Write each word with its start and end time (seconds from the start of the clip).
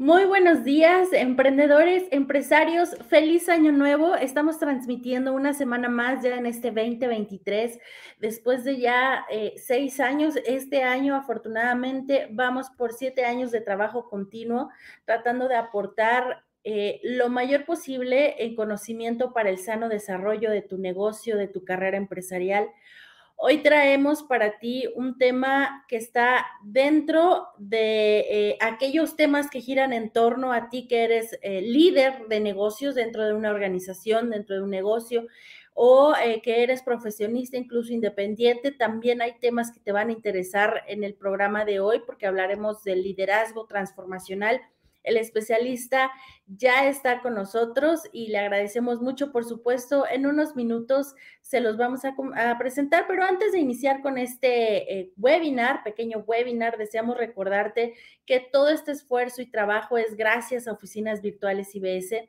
Muy 0.00 0.24
buenos 0.24 0.64
días, 0.64 1.12
emprendedores, 1.12 2.04
empresarios. 2.10 2.96
Feliz 3.10 3.50
año 3.50 3.70
nuevo. 3.70 4.16
Estamos 4.16 4.58
transmitiendo 4.58 5.34
una 5.34 5.52
semana 5.52 5.90
más 5.90 6.24
ya 6.24 6.38
en 6.38 6.46
este 6.46 6.70
2023. 6.70 7.78
Después 8.18 8.64
de 8.64 8.78
ya 8.78 9.26
eh, 9.30 9.52
seis 9.58 10.00
años, 10.00 10.36
este 10.46 10.84
año 10.84 11.14
afortunadamente 11.14 12.28
vamos 12.30 12.70
por 12.70 12.94
siete 12.94 13.26
años 13.26 13.50
de 13.50 13.60
trabajo 13.60 14.08
continuo, 14.08 14.70
tratando 15.04 15.48
de 15.48 15.56
aportar 15.56 16.46
eh, 16.64 17.00
lo 17.02 17.28
mayor 17.28 17.66
posible 17.66 18.42
en 18.42 18.56
conocimiento 18.56 19.34
para 19.34 19.50
el 19.50 19.58
sano 19.58 19.90
desarrollo 19.90 20.50
de 20.50 20.62
tu 20.62 20.78
negocio, 20.78 21.36
de 21.36 21.48
tu 21.48 21.62
carrera 21.62 21.98
empresarial. 21.98 22.70
Hoy 23.42 23.62
traemos 23.62 24.22
para 24.22 24.58
ti 24.58 24.84
un 24.94 25.16
tema 25.16 25.86
que 25.88 25.96
está 25.96 26.44
dentro 26.62 27.46
de 27.56 28.18
eh, 28.28 28.58
aquellos 28.60 29.16
temas 29.16 29.48
que 29.48 29.62
giran 29.62 29.94
en 29.94 30.10
torno 30.10 30.52
a 30.52 30.68
ti 30.68 30.86
que 30.86 31.04
eres 31.04 31.38
eh, 31.40 31.62
líder 31.62 32.26
de 32.28 32.40
negocios 32.40 32.94
dentro 32.94 33.24
de 33.24 33.32
una 33.32 33.48
organización, 33.48 34.28
dentro 34.28 34.56
de 34.56 34.62
un 34.62 34.68
negocio 34.68 35.26
o 35.72 36.14
eh, 36.22 36.42
que 36.42 36.62
eres 36.62 36.82
profesionista, 36.82 37.56
incluso 37.56 37.94
independiente. 37.94 38.72
También 38.72 39.22
hay 39.22 39.38
temas 39.40 39.72
que 39.72 39.80
te 39.80 39.92
van 39.92 40.10
a 40.10 40.12
interesar 40.12 40.82
en 40.86 41.02
el 41.02 41.14
programa 41.14 41.64
de 41.64 41.80
hoy 41.80 42.02
porque 42.04 42.26
hablaremos 42.26 42.84
del 42.84 43.02
liderazgo 43.02 43.64
transformacional 43.64 44.60
el 45.02 45.16
especialista 45.16 46.10
ya 46.46 46.88
está 46.88 47.20
con 47.22 47.34
nosotros 47.34 48.02
y 48.12 48.28
le 48.28 48.38
agradecemos 48.38 49.00
mucho, 49.00 49.32
por 49.32 49.44
supuesto. 49.44 50.04
En 50.08 50.26
unos 50.26 50.56
minutos 50.56 51.14
se 51.42 51.60
los 51.60 51.76
vamos 51.76 52.02
a, 52.04 52.58
presentar, 52.58 53.06
pero 53.08 53.24
antes 53.24 53.52
de 53.52 53.58
iniciar 53.58 54.02
con 54.02 54.18
este 54.18 55.00
eh, 55.00 55.12
webinar, 55.16 55.82
pequeño 55.84 56.24
webinar, 56.26 56.76
deseamos 56.76 57.16
recordarte 57.16 57.94
que 58.26 58.40
todo 58.40 58.68
este 58.68 58.92
esfuerzo 58.92 59.42
y 59.42 59.50
trabajo 59.50 59.96
es 59.98 60.16
gracias 60.16 60.66
a 60.66 60.72
Oficinas 60.72 61.22
Virtuales 61.22 61.74
IBS 61.74 62.28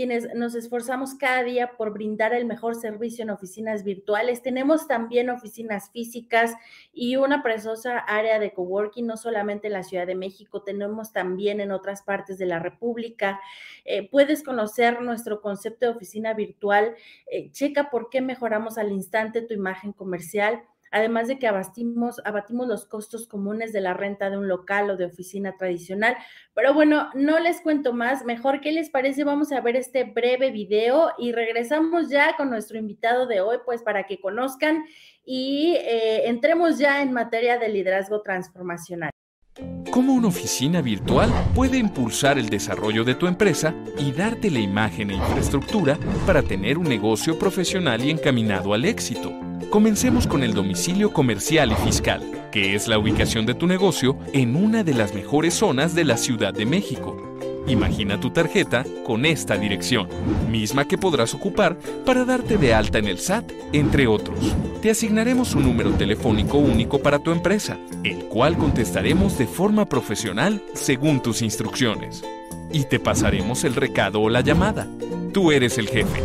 quienes 0.00 0.34
nos 0.34 0.54
esforzamos 0.54 1.12
cada 1.12 1.42
día 1.42 1.76
por 1.76 1.92
brindar 1.92 2.32
el 2.32 2.46
mejor 2.46 2.74
servicio 2.74 3.22
en 3.22 3.28
oficinas 3.28 3.84
virtuales. 3.84 4.40
Tenemos 4.40 4.88
también 4.88 5.28
oficinas 5.28 5.90
físicas 5.90 6.54
y 6.90 7.16
una 7.16 7.42
preciosa 7.42 7.98
área 7.98 8.38
de 8.38 8.54
coworking, 8.54 9.06
no 9.06 9.18
solamente 9.18 9.66
en 9.66 9.74
la 9.74 9.82
Ciudad 9.82 10.06
de 10.06 10.14
México, 10.14 10.62
tenemos 10.62 11.12
también 11.12 11.60
en 11.60 11.70
otras 11.70 12.00
partes 12.02 12.38
de 12.38 12.46
la 12.46 12.58
República. 12.58 13.42
Eh, 13.84 14.08
puedes 14.08 14.42
conocer 14.42 15.02
nuestro 15.02 15.42
concepto 15.42 15.84
de 15.84 15.92
oficina 15.92 16.32
virtual. 16.32 16.94
Eh, 17.26 17.50
checa 17.50 17.90
por 17.90 18.08
qué 18.08 18.22
mejoramos 18.22 18.78
al 18.78 18.92
instante 18.92 19.42
tu 19.42 19.52
imagen 19.52 19.92
comercial 19.92 20.62
además 20.90 21.28
de 21.28 21.38
que 21.38 21.46
abatimos, 21.46 22.20
abatimos 22.24 22.66
los 22.68 22.86
costos 22.86 23.26
comunes 23.26 23.72
de 23.72 23.80
la 23.80 23.94
renta 23.94 24.30
de 24.30 24.38
un 24.38 24.48
local 24.48 24.90
o 24.90 24.96
de 24.96 25.06
oficina 25.06 25.56
tradicional. 25.56 26.16
Pero 26.54 26.74
bueno, 26.74 27.10
no 27.14 27.38
les 27.38 27.60
cuento 27.60 27.92
más, 27.92 28.24
mejor 28.24 28.60
qué 28.60 28.72
les 28.72 28.90
parece, 28.90 29.24
vamos 29.24 29.52
a 29.52 29.60
ver 29.60 29.76
este 29.76 30.04
breve 30.04 30.50
video 30.50 31.12
y 31.18 31.32
regresamos 31.32 32.08
ya 32.08 32.36
con 32.36 32.50
nuestro 32.50 32.78
invitado 32.78 33.26
de 33.26 33.40
hoy, 33.40 33.58
pues 33.64 33.82
para 33.82 34.04
que 34.04 34.20
conozcan 34.20 34.84
y 35.24 35.76
eh, 35.76 36.28
entremos 36.28 36.78
ya 36.78 37.02
en 37.02 37.12
materia 37.12 37.58
de 37.58 37.68
liderazgo 37.68 38.22
transformacional. 38.22 39.10
¿Cómo 39.90 40.14
una 40.14 40.28
oficina 40.28 40.80
virtual 40.80 41.30
puede 41.54 41.78
impulsar 41.78 42.38
el 42.38 42.48
desarrollo 42.48 43.04
de 43.04 43.14
tu 43.14 43.26
empresa 43.26 43.74
y 43.98 44.12
darte 44.12 44.50
la 44.50 44.60
imagen 44.60 45.10
e 45.10 45.16
infraestructura 45.16 45.98
para 46.26 46.42
tener 46.42 46.78
un 46.78 46.88
negocio 46.88 47.38
profesional 47.38 48.04
y 48.04 48.10
encaminado 48.10 48.72
al 48.72 48.84
éxito? 48.84 49.32
Comencemos 49.70 50.26
con 50.26 50.42
el 50.42 50.54
domicilio 50.54 51.12
comercial 51.12 51.72
y 51.72 51.74
fiscal, 51.76 52.48
que 52.50 52.74
es 52.74 52.88
la 52.88 52.98
ubicación 52.98 53.46
de 53.46 53.54
tu 53.54 53.66
negocio 53.66 54.16
en 54.32 54.56
una 54.56 54.84
de 54.84 54.94
las 54.94 55.14
mejores 55.14 55.54
zonas 55.54 55.94
de 55.94 56.04
la 56.04 56.16
Ciudad 56.16 56.54
de 56.54 56.66
México. 56.66 57.29
Imagina 57.70 58.18
tu 58.18 58.30
tarjeta 58.30 58.84
con 59.04 59.24
esta 59.24 59.56
dirección, 59.56 60.08
misma 60.50 60.86
que 60.86 60.98
podrás 60.98 61.34
ocupar 61.34 61.78
para 62.04 62.24
darte 62.24 62.58
de 62.58 62.74
alta 62.74 62.98
en 62.98 63.06
el 63.06 63.20
SAT, 63.20 63.52
entre 63.72 64.08
otros. 64.08 64.56
Te 64.82 64.90
asignaremos 64.90 65.54
un 65.54 65.62
número 65.62 65.92
telefónico 65.92 66.58
único 66.58 66.98
para 66.98 67.20
tu 67.20 67.30
empresa, 67.30 67.78
el 68.02 68.24
cual 68.24 68.58
contestaremos 68.58 69.38
de 69.38 69.46
forma 69.46 69.86
profesional 69.86 70.60
según 70.74 71.22
tus 71.22 71.42
instrucciones. 71.42 72.24
Y 72.72 72.86
te 72.86 72.98
pasaremos 72.98 73.62
el 73.62 73.76
recado 73.76 74.20
o 74.20 74.28
la 74.28 74.40
llamada. 74.40 74.88
Tú 75.32 75.52
eres 75.52 75.78
el 75.78 75.86
jefe. 75.86 76.24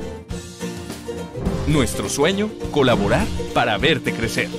Nuestro 1.67 2.09
sueño, 2.09 2.49
colaborar 2.71 3.27
para 3.53 3.77
verte 3.77 4.13
crecer. 4.13 4.49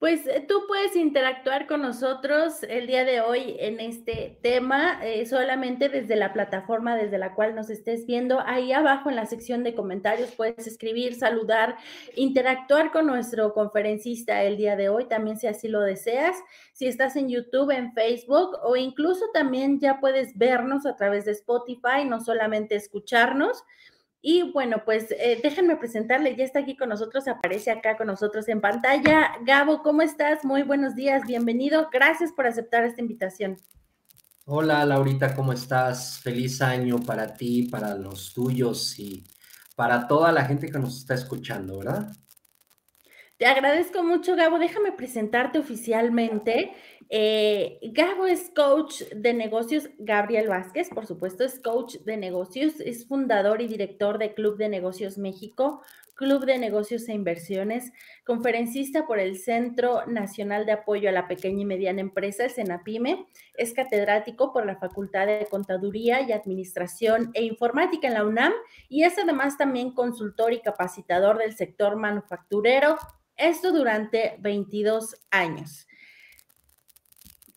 Pues 0.00 0.26
eh, 0.26 0.42
tú 0.48 0.62
puedes 0.66 0.96
interactuar 0.96 1.66
con 1.66 1.82
nosotros 1.82 2.62
el 2.62 2.86
día 2.86 3.04
de 3.04 3.20
hoy 3.20 3.56
en 3.58 3.80
este 3.80 4.38
tema, 4.40 4.98
eh, 5.04 5.26
solamente 5.26 5.90
desde 5.90 6.16
la 6.16 6.32
plataforma 6.32 6.96
desde 6.96 7.18
la 7.18 7.34
cual 7.34 7.54
nos 7.54 7.68
estés 7.68 8.06
viendo. 8.06 8.40
Ahí 8.46 8.72
abajo 8.72 9.10
en 9.10 9.16
la 9.16 9.26
sección 9.26 9.62
de 9.62 9.74
comentarios 9.74 10.30
puedes 10.30 10.66
escribir, 10.66 11.16
saludar, 11.16 11.76
interactuar 12.16 12.92
con 12.92 13.06
nuestro 13.06 13.52
conferencista 13.52 14.42
el 14.42 14.56
día 14.56 14.74
de 14.74 14.88
hoy, 14.88 15.04
también 15.04 15.36
si 15.36 15.48
así 15.48 15.68
lo 15.68 15.80
deseas. 15.82 16.34
Si 16.72 16.86
estás 16.86 17.14
en 17.16 17.28
YouTube, 17.28 17.70
en 17.70 17.92
Facebook 17.92 18.56
o 18.62 18.76
incluso 18.76 19.26
también 19.34 19.80
ya 19.80 20.00
puedes 20.00 20.38
vernos 20.38 20.86
a 20.86 20.96
través 20.96 21.26
de 21.26 21.32
Spotify, 21.32 22.06
no 22.06 22.20
solamente 22.20 22.74
escucharnos. 22.74 23.64
Y 24.22 24.52
bueno, 24.52 24.82
pues 24.84 25.10
eh, 25.12 25.40
déjenme 25.42 25.76
presentarle, 25.76 26.36
ya 26.36 26.44
está 26.44 26.58
aquí 26.58 26.76
con 26.76 26.90
nosotros, 26.90 27.26
aparece 27.26 27.70
acá 27.70 27.96
con 27.96 28.06
nosotros 28.06 28.48
en 28.48 28.60
pantalla. 28.60 29.32
Gabo, 29.42 29.82
¿cómo 29.82 30.02
estás? 30.02 30.44
Muy 30.44 30.62
buenos 30.62 30.94
días, 30.94 31.22
bienvenido. 31.26 31.88
Gracias 31.90 32.30
por 32.32 32.46
aceptar 32.46 32.84
esta 32.84 33.00
invitación. 33.00 33.56
Hola 34.44 34.84
Laurita, 34.84 35.34
¿cómo 35.34 35.52
estás? 35.52 36.20
Feliz 36.20 36.60
año 36.60 37.00
para 37.00 37.32
ti, 37.34 37.68
para 37.70 37.94
los 37.94 38.34
tuyos 38.34 38.98
y 38.98 39.24
para 39.74 40.06
toda 40.06 40.32
la 40.32 40.44
gente 40.44 40.70
que 40.70 40.78
nos 40.78 40.98
está 40.98 41.14
escuchando, 41.14 41.78
¿verdad? 41.78 42.12
Te 43.38 43.46
agradezco 43.46 44.02
mucho, 44.02 44.36
Gabo. 44.36 44.58
Déjame 44.58 44.92
presentarte 44.92 45.58
oficialmente. 45.58 46.74
Eh, 47.12 47.80
Gabo 47.82 48.26
es 48.26 48.52
coach 48.54 49.02
de 49.12 49.34
negocios, 49.34 49.88
Gabriel 49.98 50.46
Vázquez, 50.46 50.90
por 50.90 51.06
supuesto, 51.06 51.42
es 51.42 51.58
coach 51.58 51.96
de 52.04 52.16
negocios, 52.16 52.78
es 52.78 53.08
fundador 53.08 53.60
y 53.60 53.66
director 53.66 54.16
de 54.18 54.32
Club 54.32 54.56
de 54.56 54.68
Negocios 54.68 55.18
México, 55.18 55.82
Club 56.14 56.44
de 56.44 56.58
Negocios 56.58 57.08
e 57.08 57.12
Inversiones, 57.12 57.92
conferencista 58.24 59.08
por 59.08 59.18
el 59.18 59.38
Centro 59.38 60.06
Nacional 60.06 60.66
de 60.66 60.72
Apoyo 60.72 61.08
a 61.08 61.12
la 61.12 61.26
Pequeña 61.26 61.62
y 61.62 61.64
Mediana 61.64 62.00
Empresa, 62.00 62.44
el 62.44 63.26
es 63.54 63.72
catedrático 63.72 64.52
por 64.52 64.64
la 64.64 64.76
Facultad 64.76 65.26
de 65.26 65.48
Contaduría 65.50 66.20
y 66.20 66.30
Administración 66.30 67.32
e 67.34 67.42
Informática 67.42 68.06
en 68.06 68.14
la 68.14 68.24
UNAM 68.24 68.52
y 68.88 69.02
es 69.02 69.18
además 69.18 69.58
también 69.58 69.94
consultor 69.94 70.52
y 70.52 70.60
capacitador 70.60 71.38
del 71.38 71.56
sector 71.56 71.96
manufacturero, 71.96 72.98
esto 73.36 73.72
durante 73.72 74.36
22 74.38 75.16
años. 75.32 75.88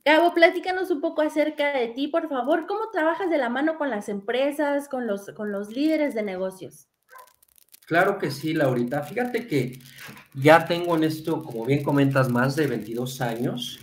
Gabo, 0.05 0.33
platícanos 0.33 0.91
un 0.91 0.99
poco 0.99 1.21
acerca 1.21 1.77
de 1.79 1.87
ti, 1.87 2.09
por 2.09 2.27
favor. 2.27 2.67
¿Cómo 2.67 2.89
trabajas 2.91 3.29
de 3.29 3.37
la 3.37 3.47
mano 3.47 3.77
con 3.77 3.89
las 3.89 4.09
empresas, 4.09 4.89
con 4.89 5.07
los, 5.07 5.31
con 5.31 5.53
los 5.53 5.69
líderes 5.69 6.13
de 6.13 6.23
negocios? 6.23 6.87
Claro 7.85 8.17
que 8.17 8.29
sí, 8.29 8.53
Laurita. 8.53 9.01
Fíjate 9.03 9.47
que 9.47 9.79
ya 10.33 10.65
tengo 10.65 10.97
en 10.97 11.05
esto, 11.05 11.41
como 11.41 11.65
bien 11.65 11.83
comentas, 11.83 12.29
más 12.29 12.57
de 12.57 12.67
22 12.67 13.21
años. 13.21 13.79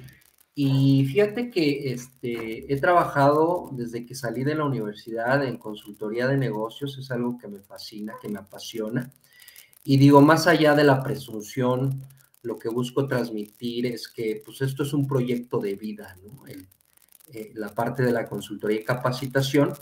Y 0.55 1.07
fíjate 1.07 1.51
que 1.51 1.93
este, 1.93 2.71
he 2.71 2.79
trabajado 2.79 3.71
desde 3.73 4.05
que 4.05 4.15
salí 4.15 4.45
de 4.45 4.55
la 4.55 4.65
universidad 4.65 5.43
en 5.43 5.57
consultoría 5.57 6.27
de 6.27 6.37
negocios. 6.37 6.99
Es 6.99 7.11
algo 7.11 7.39
que 7.39 7.49
me 7.49 7.61
fascina, 7.61 8.15
que 8.21 8.29
me 8.29 8.41
apasiona. 8.41 9.11
Y 9.85 9.97
digo, 9.97 10.21
más 10.21 10.47
allá 10.47 10.75
de 10.75 10.85
la 10.85 11.03
presunción 11.03 12.03
lo 12.43 12.59
que 12.59 12.69
busco 12.69 13.07
transmitir 13.07 13.87
es 13.87 14.09
que 14.09 14.43
pues 14.45 14.61
esto 14.63 14.83
es 14.83 14.93
un 14.93 15.07
proyecto 15.07 15.59
de 15.59 15.75
vida, 15.75 16.17
¿no? 16.23 16.47
Eh, 16.47 17.53
la 17.55 17.69
parte 17.69 18.03
de 18.03 18.13
la 18.13 18.27
consultoría 18.27 18.81
y 18.81 18.85
capacitación. 18.85 19.73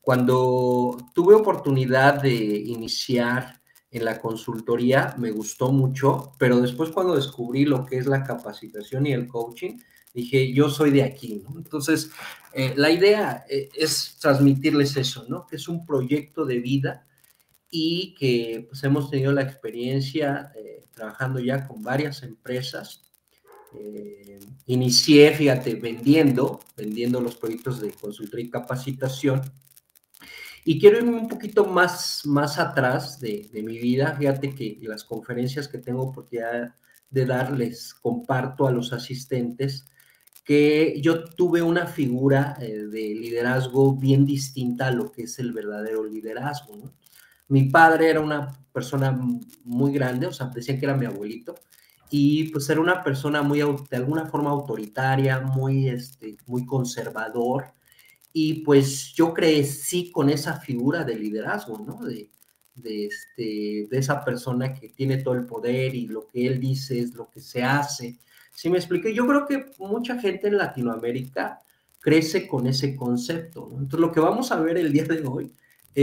Cuando 0.00 0.96
tuve 1.14 1.34
oportunidad 1.34 2.20
de 2.22 2.34
iniciar 2.34 3.60
en 3.90 4.04
la 4.04 4.20
consultoría, 4.20 5.14
me 5.18 5.30
gustó 5.30 5.70
mucho, 5.70 6.32
pero 6.38 6.60
después 6.60 6.90
cuando 6.90 7.14
descubrí 7.14 7.64
lo 7.64 7.86
que 7.86 7.98
es 7.98 8.06
la 8.06 8.24
capacitación 8.24 9.06
y 9.06 9.12
el 9.12 9.28
coaching, 9.28 9.78
dije, 10.12 10.52
yo 10.52 10.68
soy 10.68 10.90
de 10.90 11.04
aquí, 11.04 11.42
¿no? 11.44 11.58
Entonces, 11.58 12.10
eh, 12.52 12.74
la 12.76 12.90
idea 12.90 13.44
eh, 13.48 13.68
es 13.74 14.16
transmitirles 14.20 14.96
eso, 14.96 15.24
¿no? 15.28 15.46
Que 15.46 15.56
es 15.56 15.68
un 15.68 15.86
proyecto 15.86 16.44
de 16.44 16.58
vida 16.58 17.06
y 17.70 18.14
que 18.14 18.66
pues 18.68 18.82
hemos 18.84 19.10
tenido 19.10 19.32
la 19.32 19.42
experiencia 19.42 20.52
eh, 20.56 20.84
trabajando 20.94 21.38
ya 21.40 21.66
con 21.66 21.82
varias 21.82 22.22
empresas. 22.22 23.04
inicié, 24.66 25.32
fíjate, 25.34 25.74
vendiendo, 25.74 26.60
vendiendo 26.76 27.20
los 27.20 27.36
proyectos 27.36 27.80
de 27.80 27.90
consultoría 27.92 28.46
y 28.46 28.50
capacitación 28.50 29.42
y 30.70 30.78
quiero 30.78 30.98
irme 30.98 31.16
un 31.18 31.28
poquito 31.28 31.64
más, 31.64 32.26
más 32.26 32.58
atrás 32.58 33.18
de, 33.20 33.48
mi 33.64 33.78
vida. 33.78 34.14
Fíjate 34.18 34.54
que 34.54 34.78
las 34.82 35.02
conferencias 35.02 35.66
que 35.66 35.78
tengo 35.78 36.02
oportunidad 36.02 36.74
de 37.08 37.24
darles 37.24 37.94
comparto 37.94 38.66
a 38.66 38.70
los 38.70 38.92
asistentes 38.92 39.86
que 40.44 41.00
yo 41.00 41.24
tuve 41.24 41.62
una 41.62 41.86
figura 41.86 42.54
eh, 42.60 42.86
de 42.86 43.14
liderazgo 43.14 43.94
bien 43.94 44.26
distinta 44.26 44.88
a 44.88 44.90
lo 44.90 45.10
que 45.10 45.22
es 45.22 45.38
el 45.38 45.54
verdadero 45.54 46.04
liderazgo. 46.04 46.76
¿no? 46.76 46.92
Mi 47.48 47.64
padre 47.64 48.10
era 48.10 48.20
una 48.20 48.48
persona 48.72 49.18
muy 49.64 49.92
grande, 49.92 50.26
o 50.26 50.32
sea, 50.32 50.46
decían 50.46 50.78
que 50.78 50.86
era 50.86 50.96
mi 50.96 51.06
abuelito, 51.06 51.54
y 52.10 52.50
pues 52.50 52.68
era 52.70 52.80
una 52.80 53.02
persona 53.02 53.42
muy, 53.42 53.58
de 53.58 53.96
alguna 53.96 54.26
forma 54.26 54.50
autoritaria, 54.50 55.40
muy, 55.40 55.88
este, 55.88 56.36
muy 56.46 56.64
conservador, 56.64 57.72
y 58.32 58.62
pues 58.62 59.12
yo 59.14 59.34
crecí 59.34 60.10
con 60.10 60.30
esa 60.30 60.60
figura 60.60 61.04
de 61.04 61.16
liderazgo, 61.16 61.78
¿no? 61.78 62.04
De, 62.06 62.30
de, 62.82 63.06
este, 63.06 63.88
de 63.90 63.98
esa 63.98 64.24
persona 64.24 64.74
que 64.74 64.88
tiene 64.90 65.18
todo 65.18 65.34
el 65.34 65.46
poder 65.46 65.94
y 65.94 66.06
lo 66.06 66.28
que 66.28 66.46
él 66.46 66.60
dice 66.60 67.00
es 67.00 67.14
lo 67.14 67.28
que 67.30 67.40
se 67.40 67.62
hace. 67.62 68.18
¿Sí 68.52 68.70
me 68.70 68.78
expliqué? 68.78 69.14
Yo 69.14 69.26
creo 69.26 69.46
que 69.46 69.66
mucha 69.78 70.18
gente 70.20 70.48
en 70.48 70.58
Latinoamérica 70.58 71.60
crece 72.00 72.46
con 72.46 72.66
ese 72.66 72.96
concepto. 72.96 73.68
Entonces, 73.72 74.00
lo 74.00 74.12
que 74.12 74.20
vamos 74.20 74.52
a 74.52 74.60
ver 74.60 74.78
el 74.78 74.92
día 74.92 75.04
de 75.04 75.26
hoy 75.26 75.52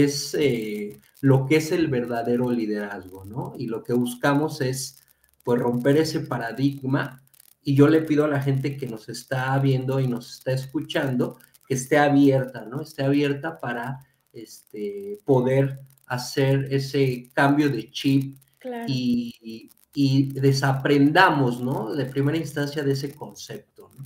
es 0.04 0.36
eh, 0.38 1.00
lo 1.22 1.46
que 1.46 1.56
es 1.56 1.72
el 1.72 1.88
verdadero 1.88 2.52
liderazgo, 2.52 3.24
¿no? 3.24 3.54
Y 3.58 3.68
lo 3.68 3.82
que 3.82 3.94
buscamos 3.94 4.60
es, 4.60 5.02
pues, 5.44 5.60
romper 5.60 5.98
ese 5.98 6.20
paradigma. 6.20 7.24
Y 7.64 7.76
yo 7.76 7.88
le 7.88 8.02
pido 8.02 8.26
a 8.26 8.28
la 8.28 8.42
gente 8.42 8.76
que 8.76 8.88
nos 8.88 9.08
está 9.08 9.58
viendo 9.60 10.02
y 10.02 10.08
nos 10.08 10.36
está 10.36 10.52
escuchando 10.52 11.38
que 11.66 11.76
esté 11.76 11.98
abierta, 11.98 12.66
¿no? 12.66 12.82
Esté 12.82 13.04
abierta 13.04 13.58
para 13.58 14.00
este, 14.34 15.18
poder 15.24 15.80
hacer 16.08 16.68
ese 16.72 17.32
cambio 17.34 17.70
de 17.70 17.90
chip 17.90 18.38
y, 18.88 19.70
y, 19.94 20.34
desaprendamos, 20.34 21.62
¿no? 21.62 21.96
De 21.96 22.06
primera 22.06 22.38
instancia 22.38 22.84
de 22.84 22.92
ese 22.92 23.16
concepto, 23.16 23.90
¿no? 23.98 24.04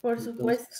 Por 0.00 0.20
supuesto. 0.20 0.74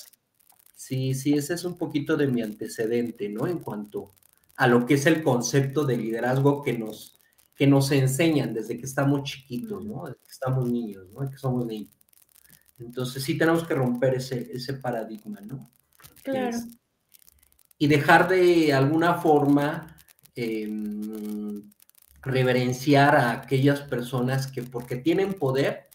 sí, 0.75 1.15
sí, 1.15 1.35
ese 1.35 1.55
es 1.55 1.65
un 1.65 1.79
poquito 1.79 2.17
de 2.17 2.27
mi 2.27 2.43
antecedente, 2.43 3.29
¿no? 3.29 3.47
En 3.47 3.61
cuanto 3.61 4.18
a 4.59 4.67
lo 4.67 4.85
que 4.85 4.95
es 4.95 5.07
el 5.07 5.23
concepto 5.23 5.85
de 5.85 5.97
liderazgo 5.97 6.63
que 6.63 6.77
nos, 6.77 7.21
que 7.55 7.69
nos 7.69 7.93
enseñan 7.93 8.53
desde 8.53 8.77
que 8.77 8.87
estamos 8.87 9.23
chiquitos, 9.23 9.85
¿no? 9.85 10.07
Desde 10.07 10.19
que 10.19 10.31
estamos 10.33 10.69
niños, 10.69 11.09
¿no? 11.13 11.31
Que 11.31 11.39
somos 11.39 11.65
niños. 11.65 11.97
Entonces 12.77 13.23
sí 13.23 13.39
tenemos 13.39 13.65
que 13.65 13.75
romper 13.75 14.17
ese, 14.17 14.51
ese 14.53 14.75
paradigma, 14.75 15.41
¿no? 15.41 15.71
Claro. 16.23 16.59
y 17.79 17.87
dejar 17.87 18.29
de 18.29 18.73
alguna 18.73 19.15
forma 19.15 19.97
em, 20.35 21.71
reverenciar 22.21 23.17
a 23.17 23.31
aquellas 23.31 23.81
personas 23.81 24.47
que 24.49 24.63
porque 24.63 24.97
tienen 24.97 25.35
poder, 25.35 25.89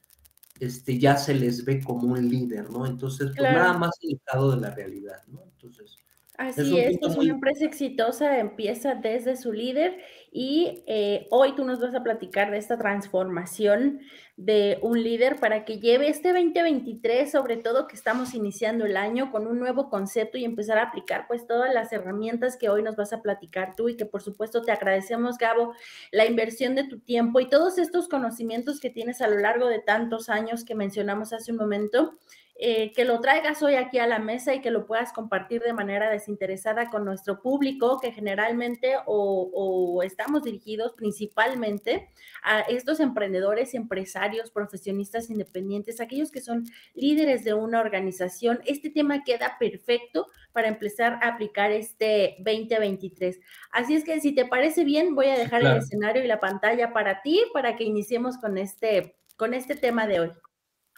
este, 0.60 0.98
ya 0.98 1.18
se 1.18 1.36
les 1.36 1.64
ve 1.66 1.82
como 1.84 2.08
un 2.14 2.28
líder, 2.28 2.70
¿no? 2.72 2.86
Entonces, 2.88 3.32
pues 3.36 3.54
nada 3.54 3.78
más 3.78 3.92
alejado 4.02 4.52
de 4.52 4.62
la 4.62 4.72
realidad, 4.72 5.22
¿no? 5.28 5.44
Entonces, 5.44 5.98
Así 6.36 6.80
es, 6.80 6.98
pues 6.98 7.16
una 7.16 7.32
empresa 7.32 7.64
exitosa 7.64 8.40
empieza 8.40 8.96
desde 8.96 9.36
su 9.36 9.54
líder 9.54 10.00
y 10.32 10.84
eh, 10.88 11.28
hoy 11.30 11.54
tú 11.56 11.64
nos 11.64 11.80
vas 11.80 11.94
a 11.94 12.02
platicar 12.02 12.50
de 12.50 12.58
esta 12.58 12.76
transformación 12.76 14.00
de 14.36 14.80
un 14.82 15.04
líder 15.04 15.36
para 15.40 15.64
que 15.64 15.80
lleve 15.80 16.08
este 16.08 16.34
2023, 16.34 17.32
sobre 17.32 17.58
todo 17.58 17.88
que 17.88 17.96
estamos 17.96 18.34
iniciando 18.34 18.84
el 18.88 18.98
año 18.98 19.32
con 19.32 19.46
un 19.46 19.60
nuevo 19.60 19.92
concepto 19.92 20.40
y 20.40 20.44
empezar 20.44 20.80
a 20.80 20.86
aplicar 20.86 21.28
pues 21.28 21.46
todas 21.46 21.72
las 21.72 21.94
herramientas 21.94 22.58
que 22.58 22.70
hoy 22.70 22.82
nos 22.82 22.96
vas 22.96 23.14
a 23.14 23.22
platicar 23.22 23.76
tú 23.76 23.90
y 23.90 23.96
que 23.96 24.08
por 24.08 24.24
supuesto 24.24 24.64
te 24.64 24.72
agradecemos, 24.72 25.38
Gabo, 25.38 25.76
la 26.12 26.26
inversión 26.26 26.74
de 26.74 26.86
tu 26.86 27.00
tiempo 27.00 27.42
y 27.42 27.50
todos 27.50 27.78
estos 27.78 28.10
conocimientos 28.10 28.80
que 28.80 28.90
tienes 28.90 29.22
a 29.22 29.28
lo 29.28 29.38
largo 29.38 29.68
de 29.68 29.80
tantos 29.80 30.30
años 30.30 30.66
que 30.66 30.74
mencionamos 30.74 31.32
hace 31.32 31.52
un 31.52 31.60
momento. 31.60 32.18
Eh, 32.66 32.94
que 32.94 33.04
lo 33.04 33.20
traigas 33.20 33.62
hoy 33.62 33.76
aquí 33.76 34.00
a 34.00 34.08
la 34.08 34.20
mesa 34.20 34.54
y 34.54 34.62
que 34.62 34.72
lo 34.72 34.86
puedas 34.86 35.12
compartir 35.12 35.62
de 35.64 35.74
manera 35.74 36.10
desinteresada 36.10 36.90
con 36.90 37.04
nuestro 37.04 37.42
público, 37.42 38.00
que 38.00 38.14
generalmente 38.14 38.96
o, 39.06 40.02
estamos 40.02 40.44
dirigidos 40.44 40.94
principalmente 40.94 42.08
a 42.42 42.62
estos 42.62 43.02
emprendedores, 43.02 43.74
empresarios, 43.74 44.50
profesionistas 44.50 45.30
independientes, 45.30 46.00
aquellos 46.00 46.32
que 46.32 46.40
son 46.40 46.64
líderes 46.94 47.44
de 47.44 47.54
una 47.54 47.82
organización. 47.82 48.62
Este 48.66 48.90
tema 48.90 49.26
queda 49.26 49.58
perfecto 49.60 50.28
para 50.54 50.70
empezar 50.70 51.20
a 51.22 51.34
aplicar 51.34 51.70
este 51.72 52.38
2023. 52.46 53.42
Así 53.74 53.94
es 53.94 54.06
que 54.06 54.22
si 54.22 54.34
te 54.34 54.46
parece 54.46 54.86
bien, 54.86 55.16
voy 55.16 55.26
a 55.26 55.38
dejar 55.38 55.64
el 55.64 55.76
escenario 55.80 56.24
y 56.24 56.28
la 56.28 56.40
pantalla 56.40 56.94
para 56.94 57.22
ti, 57.22 57.44
para 57.52 57.76
que 57.76 57.84
iniciemos 57.84 58.38
con 58.38 58.58
este, 58.58 59.18
con 59.36 59.54
este 59.54 59.76
tema 59.76 60.08
de 60.08 60.22
hoy. 60.22 60.32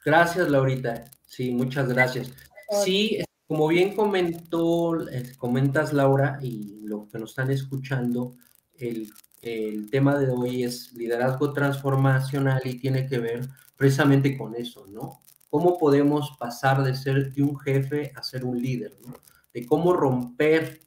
Gracias, 0.05 0.47
Laurita. 0.47 1.05
Sí, 1.35 1.51
muchas 1.51 1.89
gracias. 1.89 2.31
Sí, 2.85 3.19
como 3.45 3.67
bien 3.67 3.93
comentó, 3.93 5.05
eh, 5.09 5.33
comentas 5.37 5.91
Laura 5.91 6.39
y 6.41 6.79
lo 6.85 7.09
que 7.09 7.19
nos 7.19 7.31
están 7.31 7.51
escuchando, 7.51 8.37
el, 8.77 9.11
tema 9.91 10.17
de 10.17 10.31
hoy 10.31 10.63
es 10.63 10.93
liderazgo 10.93 11.51
transformacional 11.53 12.61
y 12.63 12.79
tiene 12.79 13.05
que 13.05 13.19
ver 13.19 13.47
precisamente 13.75 14.37
con 14.37 14.55
eso, 14.55 14.87
¿no? 14.87 15.21
¿Cómo 15.49 15.77
podemos 15.77 16.35
pasar 16.39 16.83
de 16.83 16.95
ser 16.95 17.33
de 17.33 17.43
un 17.43 17.59
jefe 17.59 18.11
a 18.15 18.23
ser 18.23 18.43
un 18.45 18.59
líder, 18.59 18.97
¿no? 19.05 19.13
De 19.53 19.65
cómo 19.67 19.93
romper 19.93 20.79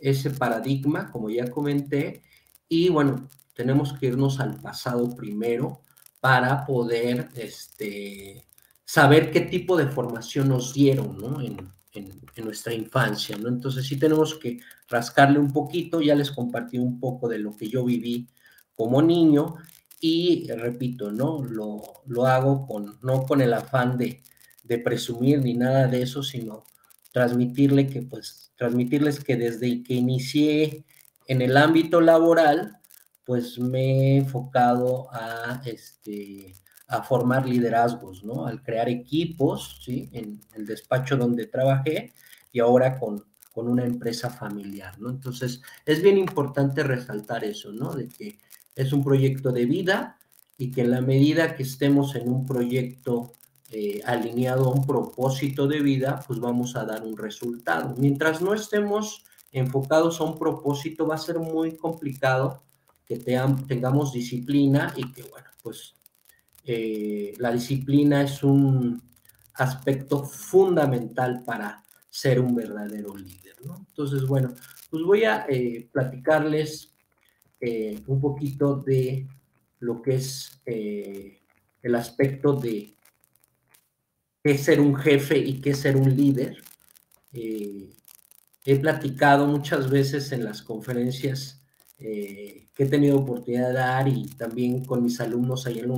ese 0.00 0.30
paradigma, 0.30 1.12
como 1.12 1.28
ya 1.28 1.50
comenté, 1.50 2.22
y 2.68 2.88
bueno, 2.88 3.28
tenemos 3.54 3.92
que 3.92 4.06
irnos 4.06 4.40
al 4.40 4.58
pasado 4.60 5.14
primero 5.14 5.82
para 6.20 6.66
poder, 6.66 7.28
este, 7.36 8.49
saber 8.90 9.30
qué 9.30 9.42
tipo 9.42 9.76
de 9.76 9.86
formación 9.86 10.48
nos 10.48 10.74
dieron 10.74 11.16
¿no? 11.16 11.40
en, 11.40 11.56
nuestra 12.42 12.74
infancia. 12.74 13.36
¿no? 13.36 13.48
Entonces 13.48 13.86
sí 13.86 13.96
tenemos 13.96 14.34
que 14.34 14.58
rascarle 14.88 15.38
un 15.38 15.52
poquito, 15.52 16.00
ya 16.00 16.16
les 16.16 16.32
compartí 16.32 16.76
un 16.78 16.98
poco 16.98 17.28
de 17.28 17.38
lo 17.38 17.54
que 17.54 17.68
yo 17.68 17.84
viví 17.84 18.28
como 18.74 19.00
niño 19.00 19.54
y 20.00 20.50
repito, 20.50 21.12
¿no? 21.12 21.44
Lo, 21.44 22.02
lo 22.06 22.26
hago 22.26 22.66
con, 22.66 22.98
no 23.02 23.22
con 23.26 23.42
el 23.42 23.52
afán 23.52 23.96
de, 23.96 24.22
de 24.64 24.78
presumir 24.78 25.40
ni 25.40 25.54
nada 25.54 25.86
de 25.86 26.02
eso, 26.02 26.22
sino 26.22 26.64
transmitirle 27.12 27.86
que, 27.86 28.02
pues, 28.02 28.52
transmitirles 28.56 29.22
que 29.22 29.36
desde 29.36 29.84
que 29.84 29.94
inicié 29.94 30.84
en 31.28 31.42
el 31.42 31.56
ámbito 31.56 32.00
laboral, 32.00 32.78
pues 33.24 33.58
me 33.58 34.14
he 34.14 34.16
enfocado 34.16 35.12
a 35.12 35.62
este, 35.66 36.54
a 36.90 37.02
formar 37.02 37.48
liderazgos, 37.48 38.24
¿no? 38.24 38.46
Al 38.46 38.62
crear 38.62 38.88
equipos, 38.88 39.80
¿sí? 39.84 40.10
En 40.12 40.40
el 40.54 40.66
despacho 40.66 41.16
donde 41.16 41.46
trabajé 41.46 42.12
y 42.52 42.58
ahora 42.58 42.98
con, 42.98 43.24
con 43.52 43.68
una 43.68 43.84
empresa 43.84 44.28
familiar, 44.28 44.98
¿no? 44.98 45.08
Entonces, 45.08 45.62
es 45.86 46.02
bien 46.02 46.18
importante 46.18 46.82
resaltar 46.82 47.44
eso, 47.44 47.72
¿no? 47.72 47.94
De 47.94 48.08
que 48.08 48.38
es 48.74 48.92
un 48.92 49.04
proyecto 49.04 49.52
de 49.52 49.66
vida 49.66 50.18
y 50.58 50.72
que 50.72 50.80
en 50.80 50.90
la 50.90 51.00
medida 51.00 51.54
que 51.54 51.62
estemos 51.62 52.16
en 52.16 52.28
un 52.28 52.44
proyecto 52.44 53.32
eh, 53.70 54.02
alineado 54.04 54.64
a 54.64 54.74
un 54.74 54.84
propósito 54.84 55.68
de 55.68 55.80
vida, 55.80 56.24
pues 56.26 56.40
vamos 56.40 56.74
a 56.74 56.84
dar 56.84 57.04
un 57.04 57.16
resultado. 57.16 57.94
Mientras 57.96 58.42
no 58.42 58.52
estemos 58.52 59.24
enfocados 59.52 60.20
a 60.20 60.24
un 60.24 60.40
propósito, 60.40 61.06
va 61.06 61.14
a 61.14 61.18
ser 61.18 61.38
muy 61.38 61.76
complicado 61.76 62.64
que 63.06 63.16
tengamos 63.16 64.12
disciplina 64.12 64.92
y 64.96 65.12
que, 65.12 65.22
bueno, 65.22 65.48
pues 65.62 65.99
eh, 66.64 67.34
la 67.38 67.52
disciplina 67.52 68.22
es 68.22 68.42
un 68.42 69.02
aspecto 69.54 70.24
fundamental 70.24 71.42
para 71.44 71.84
ser 72.08 72.40
un 72.40 72.54
verdadero 72.54 73.16
líder, 73.16 73.56
¿no? 73.64 73.84
Entonces, 73.88 74.26
bueno, 74.26 74.54
pues 74.90 75.02
voy 75.02 75.24
a 75.24 75.46
eh, 75.48 75.88
platicarles 75.92 76.92
eh, 77.60 78.00
un 78.06 78.20
poquito 78.20 78.76
de 78.76 79.26
lo 79.80 80.02
que 80.02 80.16
es 80.16 80.60
el 80.66 81.94
aspecto 81.94 82.52
de 82.52 82.94
qué 84.44 84.58
ser 84.58 84.80
un 84.80 84.94
jefe 84.94 85.38
y 85.38 85.60
qué 85.60 85.74
ser 85.74 85.96
un 85.96 86.14
líder. 86.14 86.62
he 87.32 88.76
platicado 88.78 89.46
muchas 89.46 89.88
veces 89.90 90.32
en 90.32 90.44
las 90.44 90.62
conferencias 90.62 91.59
eh, 92.02 92.68
que 92.74 92.84
he 92.84 92.88
tenido 92.88 93.18
oportunidad 93.18 93.68
de 93.68 93.74
dar 93.74 94.08
y 94.08 94.26
también 94.28 94.84
con 94.86 95.02
mis 95.02 95.20
alumnos 95.20 95.66
ahí 95.66 95.80
en 95.80 95.92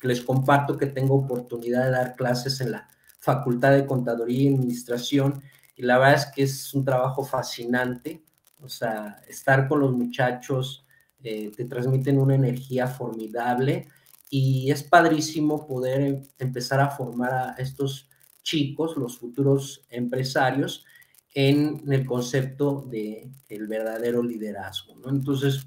que 0.00 0.08
les 0.08 0.22
comparto 0.22 0.78
que 0.78 0.86
tengo 0.86 1.14
oportunidad 1.14 1.84
de 1.84 1.90
dar 1.90 2.16
clases 2.16 2.60
en 2.62 2.72
la 2.72 2.88
Facultad 3.18 3.72
de 3.72 3.84
Contaduría 3.84 4.42
y 4.50 4.54
Administración. 4.54 5.42
Y 5.76 5.82
la 5.82 5.98
verdad 5.98 6.14
es 6.14 6.26
que 6.34 6.42
es 6.44 6.72
un 6.72 6.84
trabajo 6.84 7.22
fascinante, 7.22 8.24
o 8.60 8.68
sea, 8.68 9.20
estar 9.28 9.68
con 9.68 9.80
los 9.80 9.92
muchachos, 9.92 10.86
eh, 11.22 11.52
te 11.54 11.66
transmiten 11.66 12.18
una 12.18 12.34
energía 12.34 12.86
formidable 12.86 13.88
y 14.30 14.70
es 14.70 14.82
padrísimo 14.82 15.66
poder 15.66 16.00
em, 16.00 16.22
empezar 16.38 16.80
a 16.80 16.88
formar 16.88 17.32
a 17.34 17.54
estos 17.58 18.08
chicos, 18.42 18.96
los 18.96 19.18
futuros 19.18 19.84
empresarios, 19.90 20.86
en 21.34 21.82
el 21.90 22.04
concepto 22.04 22.86
de 22.90 23.30
el 23.48 23.66
verdadero 23.66 24.22
liderazgo, 24.22 24.96
¿no? 24.96 25.08
Entonces, 25.10 25.66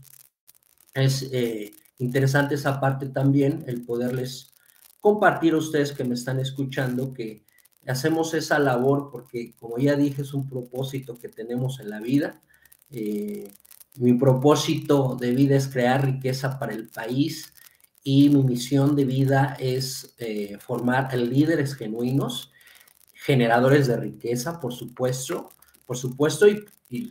es 0.94 1.28
eh, 1.32 1.74
interesante 1.98 2.56
esa 2.56 2.80
parte 2.80 3.08
también, 3.08 3.64
el 3.68 3.84
poderles 3.84 4.54
compartir 5.00 5.54
a 5.54 5.58
ustedes 5.58 5.92
que 5.92 6.04
me 6.04 6.16
están 6.16 6.40
escuchando 6.40 7.14
que 7.14 7.46
hacemos 7.88 8.34
esa 8.34 8.60
labor 8.60 9.10
porque, 9.12 9.54
como 9.56 9.78
ya 9.78 9.96
dije, 9.96 10.22
es 10.22 10.34
un 10.34 10.50
propósito 10.50 11.18
que 11.20 11.30
tenemos 11.30 11.80
en 11.80 11.90
la 11.90 12.00
vida. 12.00 12.42
Eh, 12.90 13.52
mi 13.96 14.14
propósito 14.14 15.16
de 15.20 15.32
vida 15.32 15.56
es 15.56 15.68
crear 15.68 16.06
riqueza 16.06 16.60
para 16.60 16.74
el 16.74 16.90
país 16.90 17.54
y 18.04 18.30
mi 18.30 18.44
misión 18.44 18.96
de 18.96 19.06
vida 19.06 19.56
es 19.60 20.14
eh, 20.18 20.58
formar 20.60 21.14
líderes 21.18 21.76
genuinos 21.76 22.52
generadores 23.26 23.88
de 23.88 23.98
riqueza, 23.98 24.60
por 24.60 24.72
supuesto, 24.72 25.50
por 25.88 25.98
supuesto, 25.98 26.48
y, 26.48 26.64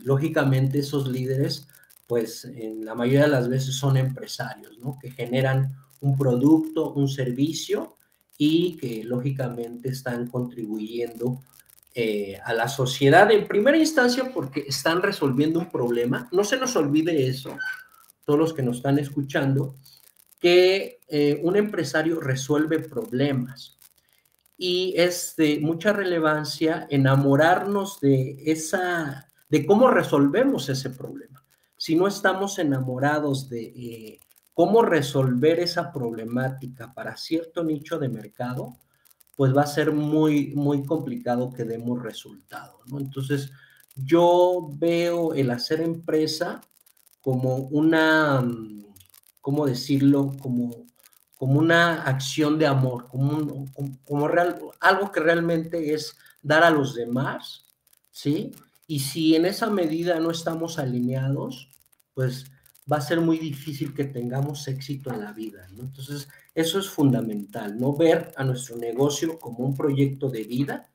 lógicamente 0.05 0.79
esos 0.79 1.07
líderes, 1.09 1.67
pues 2.07 2.45
en 2.45 2.85
la 2.85 2.95
mayoría 2.95 3.23
de 3.23 3.27
las 3.27 3.49
veces 3.49 3.75
son 3.75 3.97
empresarios, 3.97 4.79
¿no? 4.79 4.97
Que 4.99 5.11
generan 5.11 5.75
un 5.99 6.17
producto, 6.17 6.93
un 6.93 7.09
servicio 7.09 7.97
y 8.37 8.77
que 8.77 9.03
lógicamente 9.03 9.89
están 9.89 10.27
contribuyendo 10.27 11.41
eh, 11.93 12.39
a 12.43 12.53
la 12.53 12.69
sociedad 12.69 13.29
en 13.31 13.47
primera 13.47 13.77
instancia 13.77 14.31
porque 14.33 14.61
están 14.67 15.01
resolviendo 15.01 15.59
un 15.59 15.69
problema. 15.69 16.29
No 16.31 16.45
se 16.45 16.57
nos 16.57 16.75
olvide 16.77 17.27
eso, 17.27 17.57
todos 18.23 18.39
los 18.39 18.53
que 18.53 18.63
nos 18.63 18.77
están 18.77 18.97
escuchando, 18.97 19.75
que 20.39 21.01
eh, 21.09 21.41
un 21.43 21.57
empresario 21.57 22.21
resuelve 22.21 22.79
problemas 22.79 23.74
y 24.57 24.93
es 24.97 25.35
de 25.35 25.59
mucha 25.59 25.91
relevancia 25.91 26.87
enamorarnos 26.89 27.99
de 27.99 28.37
esa, 28.45 29.29
de 29.49 29.65
cómo 29.65 29.89
resolvemos 29.89 30.69
ese 30.69 30.89
problema. 30.89 31.43
Si 31.77 31.95
no 31.95 32.07
estamos 32.07 32.57
enamorados 32.57 33.49
de 33.49 33.63
eh, 33.63 34.19
cómo 34.53 34.81
resolver 34.81 35.59
esa 35.59 35.91
problemática 35.91 36.93
para 36.93 37.17
cierto 37.17 37.63
nicho 37.63 37.99
de 37.99 38.09
mercado, 38.09 38.77
pues 39.35 39.55
va 39.55 39.63
a 39.63 39.67
ser 39.67 39.91
muy, 39.91 40.53
muy 40.55 40.83
complicado 40.85 41.51
que 41.51 41.65
demos 41.65 42.01
resultado. 42.01 42.79
Entonces, 42.97 43.51
yo 43.95 44.69
veo 44.77 45.33
el 45.33 45.51
hacer 45.51 45.81
empresa 45.81 46.61
como 47.19 47.55
una, 47.55 48.45
¿cómo 49.41 49.65
decirlo? 49.65 50.31
Como 50.41 50.84
como 51.45 51.59
una 51.59 52.01
acción 52.05 52.57
de 52.57 52.65
amor, 52.65 53.05
como, 53.07 53.67
como, 54.03 54.29
algo 54.79 55.11
que 55.11 55.19
realmente 55.19 55.93
es 55.93 56.17
dar 56.41 56.63
a 56.63 56.71
los 56.71 56.95
demás, 56.95 57.67
¿sí? 58.09 58.51
Y 58.87 59.01
si 59.01 59.35
en 59.35 59.45
esa 59.45 59.69
medida 59.69 60.19
no 60.19 60.31
estamos 60.31 60.79
alineados, 60.79 61.69
pues 62.15 62.45
va 62.91 62.97
a 62.97 63.01
ser 63.01 63.21
muy 63.21 63.37
difícil 63.37 63.93
que 63.93 64.05
tengamos 64.05 64.67
éxito 64.67 65.13
en 65.13 65.19
la 65.19 65.33
vida, 65.33 65.67
¿no? 65.75 65.83
Entonces, 65.83 66.27
eso 66.55 66.79
es 66.79 66.89
fundamental, 66.89 67.77
¿no? 67.77 67.95
Ver 67.95 68.33
a 68.37 68.43
nuestro 68.43 68.77
negocio 68.77 69.37
como 69.37 69.65
un 69.65 69.75
proyecto 69.77 70.31
de 70.31 70.45
vida, 70.45 70.89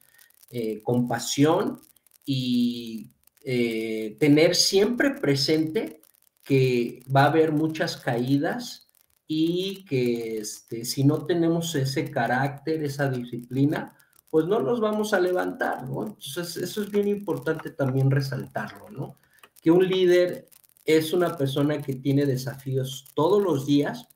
eh, 0.51 0.83
con 0.83 1.07
pasión 1.07 1.81
y 2.25 3.13
eh, 3.45 4.17
tener 4.19 4.57
siempre 4.57 5.11
presente 5.11 6.01
que 6.43 7.05
va 7.07 7.23
a 7.23 7.29
haber 7.29 7.53
muchas 7.53 7.97
caídas, 7.97 8.90
y 9.33 9.85
que 9.85 10.39
este, 10.39 10.85
si 10.85 11.05
no 11.05 11.25
tenemos 11.25 11.73
ese 11.77 12.11
carácter, 12.11 12.83
esa 12.83 13.09
disciplina, 13.09 13.97
pues 14.29 14.47
no 14.47 14.59
nos 14.59 14.81
vamos 14.81 15.15
a 15.15 15.21
levantar. 15.21 15.85
Entonces, 15.85 16.57
eso 16.57 16.83
es 16.83 16.91
bien 16.91 17.07
importante 17.07 17.71
también 17.71 18.11
resaltarlo, 18.11 18.91
¿no? 18.91 19.19
Que 19.63 19.71
un 19.71 19.87
líder 19.87 20.49
es 20.85 21.13
una 21.13 21.37
persona 21.37 21.81
que 21.81 21.95
tiene 21.95 22.27
desafíos 22.27 23.05
todos 23.15 23.41
los 23.41 23.67
días 23.67 24.09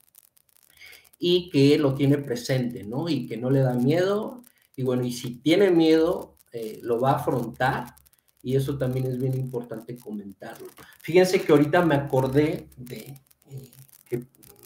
y 1.21 1.49
que 1.49 1.79
lo 1.79 1.95
tiene 1.95 2.19
presente, 2.19 2.83
¿no? 2.83 3.09
Y 3.09 3.29
que 3.29 3.37
no 3.37 3.51
le 3.51 3.61
da 3.61 3.75
miedo. 3.75 4.43
Y 4.75 4.83
bueno, 4.83 5.05
y 5.05 5.13
si 5.13 5.37
tiene 5.37 5.71
miedo, 5.71 6.39
eh, 6.51 6.81
lo 6.83 6.99
va 6.99 7.13
a 7.13 7.17
afrontar. 7.19 7.95
Y 8.43 8.57
eso 8.57 8.77
también 8.77 9.07
es 9.07 9.17
bien 9.17 9.35
importante 9.35 9.97
comentarlo. 9.97 10.67
Fíjense 11.03 11.41
que 11.41 11.53
ahorita 11.53 11.85
me 11.85 11.95
acordé 11.95 12.69
de 12.77 13.17
eh, 13.49 13.71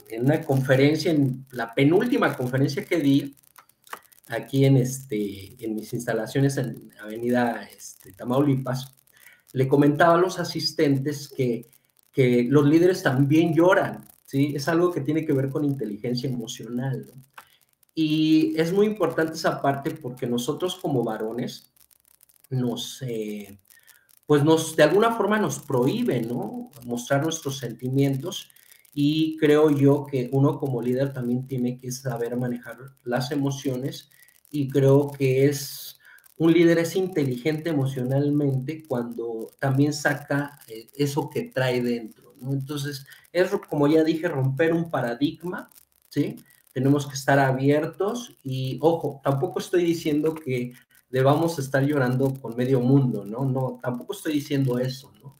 en 0.08 0.24
una 0.24 0.40
conferencia, 0.42 1.10
en 1.10 1.46
la 1.50 1.74
penúltima 1.74 2.36
conferencia 2.36 2.84
que 2.84 2.98
di, 2.98 3.36
aquí 4.28 4.64
en, 4.64 4.76
este, 4.76 5.56
en 5.64 5.74
mis 5.74 5.92
instalaciones 5.92 6.56
en 6.56 6.90
Avenida 7.00 7.62
este, 7.74 8.12
Tamaulipas, 8.12 8.94
le 9.52 9.66
comentaba 9.66 10.14
a 10.14 10.18
los 10.18 10.38
asistentes 10.38 11.28
que, 11.28 11.70
que 12.12 12.44
los 12.44 12.66
líderes 12.66 13.02
también 13.02 13.54
lloran, 13.54 14.06
¿sí? 14.24 14.52
Es 14.54 14.68
algo 14.68 14.92
que 14.92 15.00
tiene 15.00 15.24
que 15.24 15.32
ver 15.32 15.48
con 15.48 15.64
inteligencia 15.64 16.28
emocional, 16.28 17.12
Y 17.94 18.54
es 18.56 18.72
muy 18.72 18.86
importante 18.86 19.32
esa 19.32 19.60
parte 19.60 19.90
porque 19.90 20.26
nosotros 20.26 20.76
como 20.76 21.02
varones 21.02 21.72
nos, 22.50 23.02
eh, 23.02 23.58
pues 24.26 24.44
nos, 24.44 24.76
de 24.76 24.84
alguna 24.84 25.16
forma 25.16 25.38
nos 25.38 25.58
prohíbe, 25.58 26.20
¿no? 26.22 26.70
Mostrar 26.84 27.22
nuestros 27.22 27.58
sentimientos 27.58 28.50
y 29.00 29.36
creo 29.36 29.70
yo 29.70 30.06
que 30.06 30.28
uno 30.32 30.58
como 30.58 30.82
líder 30.82 31.12
también 31.12 31.46
tiene 31.46 31.78
que 31.78 31.92
saber 31.92 32.36
manejar 32.36 32.78
las 33.04 33.30
emociones 33.30 34.10
y 34.50 34.68
creo 34.68 35.12
que 35.12 35.46
es 35.46 36.00
un 36.36 36.52
líder 36.52 36.78
es 36.78 36.96
inteligente 36.96 37.70
emocionalmente 37.70 38.82
cuando 38.88 39.52
también 39.60 39.92
saca 39.92 40.58
eh, 40.66 40.88
eso 40.96 41.30
que 41.30 41.42
trae 41.42 41.80
dentro, 41.80 42.34
¿no? 42.40 42.52
Entonces, 42.52 43.06
es 43.30 43.52
como 43.70 43.86
ya 43.86 44.02
dije, 44.02 44.26
romper 44.26 44.74
un 44.74 44.90
paradigma, 44.90 45.70
¿sí? 46.08 46.34
Tenemos 46.72 47.06
que 47.06 47.14
estar 47.14 47.38
abiertos 47.38 48.36
y, 48.42 48.80
ojo, 48.82 49.20
tampoco 49.22 49.60
estoy 49.60 49.84
diciendo 49.84 50.34
que 50.34 50.72
debamos 51.08 51.56
estar 51.60 51.84
llorando 51.84 52.34
con 52.34 52.56
medio 52.56 52.80
mundo, 52.80 53.24
¿no? 53.24 53.44
No, 53.44 53.78
tampoco 53.80 54.12
estoy 54.12 54.32
diciendo 54.32 54.80
eso, 54.80 55.12
¿no? 55.22 55.37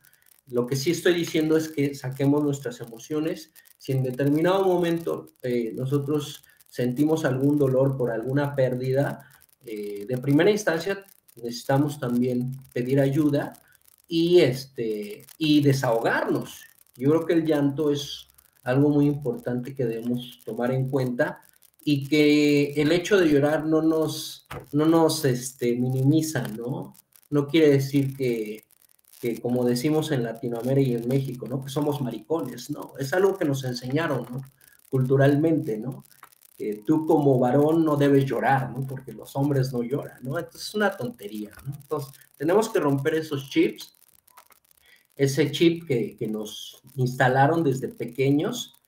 Lo 0.51 0.67
que 0.67 0.77
sí 0.77 0.91
estoy 0.91 1.15
diciendo 1.15 1.57
es 1.57 1.69
que 1.69 1.95
saquemos 1.95 2.43
nuestras 2.43 2.81
emociones. 2.81 3.53
Si 3.77 3.93
en 3.93 4.03
determinado 4.03 4.65
momento 4.65 5.35
eh, 5.43 5.73
nosotros 5.75 6.45
sentimos 6.69 7.25
algún 7.25 7.59
dolor 7.59 7.97
por 7.97 8.11
alguna 8.11 8.55
pérdida, 8.55 9.27
eh, 9.65 10.07
de 10.07 10.19
primera 10.19 10.51
instancia 10.51 11.05
necesitamos 11.37 12.01
también 12.01 12.53
pedir 12.73 13.01
ayuda 13.01 13.53
y, 14.07 14.41
este, 14.41 15.27
y 15.39 15.61
desahogarnos. 15.61 16.63
Yo 16.97 17.11
creo 17.11 17.27
que 17.27 17.35
el 17.35 17.45
llanto 17.45 17.91
es 17.91 18.29
algo 18.63 18.89
muy 18.91 19.07
importante 19.07 19.75
que 19.75 19.87
debemos 19.87 20.41
tomar 20.45 20.73
en 20.73 20.89
cuenta 20.89 21.43
y 21.85 22.07
que 22.09 22.73
el 22.73 22.93
hecho 22.93 23.19
de 23.19 23.29
llorar 23.29 23.65
no 23.65 23.83
nos, 23.83 24.47
no 24.73 24.85
nos 24.85 25.25
este, 25.25 25.77
minimiza, 25.77 26.47
¿no? 26.49 26.95
No 27.31 27.47
quiere 27.47 27.71
decir 27.71 28.17
que, 28.17 28.68
que 29.21 29.41
como 29.41 29.65
decimos 29.65 30.13
en 30.13 30.23
Latinoamérica 30.23 30.91
y 30.91 30.95
en 30.95 31.09
México, 31.09 31.47
¿no? 31.49 31.63
Que 31.63 31.71
somos 31.71 32.01
maricones, 32.01 32.71
¿no? 32.71 32.93
Es 32.99 33.13
algo 33.13 33.37
que 33.37 33.45
nos 33.45 33.65
enseñaron, 33.65 34.27
¿no? 34.31 34.43
Culturalmente, 34.89 35.77
¿no? 35.77 36.05
Que 36.57 36.83
tú 36.87 37.05
como 37.07 37.39
varón 37.39 37.85
no 37.85 37.97
debes 37.97 38.25
llorar, 38.25 38.71
¿no? 38.71 38.87
Porque 38.87 39.13
los 39.13 39.35
hombres 39.35 39.73
no 39.73 39.83
lloran, 39.83 40.19
¿no? 40.23 40.39
Entonces 40.39 40.69
es 40.69 40.75
una 40.75 40.97
tontería, 40.97 41.51
¿no? 41.67 41.75
Entonces 41.75 42.13
tenemos 42.37 42.69
que 42.69 42.81
romper 42.81 43.15
esos 43.15 43.51
chips, 43.51 43.99
ese 45.17 45.51
chip 45.51 45.87
que, 45.87 46.17
que 46.17 46.29
nos 46.29 46.81
instalaron 46.95 47.65
desde 47.65 47.89
pequeños 47.89 48.81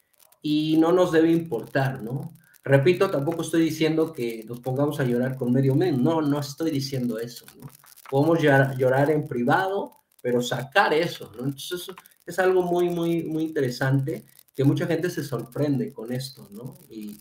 y 0.42 0.76
no 0.78 0.92
nos 0.92 1.10
debe 1.10 1.32
importar, 1.32 2.02
¿no? 2.02 2.32
Repito, 2.62 3.10
tampoco 3.10 3.42
estoy 3.42 3.62
diciendo 3.62 4.12
que 4.12 4.44
nos 4.46 4.60
pongamos 4.60 5.00
a 5.00 5.04
llorar 5.04 5.36
con 5.36 5.52
medio 5.52 5.74
medio, 5.74 5.96
no, 5.96 6.22
no 6.22 6.38
estoy 6.38 6.70
diciendo 6.70 7.18
eso, 7.18 7.46
¿no? 7.60 7.68
Podemos 8.08 8.40
llorar 8.40 9.10
en 9.10 9.26
privado, 9.26 9.99
pero 10.22 10.40
sacar 10.42 10.92
eso, 10.94 11.32
¿no? 11.36 11.44
Entonces 11.44 11.86
es 12.26 12.38
algo 12.38 12.62
muy, 12.62 12.90
muy, 12.90 13.24
muy 13.24 13.44
interesante 13.44 14.24
que 14.54 14.64
mucha 14.64 14.86
gente 14.86 15.10
se 15.10 15.24
sorprende 15.24 15.92
con 15.92 16.12
esto, 16.12 16.48
¿no? 16.50 16.78
Y 16.88 17.20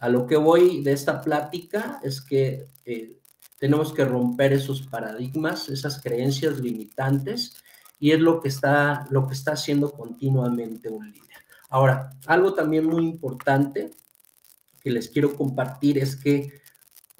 a 0.00 0.08
lo 0.08 0.26
que 0.26 0.36
voy 0.36 0.82
de 0.82 0.92
esta 0.92 1.20
plática 1.20 2.00
es 2.02 2.20
que 2.20 2.66
eh, 2.84 3.20
tenemos 3.58 3.92
que 3.92 4.04
romper 4.04 4.54
esos 4.54 4.82
paradigmas, 4.82 5.68
esas 5.68 6.00
creencias 6.00 6.58
limitantes 6.58 7.56
Y 7.98 8.12
es 8.12 8.20
lo 8.20 8.40
que 8.40 8.48
está, 8.48 9.06
lo 9.10 9.26
que 9.26 9.34
está 9.34 9.52
haciendo 9.52 9.92
continuamente 9.92 10.88
un 10.88 11.12
líder. 11.12 11.44
Ahora, 11.68 12.10
algo 12.26 12.54
también 12.54 12.86
muy 12.86 13.04
importante 13.04 13.90
que 14.80 14.90
les 14.90 15.10
quiero 15.10 15.36
compartir 15.36 15.98
es 15.98 16.16
que 16.16 16.59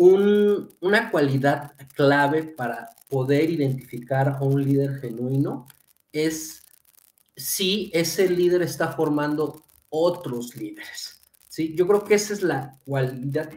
una 0.01 1.11
cualidad 1.11 1.75
clave 1.95 2.45
para 2.45 2.89
poder 3.09 3.51
identificar 3.51 4.29
a 4.29 4.43
un 4.43 4.65
líder 4.65 4.99
genuino 5.01 5.67
es 6.11 6.63
si 7.37 7.91
ese 7.93 8.29
líder 8.31 8.63
está 8.63 8.93
formando 8.93 9.63
otros 9.91 10.57
líderes. 10.57 11.21
¿sí? 11.49 11.75
Yo 11.77 11.87
creo 11.87 12.05
que 12.05 12.15
esa 12.15 12.33
es 12.33 12.43
la 12.43 12.79
cualidad 12.85 13.51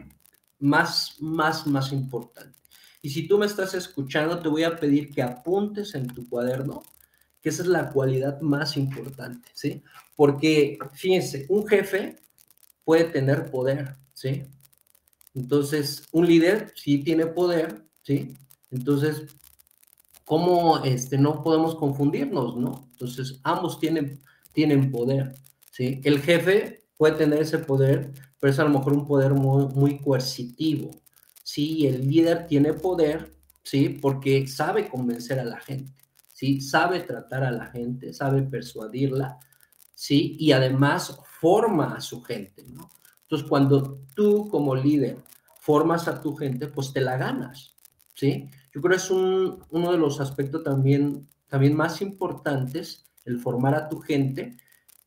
más, 0.58 1.16
más, 1.20 1.66
más 1.66 1.92
importante. 1.92 2.58
Y 3.00 3.10
si 3.10 3.26
tú 3.26 3.38
me 3.38 3.46
estás 3.46 3.74
escuchando, 3.74 4.40
te 4.40 4.48
voy 4.48 4.64
a 4.64 4.76
pedir 4.76 5.10
que 5.12 5.22
apuntes 5.22 5.94
en 5.94 6.06
tu 6.08 6.28
cuaderno 6.28 6.82
que 7.40 7.50
esa 7.50 7.62
es 7.62 7.68
la 7.68 7.90
cualidad 7.90 8.40
más 8.40 8.78
importante, 8.78 9.50
¿sí? 9.52 9.82
Porque, 10.16 10.78
fíjense, 10.94 11.44
un 11.50 11.66
jefe 11.66 12.16
puede 12.84 13.04
tener 13.04 13.50
poder, 13.50 13.96
¿sí? 14.14 14.44
Entonces, 15.34 16.04
un 16.12 16.26
líder 16.26 16.72
sí 16.76 16.98
tiene 16.98 17.26
poder, 17.26 17.84
¿sí? 18.02 18.36
Entonces, 18.70 19.24
¿cómo 20.24 20.82
este, 20.84 21.18
no 21.18 21.42
podemos 21.42 21.74
confundirnos, 21.74 22.56
no? 22.56 22.88
Entonces, 22.92 23.40
ambos 23.42 23.78
tienen, 23.80 24.20
tienen 24.52 24.90
poder, 24.90 25.34
¿sí? 25.72 26.00
El 26.04 26.20
jefe 26.20 26.84
puede 26.96 27.16
tener 27.16 27.42
ese 27.42 27.58
poder, 27.58 28.12
pero 28.38 28.52
es 28.52 28.58
a 28.58 28.64
lo 28.64 28.70
mejor 28.70 28.92
un 28.92 29.06
poder 29.06 29.34
muy, 29.34 29.66
muy 29.74 29.98
coercitivo, 29.98 30.90
¿sí? 31.42 31.86
El 31.86 32.08
líder 32.08 32.46
tiene 32.46 32.72
poder, 32.72 33.34
¿sí? 33.64 33.88
Porque 33.88 34.46
sabe 34.46 34.88
convencer 34.88 35.40
a 35.40 35.44
la 35.44 35.58
gente, 35.60 35.92
¿sí? 36.32 36.60
Sabe 36.60 37.00
tratar 37.00 37.42
a 37.42 37.50
la 37.50 37.66
gente, 37.66 38.12
sabe 38.12 38.42
persuadirla, 38.42 39.40
¿sí? 39.94 40.36
Y 40.38 40.52
además 40.52 41.18
forma 41.40 41.96
a 41.96 42.00
su 42.00 42.22
gente, 42.22 42.64
¿no? 42.68 42.88
Entonces, 43.34 43.48
cuando 43.48 43.98
tú 44.14 44.48
como 44.48 44.76
líder 44.76 45.18
formas 45.58 46.06
a 46.06 46.20
tu 46.20 46.36
gente, 46.36 46.68
pues 46.68 46.92
te 46.92 47.00
la 47.00 47.16
ganas, 47.16 47.74
¿sí? 48.14 48.48
Yo 48.72 48.80
creo 48.80 48.90
que 48.90 49.02
es 49.02 49.10
un, 49.10 49.64
uno 49.70 49.90
de 49.90 49.98
los 49.98 50.20
aspectos 50.20 50.62
también, 50.62 51.28
también 51.48 51.74
más 51.74 52.00
importantes, 52.00 53.10
el 53.24 53.40
formar 53.40 53.74
a 53.74 53.88
tu 53.88 53.98
gente, 53.98 54.56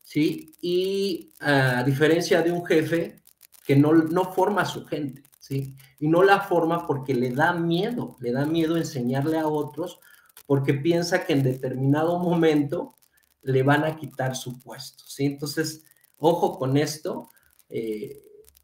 ¿sí? 0.03 0.55
Y 0.59 1.31
a 1.39 1.83
diferencia 1.83 2.41
de 2.41 2.51
un 2.51 2.65
jefe 2.65 3.23
que 3.65 3.77
no, 3.77 3.93
no 3.93 4.25
forma 4.33 4.63
a 4.63 4.65
su 4.65 4.85
gente, 4.85 5.23
¿sí? 5.39 5.77
Y 5.97 6.09
no 6.09 6.21
la 6.21 6.41
forma 6.41 6.85
porque 6.85 7.13
le 7.13 7.31
da 7.31 7.53
miedo, 7.53 8.17
le 8.19 8.33
da 8.33 8.45
miedo 8.45 8.75
enseñarle 8.75 9.37
a 9.37 9.47
otros 9.47 10.01
porque 10.45 10.73
piensa 10.73 11.25
que 11.25 11.31
en 11.31 11.43
determinado 11.43 12.19
momento 12.19 12.95
le 13.41 13.63
van 13.63 13.85
a 13.85 13.95
quitar 13.95 14.35
su 14.35 14.59
puesto, 14.59 15.05
¿sí? 15.07 15.27
Entonces, 15.27 15.85
ojo 16.17 16.59
con 16.59 16.75
esto, 16.75 17.29
eh, 17.69 18.23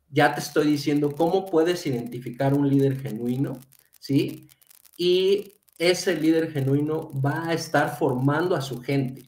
ya 0.10 0.34
te 0.34 0.42
estoy 0.42 0.68
diciendo 0.68 1.14
cómo 1.16 1.46
puedes 1.46 1.86
identificar 1.88 2.54
un 2.54 2.70
líder 2.70 3.00
genuino, 3.00 3.60
¿sí? 4.00 4.48
Y 4.98 5.54
ese 5.78 6.16
líder 6.16 6.52
genuino 6.52 7.10
va 7.20 7.50
a 7.50 7.54
estar 7.54 7.98
formando 7.98 8.56
a 8.56 8.62
su 8.62 8.80
gente, 8.82 9.24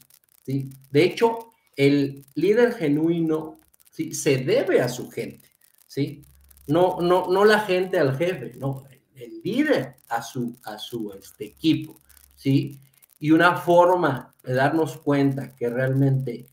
¿sí? 0.46 0.70
De 0.92 1.04
hecho, 1.04 1.54
el 1.76 2.26
líder 2.36 2.74
genuino 2.74 3.60
¿sí? 3.92 4.14
se 4.14 4.38
debe 4.38 4.80
a 4.80 4.88
su 4.88 5.10
gente, 5.10 5.50
¿sí? 5.88 6.24
No, 6.68 7.00
no, 7.02 7.28
no 7.28 7.46
la 7.46 7.60
gente 7.62 7.98
al 8.00 8.16
jefe, 8.16 8.54
no, 8.58 8.84
el 9.16 9.42
líder 9.44 9.98
a 10.10 10.22
su, 10.22 10.56
a 10.64 10.78
su 10.78 11.14
este, 11.14 11.46
equipo, 11.46 12.00
¿sí? 12.36 12.80
Y 13.20 13.32
una 13.32 13.58
forma 13.58 14.36
de 14.44 14.54
darnos 14.54 14.98
cuenta 14.98 15.56
que 15.56 15.70
realmente 15.70 16.48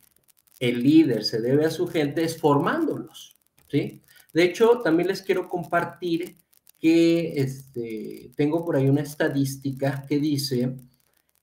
el 0.62 0.80
líder 0.80 1.24
se 1.24 1.40
debe 1.40 1.66
a 1.66 1.70
su 1.70 1.88
gente 1.88 2.22
es 2.22 2.38
formándolos, 2.38 3.36
¿sí? 3.68 4.00
De 4.32 4.44
hecho, 4.44 4.78
también 4.78 5.08
les 5.08 5.20
quiero 5.20 5.48
compartir 5.48 6.36
que 6.78 7.32
este, 7.32 8.30
tengo 8.36 8.64
por 8.64 8.76
ahí 8.76 8.88
una 8.88 9.00
estadística 9.00 10.06
que 10.08 10.20
dice 10.20 10.76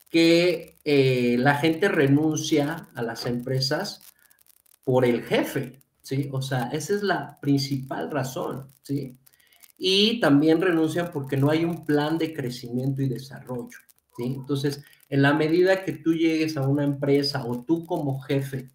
que 0.10 0.79
eh, 0.86 1.36
la 1.38 1.55
gente 1.55 1.89
renuncia 1.89 2.89
a 2.95 3.01
las 3.01 3.25
empresas 3.25 4.01
por 4.86 5.03
el 5.03 5.23
jefe, 5.23 5.82
¿sí? 6.01 6.29
O 6.32 6.41
sea, 6.41 6.69
esa 6.71 6.95
es 6.95 7.03
la 7.03 7.41
principal 7.41 8.10
razón, 8.10 8.67
¿sí? 8.84 9.17
Y 9.77 10.21
también 10.21 10.62
renuncian 10.62 11.12
porque 11.12 11.36
no 11.36 11.49
hay 11.49 11.65
un 11.65 11.86
plan 11.86 12.17
de 12.17 12.34
crecimiento 12.34 13.01
y 13.01 13.10
desarrollo, 13.10 13.79
¿sí? 14.15 14.23
Entonces, 14.38 14.82
en 15.10 15.23
la 15.23 15.34
medida 15.34 15.84
que 15.84 15.91
tú 15.91 16.13
llegues 16.13 16.55
a 16.55 16.65
una 16.65 16.86
empresa 16.86 17.45
o 17.45 17.65
tú 17.65 17.86
como 17.86 18.21
jefe 18.21 18.69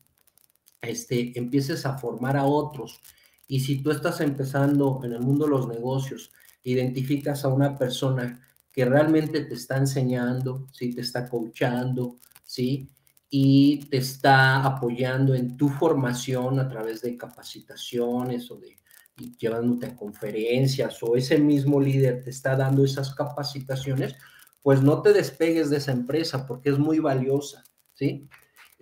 este, 0.87 1.39
empieces 1.39 1.87
a 1.87 1.99
formar 1.99 2.37
a 2.37 2.45
otros 2.45 3.01
y 3.47 3.61
si 3.61 3.83
tú 3.83 3.91
estás 3.91 4.21
empezando 4.21 5.01
en 5.05 5.13
el 5.13 5.21
mundo 5.21 5.45
de 5.45 5.51
los 5.51 5.69
negocios, 5.69 6.33
identificas 6.63 7.45
a 7.45 7.49
una 7.49 7.77
persona 7.77 8.41
que 8.73 8.85
realmente 8.85 9.41
te 9.45 9.55
está 9.55 9.77
enseñando, 9.77 10.67
¿sí? 10.73 10.95
te 10.95 11.03
está 11.03 11.29
coachando, 11.29 12.19
¿sí? 12.43 12.89
y 13.31 13.79
te 13.91 13.99
está 13.99 14.65
apoyando 14.65 15.35
en 15.35 15.57
tu 15.57 15.69
formación 15.69 16.59
a 16.61 16.69
través 16.69 17.03
de 17.03 17.17
capacitaciones 17.17 18.51
o 18.51 18.57
de 18.57 18.77
llevándote 19.39 19.87
a 19.87 19.97
conferencias 19.97 21.03
o 21.03 21.17
ese 21.17 21.39
mismo 21.39 21.81
líder 21.81 22.23
te 22.23 22.31
está 22.31 22.57
dando 22.57 22.85
esas 22.85 23.15
capacitaciones, 23.15 24.15
pues 24.63 24.83
no 24.83 25.03
te 25.03 25.13
despegues 25.13 25.71
de 25.71 25.77
esa 25.77 25.93
empresa 25.93 26.47
porque 26.47 26.71
es 26.71 26.79
muy 26.79 26.99
valiosa, 26.99 27.65
¿sí? 27.93 28.29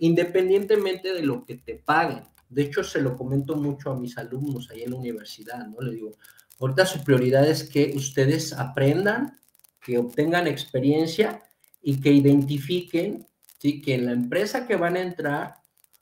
Independientemente 0.03 1.13
de 1.13 1.21
lo 1.21 1.45
que 1.45 1.55
te 1.55 1.75
paguen, 1.75 2.23
de 2.49 2.63
hecho, 2.63 2.83
se 2.83 3.01
lo 3.01 3.15
comento 3.15 3.55
mucho 3.55 3.89
a 3.89 3.95
mis 3.95 4.17
alumnos 4.17 4.69
ahí 4.69 4.83
en 4.83 4.91
la 4.91 4.97
universidad, 4.97 5.65
¿no? 5.65 5.79
Le 5.79 5.93
digo, 5.93 6.17
ahorita 6.59 6.85
su 6.85 7.01
prioridad 7.05 7.47
es 7.47 7.63
que 7.63 7.93
ustedes 7.95 8.51
aprendan, 8.51 9.39
que 9.79 9.97
obtengan 9.97 10.45
experiencia 10.45 11.41
y 11.81 12.01
que 12.01 12.11
identifiquen, 12.11 13.25
¿sí? 13.59 13.81
Que 13.81 13.95
en 13.95 14.07
la 14.07 14.11
empresa 14.11 14.67
que 14.67 14.75
van 14.75 14.97
a 14.97 15.03
entrar 15.03 15.55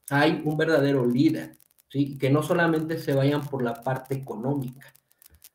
hay 0.10 0.42
un 0.44 0.58
verdadero 0.58 1.06
líder, 1.06 1.58
¿sí? 1.88 2.18
Que 2.18 2.32
no 2.32 2.42
solamente 2.42 2.98
se 2.98 3.14
vayan 3.14 3.46
por 3.46 3.62
la 3.62 3.84
parte 3.84 4.16
económica. 4.16 4.96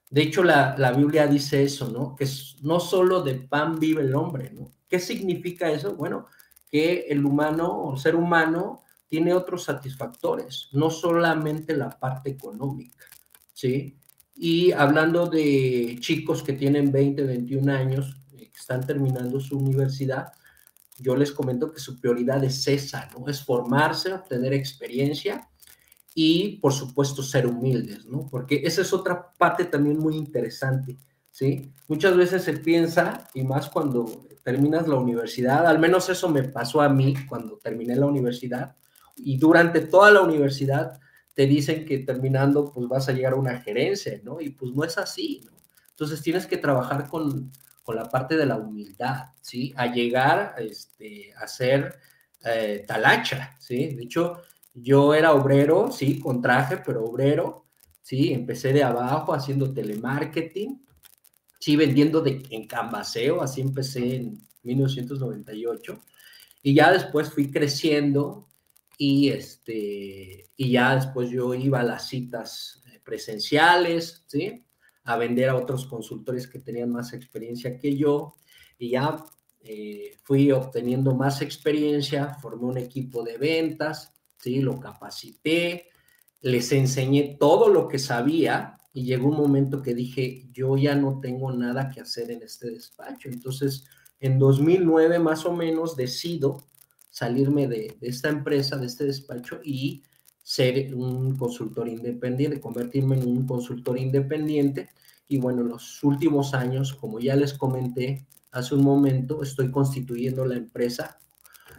De 0.08 0.22
hecho, 0.22 0.44
la, 0.44 0.76
la 0.78 0.92
Biblia 0.92 1.26
dice 1.26 1.64
eso, 1.64 1.90
¿no? 1.90 2.14
Que 2.14 2.28
no 2.62 2.78
solo 2.78 3.22
de 3.22 3.34
pan 3.34 3.80
vive 3.80 4.02
el 4.02 4.14
hombre, 4.14 4.52
¿no? 4.52 4.70
¿Qué 4.88 5.00
significa 5.00 5.68
eso? 5.72 5.96
Bueno, 5.96 6.28
que 6.70 7.06
el 7.08 7.24
humano 7.24 7.84
o 7.84 7.96
ser 7.96 8.16
humano 8.16 8.82
tiene 9.08 9.32
otros 9.32 9.64
satisfactores, 9.64 10.68
no 10.72 10.90
solamente 10.90 11.76
la 11.76 11.90
parte 11.90 12.30
económica, 12.30 13.04
¿sí? 13.52 13.98
Y 14.34 14.72
hablando 14.72 15.26
de 15.26 15.96
chicos 16.00 16.42
que 16.42 16.52
tienen 16.52 16.92
20, 16.92 17.22
21 17.22 17.72
años, 17.72 18.20
eh, 18.32 18.50
que 18.50 18.58
están 18.58 18.84
terminando 18.84 19.40
su 19.40 19.58
universidad, 19.58 20.32
yo 20.98 21.16
les 21.16 21.32
comento 21.32 21.72
que 21.72 21.80
su 21.80 22.00
prioridad 22.00 22.42
es 22.44 22.66
esa, 22.66 23.08
¿no? 23.16 23.28
Es 23.28 23.44
formarse, 23.44 24.12
obtener 24.12 24.52
experiencia 24.52 25.48
y, 26.14 26.58
por 26.58 26.72
supuesto, 26.72 27.22
ser 27.22 27.46
humildes, 27.46 28.06
¿no? 28.06 28.26
Porque 28.30 28.62
esa 28.64 28.82
es 28.82 28.92
otra 28.92 29.32
parte 29.34 29.66
también 29.66 29.98
muy 29.98 30.16
interesante, 30.16 30.98
¿sí? 31.30 31.72
Muchas 31.88 32.16
veces 32.16 32.42
se 32.42 32.54
piensa, 32.54 33.28
y 33.34 33.42
más 33.42 33.68
cuando 33.68 34.26
terminas 34.46 34.86
la 34.86 34.94
universidad, 34.94 35.66
al 35.66 35.80
menos 35.80 36.08
eso 36.08 36.28
me 36.28 36.44
pasó 36.44 36.80
a 36.80 36.88
mí 36.88 37.16
cuando 37.28 37.58
terminé 37.58 37.96
la 37.96 38.06
universidad, 38.06 38.76
y 39.16 39.38
durante 39.38 39.80
toda 39.80 40.12
la 40.12 40.20
universidad 40.20 41.00
te 41.34 41.46
dicen 41.46 41.84
que 41.84 41.98
terminando 41.98 42.70
pues 42.70 42.86
vas 42.86 43.08
a 43.08 43.12
llegar 43.12 43.32
a 43.32 43.36
una 43.36 43.58
gerencia, 43.58 44.20
¿no? 44.22 44.40
Y 44.40 44.50
pues 44.50 44.72
no 44.72 44.84
es 44.84 44.98
así, 44.98 45.42
¿no? 45.44 45.50
Entonces 45.90 46.22
tienes 46.22 46.46
que 46.46 46.58
trabajar 46.58 47.08
con, 47.08 47.50
con 47.82 47.96
la 47.96 48.08
parte 48.08 48.36
de 48.36 48.46
la 48.46 48.56
humildad, 48.56 49.24
¿sí? 49.40 49.74
A 49.76 49.86
llegar 49.86 50.54
este, 50.58 51.34
a 51.34 51.48
ser 51.48 51.96
eh, 52.44 52.84
talacha, 52.86 53.56
¿sí? 53.58 53.96
De 53.96 54.04
hecho, 54.04 54.42
yo 54.74 55.12
era 55.12 55.32
obrero, 55.32 55.90
sí, 55.90 56.20
con 56.20 56.40
traje, 56.40 56.76
pero 56.86 57.04
obrero, 57.04 57.66
¿sí? 58.00 58.32
Empecé 58.32 58.72
de 58.72 58.84
abajo 58.84 59.34
haciendo 59.34 59.74
telemarketing, 59.74 60.85
sí, 61.66 61.74
vendiendo 61.74 62.20
de, 62.20 62.44
en 62.50 62.68
Canvaseo, 62.68 63.42
así 63.42 63.60
empecé 63.60 64.14
en 64.14 64.38
1998. 64.62 66.00
Y 66.62 66.74
ya 66.74 66.92
después 66.92 67.28
fui 67.28 67.50
creciendo 67.50 68.46
y, 68.96 69.30
este, 69.30 70.48
y 70.56 70.70
ya 70.70 70.94
después 70.94 71.28
yo 71.28 71.52
iba 71.54 71.80
a 71.80 71.82
las 71.82 72.06
citas 72.06 72.84
eh, 72.86 73.00
presenciales, 73.02 74.22
¿sí? 74.28 74.64
A 75.02 75.16
vender 75.16 75.48
a 75.48 75.56
otros 75.56 75.86
consultores 75.86 76.46
que 76.46 76.60
tenían 76.60 76.92
más 76.92 77.12
experiencia 77.12 77.76
que 77.76 77.96
yo 77.96 78.34
y 78.78 78.90
ya 78.90 79.24
eh, 79.60 80.18
fui 80.22 80.52
obteniendo 80.52 81.16
más 81.16 81.42
experiencia, 81.42 82.32
formé 82.40 82.66
un 82.66 82.78
equipo 82.78 83.24
de 83.24 83.38
ventas, 83.38 84.14
¿sí? 84.38 84.60
Lo 84.60 84.78
capacité, 84.78 85.88
les 86.42 86.70
enseñé 86.70 87.36
todo 87.40 87.68
lo 87.68 87.88
que 87.88 87.98
sabía 87.98 88.75
y 88.96 89.04
llegó 89.04 89.28
un 89.28 89.36
momento 89.36 89.82
que 89.82 89.94
dije, 89.94 90.48
yo 90.54 90.74
ya 90.78 90.94
no 90.94 91.20
tengo 91.20 91.52
nada 91.52 91.90
que 91.90 92.00
hacer 92.00 92.30
en 92.30 92.42
este 92.42 92.70
despacho. 92.70 93.28
Entonces, 93.28 93.84
en 94.20 94.38
2009 94.38 95.18
más 95.18 95.44
o 95.44 95.52
menos 95.52 95.96
decido 95.96 96.64
salirme 97.10 97.68
de, 97.68 97.94
esta 98.00 98.30
empresa, 98.30 98.78
de 98.78 98.86
este 98.86 99.04
despacho 99.04 99.60
y 99.62 100.02
ser 100.42 100.94
un 100.94 101.36
consultor 101.36 101.88
independiente, 101.88 102.58
convertirme 102.58 103.18
en 103.18 103.28
un 103.28 103.46
consultor 103.46 103.98
independiente. 103.98 104.88
Y 105.28 105.36
bueno, 105.36 105.60
en 105.60 105.68
los 105.68 106.02
últimos 106.02 106.54
años, 106.54 106.94
como 106.94 107.20
ya 107.20 107.36
les 107.36 107.52
comenté 107.52 108.26
hace 108.50 108.74
un 108.74 108.82
momento, 108.82 109.42
estoy 109.42 109.70
constituyendo 109.70 110.46
la 110.46 110.56
empresa 110.56 111.18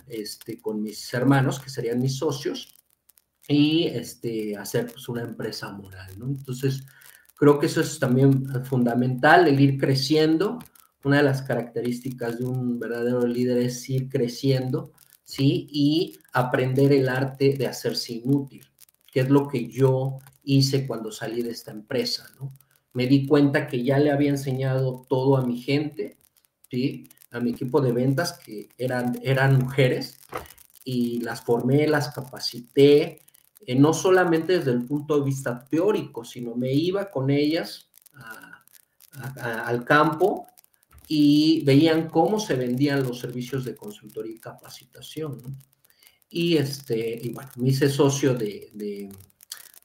este, 0.05 0.61
con 0.61 0.83
mis 0.83 1.11
hermanos, 1.15 1.59
que 1.59 1.71
serían 1.71 1.99
mis 1.99 2.15
socios, 2.15 2.75
y 3.47 3.85
este, 3.87 4.55
hacer 4.55 4.85
pues, 4.85 5.09
una 5.09 5.23
empresa 5.23 5.71
moral, 5.71 6.11
¿no? 6.19 6.27
Entonces, 6.27 6.83
creo 7.37 7.59
que 7.59 7.67
eso 7.67 7.81
es 7.81 7.99
también 7.99 8.45
fundamental, 8.65 9.47
el 9.47 9.59
ir 9.59 9.77
creciendo. 9.77 10.59
Una 11.03 11.17
de 11.17 11.23
las 11.23 11.41
características 11.43 12.39
de 12.39 12.45
un 12.45 12.79
verdadero 12.79 13.25
líder 13.25 13.59
es 13.59 13.89
ir 13.89 14.09
creciendo, 14.09 14.91
¿sí? 15.23 15.67
Y 15.71 16.17
aprender 16.33 16.91
el 16.91 17.07
arte 17.07 17.53
de 17.53 17.67
hacerse 17.67 18.13
inútil, 18.13 18.65
que 19.05 19.21
es 19.21 19.29
lo 19.29 19.47
que 19.47 19.67
yo 19.69 20.17
hice 20.43 20.85
cuando 20.85 21.11
salí 21.11 21.43
de 21.43 21.51
esta 21.51 21.71
empresa, 21.71 22.27
¿no? 22.39 22.53
Me 22.93 23.07
di 23.07 23.27
cuenta 23.27 23.67
que 23.67 23.83
ya 23.83 23.99
le 23.99 24.11
había 24.11 24.31
enseñado 24.31 25.05
todo 25.07 25.37
a 25.37 25.45
mi 25.45 25.61
gente, 25.61 26.17
¿sí? 26.69 27.07
A 27.31 27.39
mi 27.39 27.51
equipo 27.51 27.79
de 27.79 27.91
ventas, 27.91 28.39
que 28.39 28.69
eran, 28.77 29.19
eran 29.21 29.59
mujeres, 29.59 30.19
y 30.83 31.19
las 31.19 31.41
formé, 31.41 31.85
las 31.85 32.13
capacité, 32.13 33.21
no 33.77 33.93
solamente 33.93 34.57
desde 34.59 34.71
el 34.71 34.85
punto 34.85 35.17
de 35.17 35.25
vista 35.25 35.65
teórico, 35.65 36.23
sino 36.23 36.55
me 36.55 36.73
iba 36.73 37.09
con 37.09 37.29
ellas 37.29 37.89
al 39.39 39.83
campo 39.83 40.47
y 41.07 41.63
veían 41.63 42.09
cómo 42.09 42.39
se 42.39 42.55
vendían 42.55 43.03
los 43.03 43.19
servicios 43.19 43.65
de 43.65 43.75
consultoría 43.75 44.35
y 44.35 44.39
capacitación. 44.39 45.41
Y, 46.29 46.57
este, 46.57 47.19
y 47.21 47.29
bueno, 47.29 47.49
me 47.55 47.69
hice 47.69 47.89
socio 47.89 48.33
de, 48.33 48.69
de, 48.73 49.09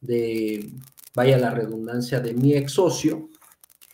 de, 0.00 0.70
vaya 1.14 1.38
la 1.38 1.50
redundancia, 1.50 2.20
de 2.20 2.34
mi 2.34 2.54
ex 2.54 2.72
socio, 2.72 3.30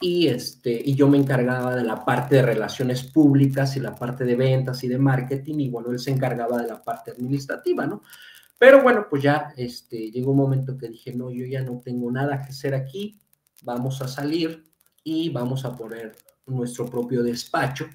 y, 0.01 0.29
este, 0.29 0.81
y 0.83 0.95
yo 0.95 1.09
me 1.09 1.19
encargaba 1.19 1.75
de 1.75 1.85
la 1.85 2.05
parte 2.05 2.37
de 2.37 2.43
relaciones 2.43 3.03
públicas 3.03 3.77
y 3.77 3.81
la 3.81 3.95
parte 3.95 4.25
de 4.25 4.37
ventas 4.37 4.83
y 4.85 4.89
de 4.89 4.99
marketing, 4.99 5.59
y 5.59 5.69
bueno, 5.69 5.91
él 5.91 5.99
se 5.99 6.13
encargaba 6.13 6.63
de 6.63 6.69
la 6.69 6.83
parte 6.83 7.11
administrativa, 7.11 7.87
¿no? 7.87 8.03
Pero 8.59 8.83
bueno, 8.83 9.07
pues 9.09 9.23
ya 9.23 9.55
este, 9.57 10.11
llegó 10.11 10.33
un 10.33 10.39
momento 10.39 10.77
que 10.77 10.89
dije, 10.89 11.15
no, 11.15 11.31
yo 11.31 11.47
ya 11.47 11.63
no 11.63 11.81
tengo 11.83 12.11
nada 12.11 12.43
que 12.43 12.49
hacer 12.49 12.75
aquí, 12.75 13.19
vamos 13.63 14.03
a 14.03 14.09
salir 14.09 14.65
y 15.05 15.29
vamos 15.31 15.65
a 15.65 15.77
poner 15.77 16.17
nuestro 16.47 16.87
propio 16.87 17.23
despacho. 17.23 17.87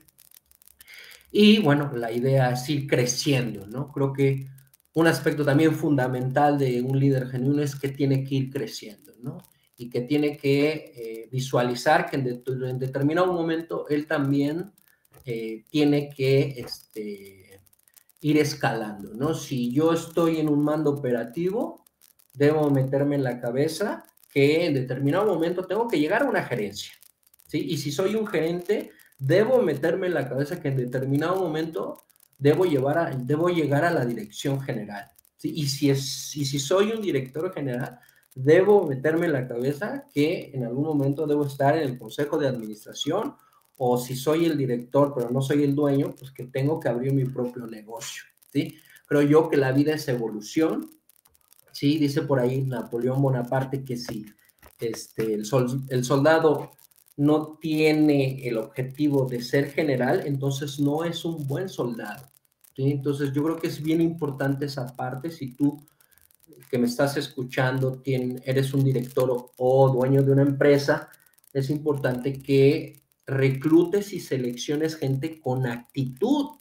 Y 1.32 1.60
bueno, 1.60 1.92
la 1.96 2.12
idea 2.12 2.52
es 2.52 2.70
ir 2.70 2.88
creciendo, 2.88 3.68
¿no? 3.68 3.92
Creo 3.92 4.14
que 4.14 4.48
un 4.94 5.08
aspecto 5.08 5.44
también 5.44 5.74
fundamental 5.74 6.58
de 6.58 6.82
un 6.82 7.00
líder 7.00 7.28
genuino 7.28 7.62
es 7.62 7.76
que 7.76 7.90
tiene 7.90 8.24
que 8.24 8.36
ir 8.36 8.52
creciendo, 8.52 9.14
¿no? 9.22 9.40
Y 9.76 9.90
que 9.90 10.02
tiene 10.02 10.38
que 10.38 10.94
eh, 10.96 11.30
visualizar 11.32 12.10
que 12.10 12.18
en, 12.18 12.80
determinado 12.80 13.34
momento 13.34 13.88
él 13.90 14.06
también 14.06 14.72
eh, 15.26 15.64
tiene 15.70 16.10
que 16.10 16.54
este, 16.58 17.43
ir 18.24 18.38
escalando, 18.38 19.14
¿no? 19.14 19.34
Si 19.34 19.72
yo 19.72 19.92
estoy 19.92 20.40
en 20.40 20.50
un 20.50 20.64
mando 20.64 20.92
operativo, 20.92 21.84
debo 22.34 22.70
meterme 22.70 23.16
en 23.16 23.24
la 23.24 23.40
cabeza 23.40 24.06
que 24.32 24.66
en 24.66 24.74
determinado 24.74 25.26
momento 25.26 25.66
tengo 25.66 25.88
que 25.88 26.00
llegar 26.00 26.24
a 26.24 26.30
una 26.30 26.44
gerencia, 26.44 26.94
¿sí? 27.48 27.60
Y 27.70 27.78
si 27.78 27.92
soy 27.92 28.16
un 28.16 28.26
gerente, 28.26 28.92
debo 29.20 29.62
meterme 29.62 30.08
en 30.08 30.14
la 30.14 30.28
cabeza 30.28 30.60
que 30.62 30.70
en 30.70 30.78
determinado 30.78 31.36
momento 31.36 32.06
debo, 32.38 32.66
llevar 32.66 32.98
a, 32.98 33.10
debo 33.10 33.50
llegar 33.50 33.84
a 33.84 33.92
la 33.92 34.06
dirección 34.06 34.62
general, 34.62 35.06
¿sí? 35.36 35.52
Y 35.54 35.68
si, 35.68 35.90
es, 35.90 36.34
y 36.38 36.46
si 36.46 36.60
soy 36.60 36.94
un 36.94 37.02
director 37.02 37.54
general, 37.54 38.00
debo 38.34 38.88
meterme 38.88 39.26
en 39.26 39.34
la 39.34 39.48
cabeza 39.50 40.08
que 40.14 40.50
en 40.54 40.64
algún 40.64 40.86
momento 40.86 41.28
debo 41.28 41.46
estar 41.46 41.78
en 41.78 41.84
el 41.84 42.00
consejo 42.00 42.38
de 42.38 42.48
administración 42.48 43.36
o 43.78 43.98
si 43.98 44.16
soy 44.16 44.46
el 44.46 44.58
director, 44.58 45.14
pero 45.16 45.30
no 45.30 45.42
soy 45.42 45.64
el 45.64 45.76
dueño, 45.76 46.14
pues 46.18 46.32
que 46.32 46.46
tengo 46.46 46.80
que 46.80 46.90
abrir 46.90 47.14
mi 47.14 47.26
propio 47.26 47.68
negocio, 47.68 48.24
¿sí? 48.52 48.78
Creo 49.06 49.22
yo 49.22 49.50
que 49.50 49.58
la 49.58 49.72
vida 49.72 49.94
es 49.94 50.08
evolución, 50.08 50.90
¿sí? 51.72 51.98
Dice 51.98 52.22
por 52.22 52.40
ahí 52.40 52.62
Napoleón 52.62 53.22
Bonaparte 53.22 53.84
que 53.84 53.98
si 53.98 54.26
este, 54.80 55.34
el, 55.34 55.44
el 55.90 56.04
soldado 56.04 56.72
no 57.18 57.58
tiene 57.60 58.48
el 58.48 58.58
objetivo 58.58 59.26
de 59.26 59.42
ser 59.42 59.72
general, 59.72 60.24
entonces 60.26 60.80
no 60.80 61.04
es 61.04 61.26
un 61.26 61.48
buen 61.48 61.70
soldado, 61.70 62.28
¿sí? 62.76 62.92
Entonces 62.92 63.34
yo 63.34 63.44
creo 63.44 63.58
que 63.58 63.68
es 63.68 63.82
bien 63.82 64.02
importante 64.02 64.66
esa 64.66 64.96
parte, 64.96 65.32
si 65.32 65.56
tú 65.56 65.84
que 66.70 66.78
me 66.78 66.88
estás 66.88 67.18
escuchando, 67.18 68.02
eres 68.06 68.74
un 68.74 68.84
director 68.84 69.52
o 69.58 69.90
dueño 69.90 70.24
de 70.24 70.32
una 70.32 70.42
empresa, 70.42 71.10
es 71.54 71.70
importante 71.70 72.34
que 72.42 73.03
reclutes 73.26 74.14
y 74.14 74.20
selecciones 74.20 74.96
gente 74.96 75.40
con 75.40 75.66
actitud, 75.66 76.58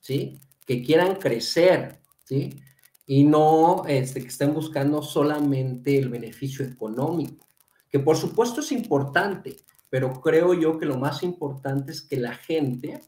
¿sí? 0.00 0.40
Que 0.66 0.82
quieran 0.82 1.16
crecer, 1.16 2.00
¿sí? 2.24 2.60
Y 3.06 3.24
no 3.24 3.84
este, 3.86 4.22
que 4.22 4.28
estén 4.28 4.54
buscando 4.54 5.02
solamente 5.02 5.98
el 5.98 6.08
beneficio 6.08 6.64
económico, 6.64 7.46
que 7.90 7.98
por 7.98 8.16
supuesto 8.16 8.60
es 8.60 8.72
importante, 8.72 9.56
pero 9.90 10.20
creo 10.20 10.54
yo 10.54 10.78
que 10.78 10.86
lo 10.86 10.98
más 10.98 11.22
importante 11.22 11.92
es 11.92 12.02
que 12.02 12.16
la 12.16 12.34
gente 12.34 13.00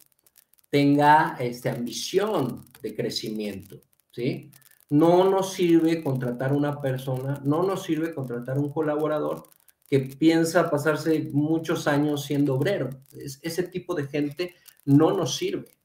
tenga 0.69 1.37
este, 1.39 1.71
ambición 1.71 2.65
de 2.83 2.95
crecimiento, 2.95 3.81
¿sí? 4.11 4.51
No 4.89 5.29
nos 5.29 5.53
sirve 5.53 6.03
contratar 6.03 6.53
una 6.53 6.81
persona, 6.81 7.41
no 7.45 7.63
nos 7.63 7.83
sirve 7.83 8.15
contratar 8.15 8.59
un 8.59 8.71
colaborador 8.71 9.49
que 9.89 10.01
piensa 10.01 10.71
pasarse 10.71 11.31
muchos 11.33 11.87
años 11.87 12.25
siendo 12.25 12.55
obrero. 12.55 12.91
ese 13.13 13.63
tipo 13.65 13.95
de 13.95 14.07
gente 14.07 14.55
no 14.85 15.17
nos 15.17 15.37
sirve. 15.37 15.77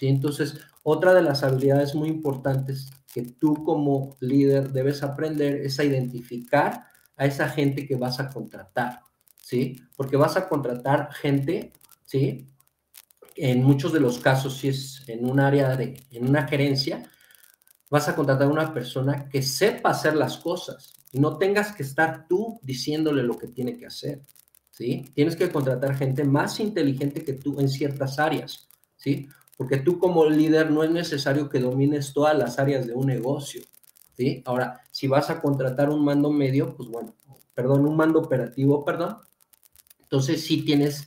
Entonces, 0.00 0.58
otra 0.82 1.14
de 1.14 1.22
las 1.22 1.42
habilidades 1.42 1.94
muy 1.94 2.08
importantes 2.08 2.90
que 3.12 3.22
tú 3.22 3.64
como 3.64 4.16
líder 4.20 4.72
debes 4.72 5.02
aprender 5.02 5.62
es 5.62 5.80
a 5.80 5.84
identificar 5.84 6.86
a 7.16 7.24
esa 7.24 7.48
gente 7.48 7.86
que 7.86 7.96
vas 7.96 8.20
a 8.20 8.28
contratar, 8.28 9.00
¿sí? 9.36 9.80
Porque 9.96 10.18
vas 10.18 10.36
a 10.36 10.48
contratar 10.48 11.12
gente, 11.14 11.72
¿sí? 12.04 12.50
En 13.36 13.64
muchos 13.64 13.92
de 13.92 14.00
los 14.00 14.18
casos, 14.18 14.58
si 14.58 14.68
es 14.68 15.02
en 15.08 15.24
un 15.24 15.40
área 15.40 15.76
de, 15.76 16.06
en 16.10 16.28
una 16.28 16.46
gerencia, 16.46 17.10
vas 17.88 18.08
a 18.08 18.14
contratar 18.14 18.48
a 18.48 18.50
una 18.50 18.74
persona 18.74 19.28
que 19.28 19.42
sepa 19.42 19.90
hacer 19.90 20.14
las 20.14 20.36
cosas, 20.36 20.92
no 21.16 21.38
tengas 21.38 21.72
que 21.72 21.82
estar 21.82 22.26
tú 22.28 22.58
diciéndole 22.62 23.22
lo 23.22 23.38
que 23.38 23.48
tiene 23.48 23.76
que 23.76 23.86
hacer, 23.86 24.22
¿sí? 24.70 25.04
Tienes 25.14 25.36
que 25.36 25.50
contratar 25.50 25.96
gente 25.96 26.24
más 26.24 26.60
inteligente 26.60 27.24
que 27.24 27.32
tú 27.32 27.60
en 27.60 27.68
ciertas 27.68 28.18
áreas, 28.18 28.68
¿sí? 28.96 29.28
Porque 29.56 29.78
tú 29.78 29.98
como 29.98 30.26
líder 30.26 30.70
no 30.70 30.84
es 30.84 30.90
necesario 30.90 31.48
que 31.48 31.60
domines 31.60 32.12
todas 32.12 32.36
las 32.36 32.58
áreas 32.58 32.86
de 32.86 32.92
un 32.92 33.06
negocio, 33.06 33.62
¿sí? 34.16 34.42
Ahora, 34.44 34.82
si 34.90 35.08
vas 35.08 35.30
a 35.30 35.40
contratar 35.40 35.90
un 35.90 36.04
mando 36.04 36.30
medio, 36.30 36.76
pues 36.76 36.88
bueno, 36.88 37.14
perdón, 37.54 37.86
un 37.86 37.96
mando 37.96 38.18
operativo, 38.18 38.84
perdón, 38.84 39.16
entonces 40.02 40.44
sí 40.44 40.62
tienes, 40.62 41.06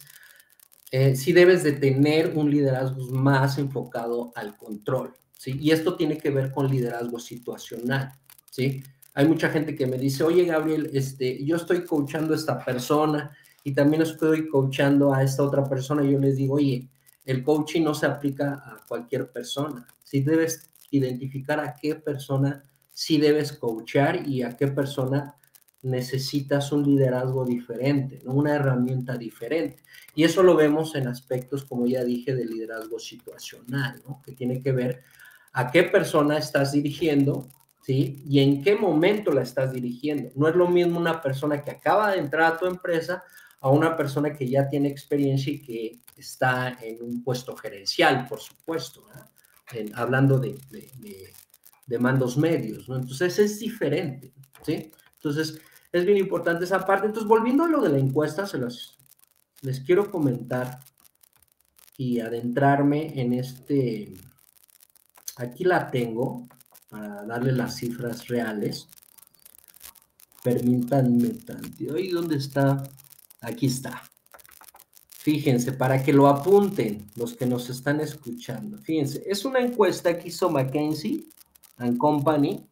eh, 0.92 1.16
sí 1.16 1.32
debes 1.32 1.64
de 1.64 1.74
tener 1.74 2.34
un 2.36 2.50
liderazgo 2.50 3.06
más 3.12 3.58
enfocado 3.60 4.32
al 4.36 4.58
control, 4.58 5.14
¿sí? 5.38 5.58
Y 5.60 5.72
esto 5.72 5.96
tiene 5.96 6.18
que 6.18 6.32
ver 6.32 6.52
con 6.52 6.70
liderazgo 6.70 7.20
situacional, 7.20 8.14
¿sí? 8.50 8.84
Hay 9.14 9.28
mucha 9.28 9.50
gente 9.50 9.76
que 9.76 9.86
me 9.88 9.98
dice, 9.98 10.24
oye 10.24 10.46
Gabriel, 10.46 10.90
este, 10.94 11.44
yo 11.44 11.56
estoy 11.56 11.84
coachando 11.84 12.34
a 12.34 12.38
esta 12.38 12.64
persona 12.64 13.36
y 13.64 13.74
también 13.74 14.02
estoy 14.04 14.48
coachando 14.48 15.14
a 15.14 15.24
esta 15.24 15.44
otra 15.44 15.64
persona. 15.68 16.04
Y 16.04 16.12
yo 16.12 16.20
les 16.20 16.38
digo, 16.38 16.56
oye, 16.56 16.90
el 17.26 17.44
coaching 17.44 17.84
no 17.84 17.94
se 17.94 18.06
aplica 18.06 18.54
a 18.54 18.80
cualquier 18.88 19.32
persona. 19.32 19.86
Si 20.04 20.22
debes 20.22 20.72
identificar 20.92 21.60
a 21.60 21.76
qué 21.76 21.96
persona 21.96 22.64
sí 22.92 23.18
debes 23.18 23.54
coachar 23.54 24.28
y 24.28 24.44
a 24.44 24.58
qué 24.58 24.68
persona 24.68 25.36
necesitas 25.82 26.72
un 26.72 26.84
liderazgo 26.84 27.46
diferente, 27.46 28.20
una 28.26 28.56
herramienta 28.56 29.18
diferente. 29.18 29.84
Y 30.16 30.24
eso 30.24 30.44
lo 30.44 30.56
vemos 30.56 30.96
en 30.96 31.08
aspectos, 31.08 31.64
como 31.64 31.88
ya 31.88 32.04
dije, 32.04 32.36
de 32.36 32.46
liderazgo 32.46 33.00
situacional, 33.00 34.02
¿no? 34.06 34.22
que 34.22 34.34
tiene 34.34 34.62
que 34.62 34.74
ver 34.74 35.04
a 35.54 35.72
qué 35.72 35.84
persona 35.84 36.38
estás 36.38 36.74
dirigiendo 36.74 37.48
¿sí? 37.90 38.22
Y 38.30 38.40
en 38.40 38.62
qué 38.62 38.76
momento 38.76 39.32
la 39.32 39.42
estás 39.42 39.74
dirigiendo. 39.74 40.30
No 40.36 40.48
es 40.48 40.56
lo 40.56 40.68
mismo 40.68 41.00
una 41.00 41.20
persona 41.20 41.60
que 41.64 41.72
acaba 41.72 42.12
de 42.12 42.20
entrar 42.20 42.54
a 42.54 42.58
tu 42.60 42.68
empresa 42.68 43.24
a 43.62 43.72
una 43.72 43.98
persona 43.98 44.32
que 44.32 44.48
ya 44.48 44.70
tiene 44.70 44.90
experiencia 44.90 45.52
y 45.52 45.60
que 45.60 46.00
está 46.16 46.78
en 46.84 47.02
un 47.02 47.24
puesto 47.24 47.56
gerencial, 47.58 48.28
por 48.28 48.42
supuesto, 48.42 49.08
hablando 49.96 50.38
de, 50.38 50.56
de, 50.70 51.98
mandos 51.98 52.38
medios, 52.38 52.88
¿no? 52.88 52.98
Entonces 52.98 53.40
es 53.40 53.60
diferente, 53.60 54.34
¿sí? 54.62 54.92
Entonces 55.16 55.60
es 55.92 56.06
bien 56.06 56.20
importante 56.20 56.66
esa 56.66 56.86
parte. 56.86 57.08
Entonces, 57.08 57.28
volviendo 57.28 57.64
a 57.64 57.70
lo 57.70 57.82
de 57.82 57.90
la 57.90 57.98
encuesta, 57.98 58.46
se 58.46 58.60
los, 58.60 59.00
les 59.64 59.80
quiero 59.80 60.12
comentar 60.12 60.80
y 61.98 62.20
adentrarme 62.20 63.20
en 63.20 63.34
este, 63.34 64.14
aquí 65.38 65.64
la 65.64 65.90
tengo 65.90 66.48
para 66.90 67.24
darle 67.26 67.52
las 67.52 67.76
cifras 67.76 68.28
reales. 68.28 68.88
Permítanme 70.44 71.30
tanto. 71.30 71.98
¿Y 71.98 72.10
dónde 72.10 72.38
está? 72.38 72.84
Aquí 73.42 73.68
está. 73.68 74.02
Fíjense, 75.10 75.74
para 75.74 76.02
que 76.02 76.14
lo 76.14 76.28
apunten 76.28 77.06
los 77.16 77.36
que 77.36 77.46
nos 77.46 77.70
están 77.70 78.00
escuchando. 78.00 78.78
Fíjense, 78.78 79.24
es 79.26 79.46
una 79.46 79.60
encuesta 79.60 80.18
que 80.18 80.30
hizo 80.30 80.50
McKinsey 80.50 81.30
and 81.78 81.98
Company 81.98 82.66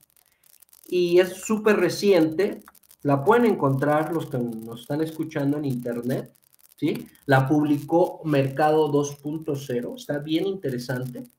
y 0.88 1.20
es 1.20 1.34
súper 1.34 1.78
reciente. 1.78 2.64
La 3.04 3.24
pueden 3.24 3.46
encontrar 3.46 4.14
los 4.14 4.28
que 4.28 4.38
nos 4.38 4.82
están 4.82 5.02
escuchando 5.02 5.58
en 5.58 5.66
internet. 5.66 6.34
¿sí? 6.78 7.08
La 7.26 7.48
publicó 7.48 8.22
Mercado 8.24 8.92
2.0. 8.92 9.96
Está 9.96 10.20
bien 10.20 10.48
interesante 10.48 11.30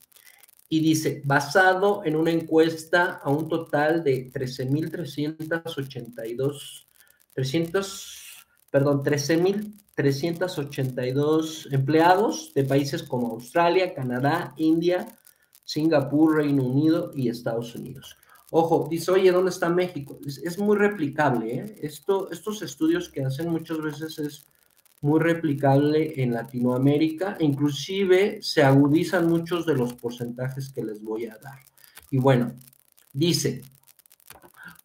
y 0.68 0.81
dice, 0.81 1.22
basado 1.24 2.02
en 2.04 2.14
una 2.14 2.31
encuesta 2.31 3.20
a 3.22 3.31
un 3.31 3.48
total 3.48 4.04
de 4.04 4.31
13.382, 4.31 6.87
300, 7.33 8.46
perdón, 8.70 9.02
13.382 9.02 11.72
empleados 11.72 12.52
de 12.54 12.64
países 12.64 13.02
como 13.02 13.33
Australia, 13.33 13.94
Canadá, 13.94 14.52
India, 14.59 15.09
Singapur, 15.64 16.37
Reino 16.37 16.64
Unido 16.64 17.12
y 17.14 17.31
Estados 17.31 17.74
Unidos. 17.74 18.18
Ojo, 18.50 18.88
dice, 18.90 19.11
oye, 19.11 19.31
¿dónde 19.31 19.50
está 19.50 19.68
México? 19.68 20.18
Es, 20.24 20.59
muy 20.59 20.74
replicable. 20.76 21.54
¿eh? 21.54 21.78
Esto, 21.83 22.31
estos 22.31 22.62
estudios 22.62 23.11
que 23.11 23.22
hacen 23.24 23.50
muchas 23.50 23.78
veces 23.81 24.18
es 24.18 24.46
muy 25.01 25.21
replicable 25.21 26.23
en 26.23 26.33
Latinoamérica, 26.33 27.37
inclusive 27.41 28.41
se 28.43 28.63
agudizan 28.63 29.29
muchos 29.29 29.65
de 29.65 29.75
los 29.75 29.95
porcentajes 29.95 30.71
que 30.71 30.83
les 30.83 31.03
voy 31.03 31.27
a 31.27 31.39
dar. 31.39 31.61
Y 32.11 32.19
bueno, 32.19 32.55
dice, 33.13 33.63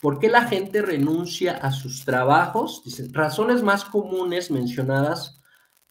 ¿por 0.02 0.20
qué 0.20 0.30
la 0.30 0.46
gente 0.46 0.82
renuncia 0.82 1.58
a 1.58 1.72
sus 1.72 2.06
trabajos? 2.06 2.84
Dice, 2.86 3.08
razones 3.12 3.64
más 3.64 3.86
comunes 3.86 4.52
mencionadas 4.52 5.40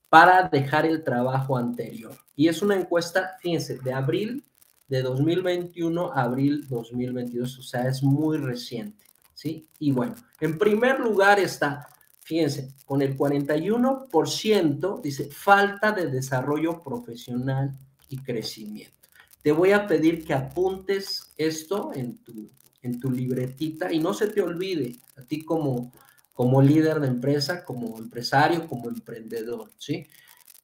para 0.09 0.49
dejar 0.49 0.87
el 0.87 1.03
trabajo 1.03 1.57
anterior. 1.57 2.15
Y 2.37 2.49
es 2.49 2.63
una 2.63 2.77
encuesta, 2.77 3.37
fíjense, 3.41 3.79
de 3.79 3.93
abril 3.93 4.45
de 4.87 5.01
2021 5.01 6.13
a 6.13 6.23
abril 6.25 6.69
2022, 6.69 7.59
o 7.59 7.63
sea, 7.63 7.89
es 7.89 8.03
muy 8.03 8.37
reciente, 8.37 9.07
¿sí? 9.33 9.67
Y 9.79 9.91
bueno, 9.91 10.15
en 10.39 10.59
primer 10.59 11.01
lugar 11.01 11.41
está 11.41 11.89
fíjense, 12.33 12.73
con 12.87 13.03
el 13.03 13.15
41% 13.15 15.03
dice 15.03 15.29
falta 15.31 15.93
de 15.93 16.07
desarrollo 16.07 16.83
profesional 16.83 17.79
y 18.09 18.17
crecimiento. 18.17 18.97
Te 19.43 19.53
voy 19.53 19.73
a 19.73 19.87
pedir 19.87 20.25
que 20.25 20.33
apuntes 20.33 21.35
esto 21.37 21.91
en 21.95 22.17
tu, 22.25 22.49
en 22.81 22.99
tu 22.99 23.11
libretita 23.11 23.93
y 23.93 23.99
no 23.99 24.15
se 24.15 24.29
te 24.29 24.41
olvide, 24.41 24.97
a 25.19 25.23
ti 25.23 25.45
como, 25.45 25.93
como 26.33 26.63
líder 26.63 27.01
de 27.01 27.09
empresa, 27.09 27.67
como 27.67 27.99
empresario, 27.99 28.67
como 28.67 28.89
emprendedor, 28.89 29.71
¿sí? 29.77 30.07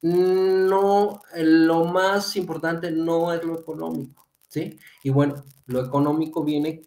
No, 0.01 1.21
lo 1.35 1.85
más 1.85 2.35
importante 2.35 2.89
no 2.89 3.31
es 3.31 3.43
lo 3.43 3.59
económico, 3.59 4.27
¿sí? 4.47 4.79
Y 5.03 5.11
bueno, 5.11 5.43
lo 5.67 5.85
económico 5.85 6.43
viene 6.43 6.81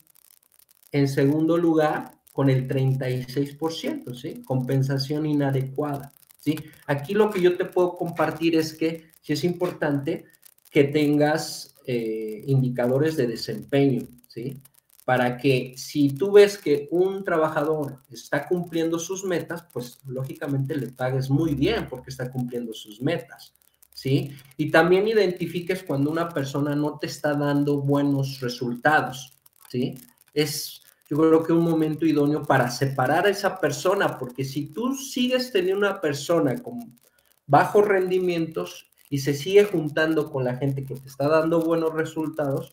en 0.90 1.07
segundo 1.07 1.57
lugar 1.57 2.21
con 2.33 2.49
el 2.49 2.66
36%, 2.66 4.14
¿sí? 4.14 4.42
Compensación 4.42 5.27
inadecuada, 5.27 6.12
¿sí? 6.40 6.57
Aquí 6.87 7.14
lo 7.14 7.31
que 7.31 7.40
yo 7.40 7.57
te 7.57 7.66
puedo 7.66 7.95
compartir 7.95 8.57
es 8.57 8.73
que 8.73 9.11
sí 9.21 9.35
es 9.35 9.45
importante 9.45 10.25
que 10.71 10.85
tengas 10.85 11.75
eh, 11.87 12.42
indicadores 12.47 13.16
de 13.16 13.27
desempeño, 13.27 14.07
¿sí? 14.29 14.57
Para 15.05 15.37
que 15.37 15.75
si 15.77 16.11
tú 16.11 16.33
ves 16.33 16.57
que 16.57 16.88
un 16.90 17.23
trabajador 17.25 18.03
está 18.11 18.49
cumpliendo 18.49 18.99
sus 18.99 19.25
metas, 19.25 19.64
pues 19.73 19.99
lógicamente 20.07 20.75
le 20.75 20.88
pagues 20.88 21.29
muy 21.29 21.55
bien 21.55 21.88
porque 21.88 22.11
está 22.11 22.31
cumpliendo 22.31 22.73
sus 22.73 23.03
metas, 23.03 23.53
¿sí? 23.92 24.33
Y 24.57 24.71
también 24.71 25.07
identifiques 25.07 25.83
cuando 25.83 26.11
una 26.11 26.31
persona 26.31 26.75
no 26.75 26.99
te 26.99 27.09
está 27.09 27.35
dando 27.35 27.83
buenos 27.83 28.40
resultados, 28.40 29.38
¿sí? 29.68 29.97
Es 30.33 30.82
yo 31.09 31.17
creo 31.17 31.43
que 31.43 31.53
un 31.53 31.65
momento 31.65 32.07
idóneo 32.07 32.43
para 32.43 32.71
separar 32.71 33.27
a 33.27 33.31
esa 33.31 33.61
persona, 33.61 34.19
porque 34.19 34.45
si 34.45 34.67
tú 34.67 34.95
sigues 34.95 35.53
teniendo 35.53 35.87
una 35.87 36.01
persona 36.01 36.57
con 36.62 36.99
bajos 37.47 37.87
rendimientos 37.87 38.91
y 39.11 39.19
se 39.19 39.35
sigue 39.35 39.65
juntando 39.65 40.31
con 40.31 40.45
la 40.45 40.57
gente 40.57 40.85
que 40.85 40.95
te 40.95 41.09
está 41.09 41.29
dando 41.29 41.61
buenos 41.61 41.93
resultados, 41.93 42.73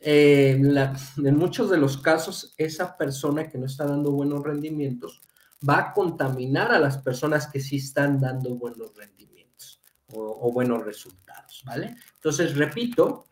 eh, 0.00 0.50
en 0.52 1.36
muchos 1.36 1.70
de 1.70 1.78
los 1.78 1.98
casos 1.98 2.54
esa 2.56 2.96
persona 2.96 3.50
que 3.50 3.58
no 3.58 3.66
está 3.66 3.84
dando 3.84 4.12
buenos 4.12 4.44
rendimientos 4.44 5.20
va 5.68 5.78
a 5.78 5.92
contaminar 5.92 6.70
a 6.70 6.78
las 6.78 6.98
personas 6.98 7.48
que 7.48 7.58
sí 7.58 7.78
están 7.78 8.20
dando 8.20 8.54
buenos 8.54 8.94
rendimientos 8.94 9.80
o, 10.12 10.20
o 10.20 10.52
buenos 10.52 10.84
resultados, 10.84 11.64
¿vale? 11.66 11.96
Entonces, 12.14 12.56
repito, 12.56 13.24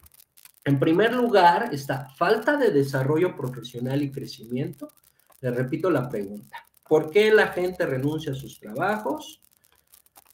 en 0.67 0.81
primer 0.81 1.15
lugar 1.15 1.71
está 1.73 2.09
falta 2.17 2.57
de 2.57 2.73
desarrollo 2.73 3.37
profesional 3.37 4.03
y 4.03 4.11
crecimiento. 4.11 4.89
Le 5.41 5.53
repito 5.53 5.89
la 5.91 6.09
pregunta. 6.09 6.57
¿Por 6.89 7.09
qué 7.09 7.33
la 7.33 7.47
gente 7.49 7.87
renuncia 7.87 8.33
a 8.33 8.35
sus 8.35 8.59
trabajos? 8.59 9.41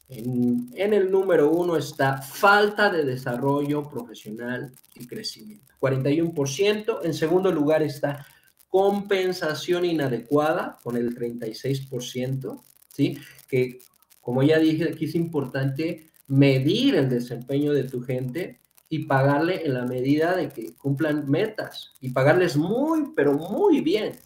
En, 0.08 0.70
el 0.74 1.10
número 1.10 1.50
uno 1.50 1.76
está 1.76 2.22
falta 2.22 2.88
de 2.88 3.04
desarrollo 3.04 3.86
profesional 3.90 4.72
y 4.94 5.06
crecimiento. 5.06 5.74
41%. 5.78 7.00
En 7.02 7.12
segundo 7.12 7.52
lugar 7.52 7.82
está 7.82 8.26
compensación 8.68 9.84
inadecuada 9.84 10.78
con 10.82 10.96
el 10.96 11.14
36%. 11.14 12.62
¿sí? 12.88 13.18
Que 13.46 13.80
como 14.22 14.42
ya 14.42 14.58
dije, 14.58 14.88
aquí 14.88 15.04
es 15.04 15.14
importante 15.14 16.10
medir 16.26 16.94
el 16.94 17.10
desempeño 17.10 17.74
de 17.74 17.84
tu 17.84 18.00
gente 18.00 18.61
y 18.92 19.06
pagarle 19.06 19.64
en 19.64 19.72
la 19.72 19.86
medida 19.86 20.36
de 20.36 20.50
que 20.50 20.74
cumplan 20.74 21.24
metas 21.26 21.94
y 21.98 22.10
pagarles 22.10 22.58
muy, 22.58 23.14
pero 23.16 23.32
muy 23.32 23.80
bien, 23.80 24.18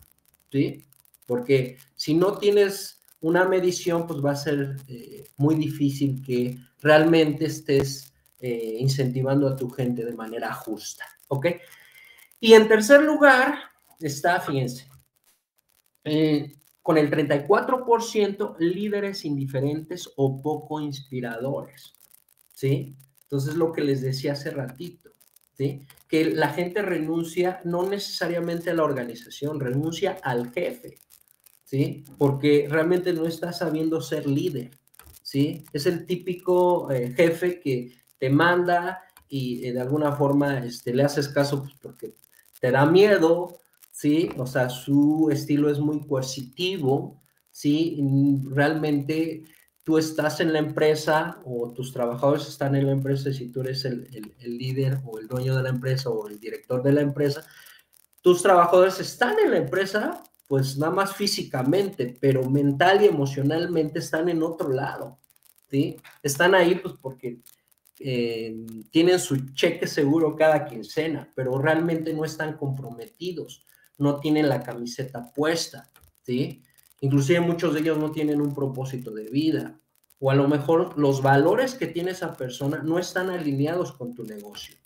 ¿sí? 0.50 0.84
Porque 1.24 1.76
si 1.94 2.14
no 2.14 2.36
tienes 2.36 3.00
una 3.20 3.44
medición, 3.44 4.08
pues 4.08 4.24
va 4.24 4.32
a 4.32 4.36
ser 4.36 4.74
eh, 4.88 5.28
muy 5.36 5.54
difícil 5.54 6.20
que 6.20 6.58
realmente 6.80 7.44
estés 7.44 8.12
eh, 8.40 8.78
incentivando 8.80 9.46
a 9.46 9.54
tu 9.54 9.70
gente 9.70 10.04
de 10.04 10.16
manera 10.16 10.52
justa, 10.52 11.04
¿ok? 11.28 11.46
Y 12.40 12.54
en 12.54 12.66
tercer 12.66 13.04
lugar 13.04 13.56
está, 14.00 14.40
fíjense, 14.40 14.90
eh, 16.02 16.56
con 16.82 16.98
el 16.98 17.08
34% 17.08 18.56
líderes 18.58 19.24
indiferentes 19.24 20.10
o 20.16 20.42
poco 20.42 20.80
inspiradores, 20.80 21.94
¿sí? 22.52 22.96
Entonces, 23.26 23.56
lo 23.56 23.72
que 23.72 23.82
les 23.82 24.02
decía 24.02 24.32
hace 24.32 24.50
ratito, 24.50 25.10
¿sí? 25.56 25.82
Que 26.08 26.26
la 26.26 26.50
gente 26.50 26.80
renuncia 26.82 27.60
no 27.64 27.88
necesariamente 27.88 28.70
a 28.70 28.74
la 28.74 28.84
organización, 28.84 29.58
renuncia 29.58 30.18
al 30.22 30.52
jefe, 30.52 30.98
¿sí? 31.64 32.04
Porque 32.18 32.68
realmente 32.70 33.12
no 33.12 33.26
está 33.26 33.52
sabiendo 33.52 34.00
ser 34.00 34.28
líder, 34.28 34.70
¿sí? 35.22 35.64
Es 35.72 35.86
el 35.86 36.06
típico 36.06 36.90
eh, 36.92 37.12
jefe 37.16 37.58
que 37.58 37.96
te 38.18 38.30
manda 38.30 39.02
y 39.28 39.66
eh, 39.66 39.72
de 39.72 39.80
alguna 39.80 40.12
forma 40.12 40.64
este, 40.64 40.94
le 40.94 41.02
haces 41.02 41.28
caso 41.28 41.62
pues, 41.64 41.74
porque 41.82 42.14
te 42.60 42.70
da 42.70 42.86
miedo, 42.86 43.58
¿sí? 43.90 44.30
O 44.36 44.46
sea, 44.46 44.70
su 44.70 45.30
estilo 45.32 45.68
es 45.68 45.80
muy 45.80 46.06
coercitivo, 46.06 47.20
¿sí? 47.50 47.98
Realmente 48.50 49.42
tú 49.86 49.98
estás 49.98 50.40
en 50.40 50.52
la 50.52 50.58
empresa 50.58 51.40
o 51.44 51.72
tus 51.72 51.92
trabajadores 51.92 52.48
están 52.48 52.74
en 52.74 52.86
la 52.86 52.92
empresa, 52.92 53.32
si 53.32 53.52
tú 53.52 53.60
eres 53.60 53.84
el, 53.84 54.08
líder 54.40 54.98
o 55.04 55.20
el 55.20 55.28
dueño 55.28 55.54
de 55.54 55.62
la 55.62 55.68
empresa 55.68 56.10
o 56.10 56.26
el 56.26 56.40
director 56.40 56.82
de 56.82 56.92
la 56.92 57.02
empresa, 57.02 57.46
tus 58.20 58.42
trabajadores 58.42 58.98
están 58.98 59.38
en 59.38 59.52
la 59.52 59.58
empresa, 59.58 60.24
pues 60.48 60.76
nada 60.76 60.92
más 60.92 61.14
físicamente, 61.14 62.18
pero 62.20 62.50
mental 62.50 63.00
y 63.00 63.06
emocionalmente 63.06 64.00
están 64.00 64.28
en 64.28 64.42
otro 64.42 64.70
lado, 64.70 65.20
¿sí? 65.70 65.96
Están 66.20 66.56
ahí 66.56 66.74
pues 66.74 66.94
porque 67.00 67.38
eh, 68.00 68.56
tienen 68.90 69.20
su 69.20 69.54
cheque 69.54 69.86
seguro 69.86 70.34
cada 70.34 70.64
quincena, 70.64 71.30
pero 71.32 71.58
realmente 71.58 72.12
no 72.12 72.24
están 72.24 72.56
comprometidos, 72.56 73.64
no 73.98 74.18
tienen 74.18 74.48
la 74.48 74.64
camiseta 74.64 75.32
puesta, 75.32 75.88
¿sí? 76.24 76.64
Inclusive 77.00 77.40
muchos 77.40 77.74
de 77.74 77.80
ellos 77.80 77.98
no 77.98 78.10
tienen 78.10 78.40
un 78.40 78.54
propósito 78.54 79.10
de 79.10 79.28
vida 79.28 79.78
o 80.18 80.30
a 80.30 80.34
lo 80.34 80.48
mejor 80.48 80.98
los 80.98 81.22
valores 81.22 81.74
que 81.74 81.86
tiene 81.86 82.12
esa 82.12 82.34
persona 82.36 82.82
no 82.82 82.98
están 82.98 83.30
alineados 83.30 83.92
con 83.92 84.14
tu 84.14 84.24
negocio. 84.24 84.76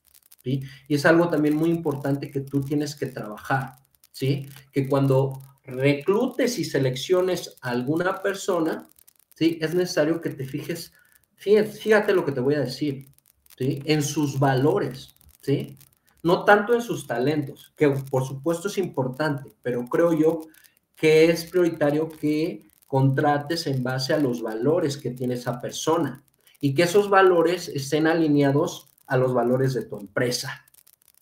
¿sí? 0.42 0.62
Y 0.88 0.96
es 0.96 1.06
algo 1.06 1.28
también 1.28 1.56
muy 1.56 1.70
importante 1.70 2.30
que 2.30 2.40
tú 2.40 2.60
tienes 2.60 2.96
que 2.96 3.06
trabajar, 3.06 3.76
¿sí? 4.10 4.48
Que 4.72 4.88
cuando 4.88 5.40
reclutes 5.62 6.58
y 6.58 6.64
selecciones 6.64 7.56
a 7.60 7.70
alguna 7.70 8.22
persona, 8.22 8.88
¿sí? 9.34 9.58
Es 9.60 9.74
necesario 9.74 10.20
que 10.20 10.30
te 10.30 10.44
fijes, 10.44 10.92
fíjate, 11.36 11.70
fíjate 11.70 12.12
lo 12.12 12.24
que 12.24 12.32
te 12.32 12.40
voy 12.40 12.54
a 12.54 12.60
decir, 12.60 13.06
¿sí? 13.56 13.82
En 13.84 14.02
sus 14.02 14.38
valores, 14.40 15.14
¿sí? 15.42 15.78
no 16.22 16.44
tanto 16.44 16.74
en 16.74 16.82
sus 16.82 17.06
talentos, 17.06 17.72
que 17.76 17.88
por 17.88 18.26
supuesto 18.26 18.68
es 18.68 18.78
importante, 18.78 19.52
pero 19.62 19.84
creo 19.86 20.12
yo 20.12 20.40
que 21.00 21.30
es 21.30 21.46
prioritario 21.46 22.10
que 22.10 22.70
contrates 22.86 23.66
en 23.66 23.82
base 23.82 24.12
a 24.12 24.18
los 24.18 24.42
valores 24.42 24.98
que 24.98 25.12
tiene 25.12 25.34
esa 25.34 25.58
persona 25.58 26.22
y 26.60 26.74
que 26.74 26.82
esos 26.82 27.08
valores 27.08 27.68
estén 27.68 28.06
alineados 28.06 28.88
a 29.06 29.16
los 29.16 29.32
valores 29.32 29.72
de 29.72 29.86
tu 29.86 29.98
empresa, 29.98 30.66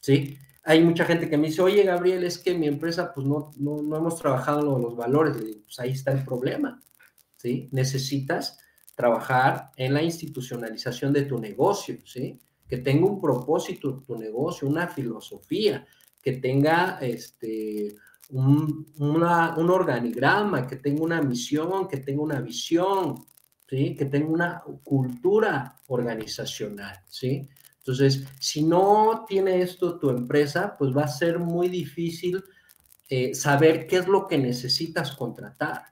¿sí? 0.01 0.37
Hay 0.65 0.83
mucha 0.83 1.05
gente 1.05 1.31
que 1.31 1.39
me 1.39 1.47
dice, 1.47 1.63
oye, 1.63 1.85
Gabriel, 1.85 2.25
es 2.25 2.39
que 2.39 2.59
mi 2.59 2.67
empresa, 2.67 3.15
pues 3.15 3.27
no, 3.27 3.53
no, 3.57 3.81
no 3.81 3.97
hemos 3.97 4.19
trabajado 4.19 4.79
los 4.79 4.97
valores. 4.97 5.37
Le 5.37 5.47
digo, 5.47 5.61
pues 5.65 5.79
ahí 5.79 5.93
está 5.93 6.13
el 6.13 6.25
problema, 6.25 6.83
¿sí? 7.37 7.69
Necesitas 7.73 8.59
trabajar 8.97 9.71
en 9.77 9.95
la 9.95 10.03
institucionalización 10.03 11.13
de 11.13 11.23
tu 11.23 11.39
negocio, 11.39 11.97
¿sí? 12.05 12.39
Que 12.69 12.79
tenga 12.79 13.07
un 13.07 13.21
propósito 13.21 14.03
tu 14.07 14.19
negocio, 14.19 14.69
una 14.69 14.89
filosofía, 14.89 15.87
que 16.21 16.33
tenga 16.33 16.99
este, 17.01 17.95
un, 18.31 18.87
un 18.99 19.71
organigrama, 19.71 20.67
que 20.67 20.77
tenga 20.77 21.03
una 21.03 21.23
misión, 21.23 21.89
que 21.89 21.99
tenga 21.99 22.23
una 22.23 22.41
visión, 22.41 23.25
¿sí? 23.69 23.95
Que 23.95 24.07
tenga 24.07 24.29
una 24.29 24.63
cultura 24.83 25.77
organizacional, 25.87 27.01
¿sí? 27.09 27.49
Entonces, 27.79 28.27
si 28.39 28.63
no 28.65 29.25
tiene 29.27 29.63
esto 29.63 29.99
tu 29.99 30.11
empresa, 30.11 30.77
pues 30.79 30.95
va 30.95 31.05
a 31.05 31.09
ser 31.09 31.39
muy 31.39 31.69
difícil 31.69 32.45
eh, 33.09 33.35
saber 33.35 33.87
qué 33.87 33.97
es 33.97 34.07
lo 34.07 34.27
que 34.27 34.37
necesitas 34.37 35.13
contratar. 35.13 35.87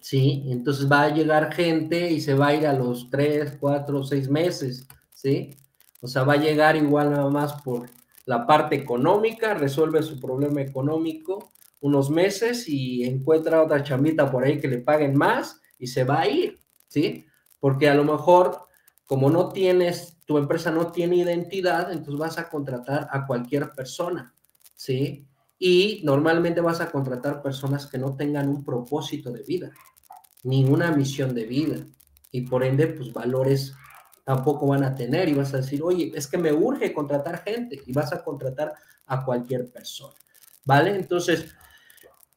¿Sí? 0.00 0.44
Entonces 0.48 0.90
va 0.90 1.02
a 1.02 1.14
llegar 1.14 1.52
gente 1.52 2.10
y 2.10 2.20
se 2.20 2.34
va 2.34 2.48
a 2.48 2.54
ir 2.54 2.66
a 2.66 2.74
los 2.74 3.08
tres, 3.08 3.56
cuatro, 3.58 4.02
seis 4.02 4.28
meses, 4.28 4.86
¿sí? 5.14 5.56
O 6.02 6.06
sea, 6.06 6.24
va 6.24 6.34
a 6.34 6.38
llegar 6.38 6.76
igual 6.76 7.10
nada 7.10 7.28
más 7.30 7.54
por 7.62 7.88
la 8.26 8.46
parte 8.46 8.74
económica, 8.76 9.54
resuelve 9.54 10.02
su 10.02 10.20
problema 10.20 10.62
económico 10.62 11.52
unos 11.80 12.08
meses 12.08 12.66
y 12.66 13.04
encuentra 13.04 13.62
otra 13.62 13.82
chambita 13.82 14.30
por 14.30 14.44
ahí 14.44 14.58
que 14.58 14.68
le 14.68 14.78
paguen 14.78 15.16
más 15.16 15.60
y 15.78 15.86
se 15.86 16.04
va 16.04 16.20
a 16.20 16.28
ir, 16.28 16.62
¿sí? 16.88 17.26
Porque 17.60 17.90
a 17.90 17.94
lo 17.94 18.04
mejor, 18.04 18.58
como 19.04 19.28
no 19.28 19.50
tienes 19.50 20.14
tu 20.24 20.38
empresa 20.38 20.70
no 20.70 20.90
tiene 20.92 21.16
identidad, 21.16 21.92
entonces 21.92 22.18
vas 22.18 22.38
a 22.38 22.48
contratar 22.48 23.08
a 23.10 23.26
cualquier 23.26 23.70
persona, 23.72 24.34
¿sí? 24.74 25.26
Y 25.58 26.00
normalmente 26.04 26.60
vas 26.62 26.80
a 26.80 26.90
contratar 26.90 27.42
personas 27.42 27.86
que 27.86 27.98
no 27.98 28.16
tengan 28.16 28.48
un 28.48 28.64
propósito 28.64 29.30
de 29.30 29.42
vida, 29.42 29.70
ni 30.42 30.64
una 30.64 30.90
misión 30.90 31.34
de 31.34 31.44
vida, 31.44 31.86
y 32.30 32.42
por 32.42 32.64
ende, 32.64 32.86
pues 32.86 33.12
valores 33.12 33.74
tampoco 34.24 34.66
van 34.66 34.84
a 34.84 34.94
tener, 34.94 35.28
y 35.28 35.34
vas 35.34 35.54
a 35.54 35.58
decir, 35.58 35.82
oye, 35.82 36.12
es 36.14 36.26
que 36.26 36.38
me 36.38 36.52
urge 36.52 36.92
contratar 36.92 37.44
gente, 37.44 37.80
y 37.86 37.92
vas 37.92 38.12
a 38.12 38.24
contratar 38.24 38.74
a 39.06 39.24
cualquier 39.24 39.70
persona, 39.70 40.14
¿vale? 40.64 40.96
Entonces, 40.96 41.54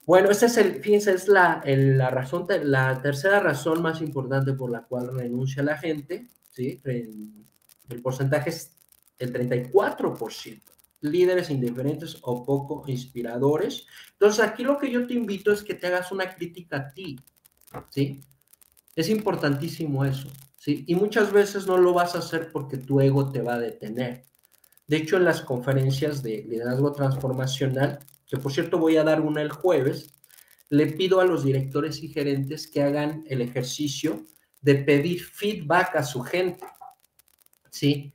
bueno, 0.05 0.29
esa 0.29 0.45
es 0.45 0.57
el, 0.57 0.81
fíjense, 0.81 1.13
es 1.13 1.27
la, 1.27 1.61
la 1.65 2.09
razón, 2.09 2.45
la 2.63 3.01
tercera 3.01 3.39
razón 3.39 3.81
más 3.81 4.01
importante 4.01 4.53
por 4.53 4.71
la 4.71 4.83
cual 4.83 5.13
renuncia 5.13 5.63
la 5.63 5.77
gente, 5.77 6.27
¿sí? 6.51 6.81
El 6.85 8.01
porcentaje 8.01 8.49
es 8.49 8.77
el 9.19 9.33
34%. 9.33 10.61
Líderes 11.01 11.49
indiferentes 11.49 12.17
o 12.21 12.43
poco 12.43 12.83
inspiradores. 12.87 13.85
Entonces, 14.13 14.43
aquí 14.43 14.63
lo 14.63 14.77
que 14.77 14.91
yo 14.91 15.05
te 15.05 15.13
invito 15.13 15.51
es 15.51 15.61
que 15.61 15.75
te 15.75 15.87
hagas 15.87 16.11
una 16.11 16.33
crítica 16.33 16.77
a 16.77 16.93
ti. 16.93 17.19
¿Sí? 17.89 18.23
Es 18.95 19.09
importantísimo 19.09 20.03
eso. 20.05 20.29
¿Sí? 20.57 20.83
Y 20.87 20.95
muchas 20.95 21.31
veces 21.31 21.67
no 21.67 21.77
lo 21.77 21.93
vas 21.93 22.15
a 22.15 22.19
hacer 22.19 22.51
porque 22.51 22.77
tu 22.77 22.99
ego 22.99 23.31
te 23.31 23.41
va 23.41 23.55
a 23.55 23.59
detener. 23.59 24.25
De 24.87 24.97
hecho, 24.97 25.17
en 25.17 25.25
las 25.25 25.41
conferencias 25.41 26.23
de 26.23 26.43
liderazgo 26.43 26.91
transformacional, 26.91 27.99
que 28.25 28.37
por 28.37 28.51
cierto 28.51 28.77
voy 28.77 28.97
a 28.97 29.03
dar 29.03 29.21
una 29.21 29.41
el 29.41 29.51
jueves, 29.51 30.13
le 30.69 30.87
pido 30.87 31.19
a 31.19 31.25
los 31.25 31.43
directores 31.43 32.03
y 32.03 32.09
gerentes 32.09 32.67
que 32.67 32.81
hagan 32.81 33.23
el 33.27 33.41
ejercicio 33.41 34.25
de 34.61 34.75
pedir 34.75 35.23
feedback 35.23 35.95
a 35.95 36.03
su 36.03 36.21
gente. 36.21 36.65
¿sí? 37.69 38.13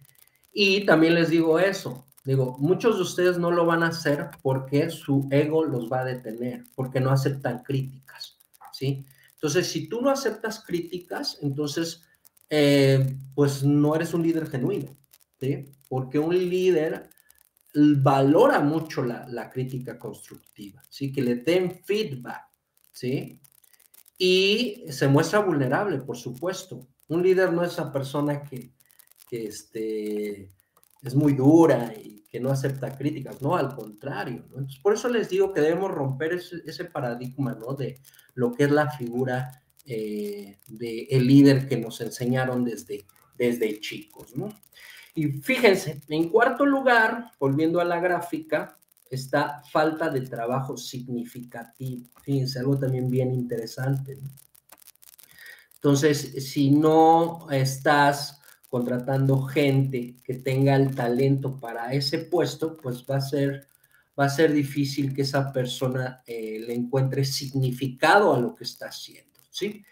Y 0.52 0.84
también 0.84 1.14
les 1.14 1.30
digo 1.30 1.58
eso, 1.58 2.06
digo, 2.24 2.56
muchos 2.58 2.96
de 2.96 3.02
ustedes 3.02 3.38
no 3.38 3.50
lo 3.50 3.64
van 3.64 3.82
a 3.82 3.88
hacer 3.88 4.28
porque 4.42 4.90
su 4.90 5.28
ego 5.30 5.64
los 5.64 5.90
va 5.90 6.00
a 6.00 6.04
detener, 6.04 6.64
porque 6.74 7.00
no 7.00 7.10
aceptan 7.10 7.62
críticas, 7.62 8.38
¿sí? 8.72 9.06
Entonces, 9.34 9.68
si 9.68 9.88
tú 9.88 10.02
no 10.02 10.10
aceptas 10.10 10.62
críticas, 10.64 11.38
entonces, 11.40 12.04
eh, 12.54 13.16
pues 13.34 13.64
no 13.64 13.96
eres 13.96 14.12
un 14.12 14.22
líder 14.22 14.46
genuino, 14.46 14.94
¿sí? 15.40 15.72
Porque 15.88 16.18
un 16.18 16.36
líder 16.36 17.08
valora 17.72 18.60
mucho 18.60 19.02
la, 19.02 19.48
crítica 19.48 19.98
constructiva, 19.98 20.82
¿sí? 20.90 21.10
Que 21.10 21.22
le 21.22 21.36
den 21.36 21.80
feedback, 21.82 22.42
¿sí? 22.90 23.40
Y 24.18 24.84
se 24.90 25.08
muestra 25.08 25.38
vulnerable, 25.38 25.96
por 26.00 26.18
supuesto. 26.18 26.86
Un 27.08 27.22
líder 27.22 27.54
no 27.54 27.64
es 27.64 27.72
esa 27.72 27.90
persona 27.90 28.42
que, 28.42 28.74
este, 29.30 30.52
es 31.00 31.14
muy 31.14 31.32
dura 31.32 31.94
y 31.96 32.26
que 32.28 32.38
no 32.38 32.50
acepta 32.50 32.98
críticas, 32.98 33.40
no, 33.40 33.56
al 33.56 33.74
contrario. 33.74 34.44
por 34.82 34.92
eso 34.92 35.08
les 35.08 35.30
digo 35.30 35.54
que 35.54 35.62
debemos 35.62 35.90
romper 35.90 36.34
ese, 36.34 36.84
paradigma 36.84 37.54
¿no? 37.54 37.72
de 37.72 37.98
lo 38.34 38.52
que 38.52 38.64
es 38.64 38.70
la 38.70 38.90
figura 38.90 39.62
eh, 39.84 40.58
del 40.66 41.06
el 41.10 41.26
líder 41.26 41.68
que 41.68 41.76
nos 41.76 42.00
enseñaron 42.00 42.64
desde, 42.64 43.04
desde 43.36 43.80
chicos. 43.80 44.36
¿no? 44.36 44.48
Y 45.14 45.28
fíjense, 45.28 46.00
en 46.08 46.28
cuarto 46.28 46.64
lugar, 46.64 47.32
volviendo 47.38 47.80
a 47.80 47.84
la 47.84 48.00
gráfica, 48.00 48.78
está 49.10 49.62
falta 49.70 50.08
de 50.08 50.22
trabajo 50.22 50.76
significativo. 50.76 52.08
Fíjense, 52.22 52.58
algo 52.58 52.78
también 52.78 53.10
bien 53.10 53.32
interesante. 53.32 54.18
Entonces, 55.74 56.50
si 56.50 56.70
no 56.70 57.50
estás 57.50 58.40
contratando 58.68 59.42
gente 59.42 60.16
que 60.24 60.34
tenga 60.34 60.76
el 60.76 60.94
talento 60.94 61.58
para 61.60 61.92
ese 61.92 62.20
puesto, 62.20 62.76
pues 62.78 63.04
va 63.04 63.16
a 63.16 63.20
ser, 63.20 63.68
va 64.18 64.24
a 64.24 64.30
ser 64.30 64.50
difícil 64.52 65.14
que 65.14 65.22
esa 65.22 65.52
persona 65.52 66.22
eh, 66.26 66.64
le 66.66 66.72
encuentre 66.72 67.22
significado 67.24 68.34
a 68.34 68.40
lo 68.40 68.54
que 68.54 68.64
está 68.64 68.86
haciendo, 68.86 69.31
¿sí? 69.52 69.84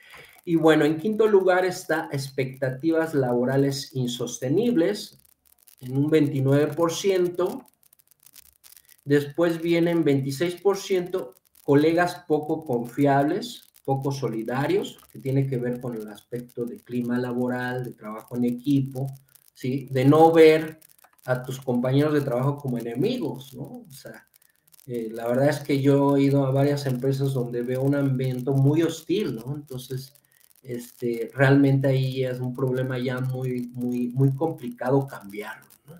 Y 0.44 0.56
bueno, 0.56 0.84
en 0.84 0.98
quinto 0.98 1.28
lugar 1.28 1.64
está 1.64 2.08
expectativas 2.10 3.14
laborales 3.14 3.94
insostenibles, 3.94 5.20
en 5.80 5.96
un 5.96 6.10
29%. 6.10 7.66
Después 9.04 9.60
vienen 9.60 10.04
26% 10.04 11.34
colegas 11.62 12.24
poco 12.26 12.64
confiables, 12.64 13.72
poco 13.84 14.12
solidarios, 14.12 14.98
que 15.12 15.18
tiene 15.18 15.46
que 15.46 15.58
ver 15.58 15.80
con 15.80 15.94
el 15.94 16.08
aspecto 16.08 16.64
de 16.64 16.80
clima 16.80 17.18
laboral, 17.18 17.84
de 17.84 17.92
trabajo 17.92 18.36
en 18.36 18.44
equipo, 18.44 19.06
¿sí? 19.54 19.88
De 19.90 20.04
no 20.04 20.32
ver 20.32 20.80
a 21.24 21.42
tus 21.42 21.60
compañeros 21.60 22.14
de 22.14 22.22
trabajo 22.22 22.56
como 22.56 22.78
enemigos, 22.78 23.54
¿no? 23.54 23.84
O 23.88 23.92
sea, 23.92 24.29
eh, 24.92 25.08
la 25.12 25.28
verdad 25.28 25.50
es 25.50 25.60
que 25.60 25.80
yo 25.80 26.16
he 26.16 26.22
ido 26.22 26.44
a 26.44 26.50
varias 26.50 26.84
empresas 26.84 27.32
donde 27.32 27.62
veo 27.62 27.80
un 27.80 27.94
ambiente 27.94 28.50
muy 28.50 28.82
hostil, 28.82 29.36
¿no? 29.36 29.54
Entonces, 29.54 30.12
este, 30.64 31.30
realmente 31.32 31.86
ahí 31.86 32.24
es 32.24 32.40
un 32.40 32.52
problema 32.52 32.98
ya 32.98 33.20
muy, 33.20 33.70
muy, 33.72 34.08
muy 34.08 34.34
complicado 34.34 35.06
cambiarlo, 35.06 35.68
¿no? 35.86 35.94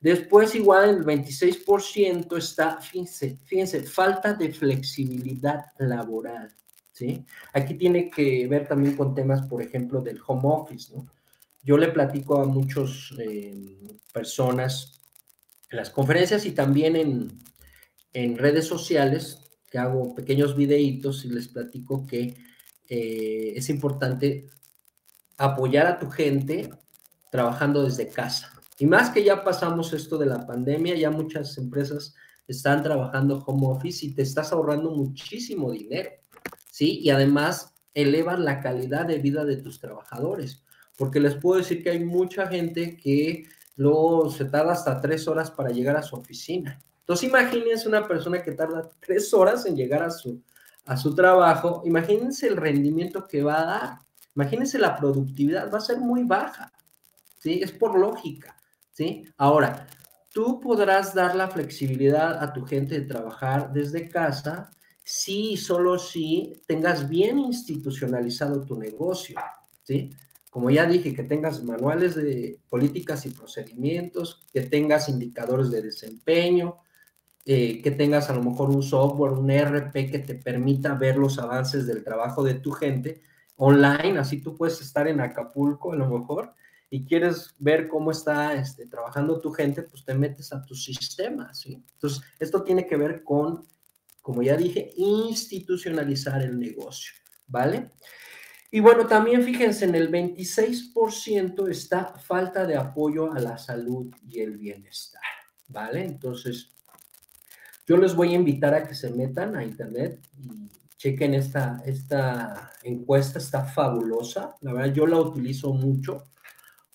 Después, 0.00 0.54
igual 0.54 0.88
el 0.88 1.04
26% 1.04 2.38
está, 2.38 2.80
fíjense, 2.80 3.36
fíjense, 3.44 3.82
falta 3.82 4.32
de 4.32 4.50
flexibilidad 4.50 5.66
laboral. 5.78 6.50
¿sí? 6.92 7.22
Aquí 7.52 7.74
tiene 7.74 8.08
que 8.08 8.46
ver 8.46 8.66
también 8.66 8.96
con 8.96 9.14
temas, 9.14 9.46
por 9.46 9.60
ejemplo, 9.60 10.00
del 10.00 10.20
home 10.26 10.42
office, 10.44 10.96
¿no? 10.96 11.06
Yo 11.62 11.76
le 11.76 11.88
platico 11.88 12.40
a 12.40 12.46
muchas 12.46 13.12
eh, 13.18 13.98
personas 14.10 15.02
en 15.68 15.76
las 15.76 15.90
conferencias 15.90 16.46
y 16.46 16.52
también 16.52 16.96
en, 16.96 17.38
en, 18.16 18.38
redes 18.38 18.66
sociales, 18.66 19.42
que 19.70 19.78
hago 19.78 20.14
pequeños 20.14 20.56
videitos 20.56 21.24
y 21.24 21.28
les 21.28 21.48
platico 21.48 22.06
que 22.06 22.36
eh, 22.88 23.52
es 23.56 23.68
importante 23.68 24.48
apoyar 25.36 25.86
a 25.86 25.98
tu 25.98 26.08
gente 26.08 26.70
trabajando 27.30 27.84
desde 27.84 28.08
casa. 28.08 28.52
Y 28.78 28.86
más 28.86 29.10
que 29.10 29.22
ya 29.22 29.44
pasamos 29.44 29.92
esto 29.92 30.16
de 30.16 30.26
la 30.26 30.46
pandemia, 30.46 30.94
ya 30.96 31.10
muchas 31.10 31.58
empresas 31.58 32.14
están 32.48 32.82
trabajando 32.82 33.42
home 33.46 33.66
office 33.66 34.06
y 34.06 34.14
te 34.14 34.22
estás 34.22 34.52
ahorrando 34.52 34.90
muchísimo 34.92 35.70
dinero. 35.70 36.10
¿sí? 36.70 37.00
Y 37.00 37.10
además 37.10 37.74
elevan 37.92 38.44
la 38.44 38.60
calidad 38.60 39.06
de 39.06 39.18
vida 39.18 39.44
de 39.44 39.56
tus 39.56 39.80
trabajadores, 39.80 40.62
porque 40.96 41.20
les 41.20 41.34
puedo 41.34 41.58
decir 41.58 41.82
que 41.82 41.90
hay 41.90 42.04
mucha 42.04 42.46
gente 42.46 42.96
que 42.96 43.44
luego 43.76 44.30
se 44.30 44.46
tarda 44.46 44.72
hasta 44.72 45.00
tres 45.00 45.28
horas 45.28 45.50
para 45.50 45.70
llegar 45.70 45.96
a 45.96 46.02
su 46.02 46.16
oficina. 46.16 46.82
Entonces 47.06 47.28
imagínense 47.28 47.88
una 47.88 48.08
persona 48.08 48.42
que 48.42 48.50
tarda 48.50 48.90
tres 48.98 49.32
horas 49.32 49.64
en 49.64 49.76
llegar 49.76 50.02
a 50.02 50.10
su, 50.10 50.42
a 50.86 50.96
su 50.96 51.14
trabajo, 51.14 51.82
imagínense 51.84 52.48
el 52.48 52.56
rendimiento 52.56 53.28
que 53.28 53.44
va 53.44 53.60
a 53.60 53.64
dar, 53.64 53.98
imagínense 54.34 54.76
la 54.76 54.96
productividad, 54.96 55.72
va 55.72 55.78
a 55.78 55.82
ser 55.82 55.98
muy 55.98 56.24
baja, 56.24 56.72
¿sí? 57.38 57.60
Es 57.62 57.70
por 57.70 57.96
lógica, 57.96 58.56
¿sí? 58.90 59.24
Ahora, 59.36 59.86
tú 60.32 60.58
podrás 60.58 61.14
dar 61.14 61.36
la 61.36 61.46
flexibilidad 61.46 62.42
a 62.42 62.52
tu 62.52 62.66
gente 62.66 62.98
de 62.98 63.06
trabajar 63.06 63.72
desde 63.72 64.08
casa 64.08 64.68
si 65.04 65.52
y 65.52 65.56
solo 65.56 66.00
si 66.00 66.60
tengas 66.66 67.08
bien 67.08 67.38
institucionalizado 67.38 68.62
tu 68.62 68.76
negocio, 68.76 69.38
¿sí? 69.84 70.10
Como 70.50 70.70
ya 70.70 70.86
dije, 70.86 71.14
que 71.14 71.22
tengas 71.22 71.62
manuales 71.62 72.16
de 72.16 72.58
políticas 72.68 73.26
y 73.26 73.30
procedimientos, 73.30 74.44
que 74.52 74.62
tengas 74.62 75.08
indicadores 75.08 75.70
de 75.70 75.82
desempeño, 75.82 76.80
eh, 77.48 77.80
que 77.80 77.92
tengas 77.92 78.28
a 78.28 78.34
lo 78.34 78.42
mejor 78.42 78.70
un 78.70 78.82
software, 78.82 79.30
un 79.30 79.48
ERP 79.48 79.92
que 80.10 80.18
te 80.18 80.34
permita 80.34 80.94
ver 80.94 81.16
los 81.16 81.38
avances 81.38 81.86
del 81.86 82.02
trabajo 82.02 82.42
de 82.42 82.54
tu 82.54 82.72
gente 82.72 83.22
online, 83.54 84.18
así 84.18 84.42
tú 84.42 84.56
puedes 84.56 84.80
estar 84.80 85.06
en 85.06 85.20
Acapulco 85.20 85.92
a 85.92 85.96
lo 85.96 86.10
mejor 86.10 86.54
y 86.90 87.04
quieres 87.04 87.54
ver 87.58 87.86
cómo 87.86 88.10
está 88.10 88.54
este, 88.54 88.88
trabajando 88.88 89.40
tu 89.40 89.52
gente, 89.52 89.82
pues 89.82 90.04
te 90.04 90.14
metes 90.14 90.52
a 90.52 90.64
tu 90.64 90.74
sistema, 90.74 91.54
¿sí? 91.54 91.84
Entonces, 91.92 92.20
esto 92.40 92.64
tiene 92.64 92.84
que 92.84 92.96
ver 92.96 93.22
con, 93.22 93.64
como 94.20 94.42
ya 94.42 94.56
dije, 94.56 94.90
institucionalizar 94.96 96.42
el 96.42 96.58
negocio, 96.58 97.12
¿vale? 97.46 97.92
Y 98.72 98.80
bueno, 98.80 99.06
también 99.06 99.44
fíjense, 99.44 99.84
en 99.84 99.94
el 99.94 100.10
26% 100.10 101.68
está 101.68 102.14
falta 102.18 102.66
de 102.66 102.76
apoyo 102.76 103.32
a 103.32 103.38
la 103.38 103.56
salud 103.56 104.12
y 104.28 104.40
el 104.40 104.56
bienestar, 104.56 105.22
¿vale? 105.68 106.04
Entonces, 106.04 106.75
yo 107.86 107.96
les 107.96 108.14
voy 108.14 108.32
a 108.32 108.36
invitar 108.36 108.74
a 108.74 108.86
que 108.86 108.94
se 108.94 109.10
metan 109.10 109.54
a 109.56 109.64
internet 109.64 110.20
y 110.36 110.68
chequen 110.96 111.34
esta, 111.34 111.82
esta 111.86 112.72
encuesta, 112.82 113.38
está 113.38 113.64
fabulosa, 113.64 114.56
la 114.60 114.72
verdad 114.72 114.94
yo 114.94 115.06
la 115.06 115.20
utilizo 115.20 115.72
mucho 115.72 116.24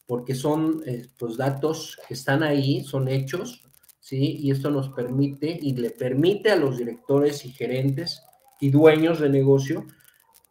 porque 0.05 0.35
son 0.35 0.83
eh, 0.85 1.07
pues, 1.17 1.37
datos 1.37 1.97
que 2.05 2.15
están 2.15 2.43
ahí, 2.43 2.83
son 2.83 3.07
hechos, 3.07 3.63
¿sí? 4.01 4.39
Y 4.41 4.51
esto 4.51 4.69
nos 4.69 4.89
permite 4.89 5.57
y 5.61 5.73
le 5.73 5.91
permite 5.91 6.51
a 6.51 6.57
los 6.57 6.77
directores 6.77 7.45
y 7.45 7.51
gerentes 7.51 8.21
y 8.59 8.71
dueños 8.71 9.21
de 9.21 9.29
negocio 9.29 9.85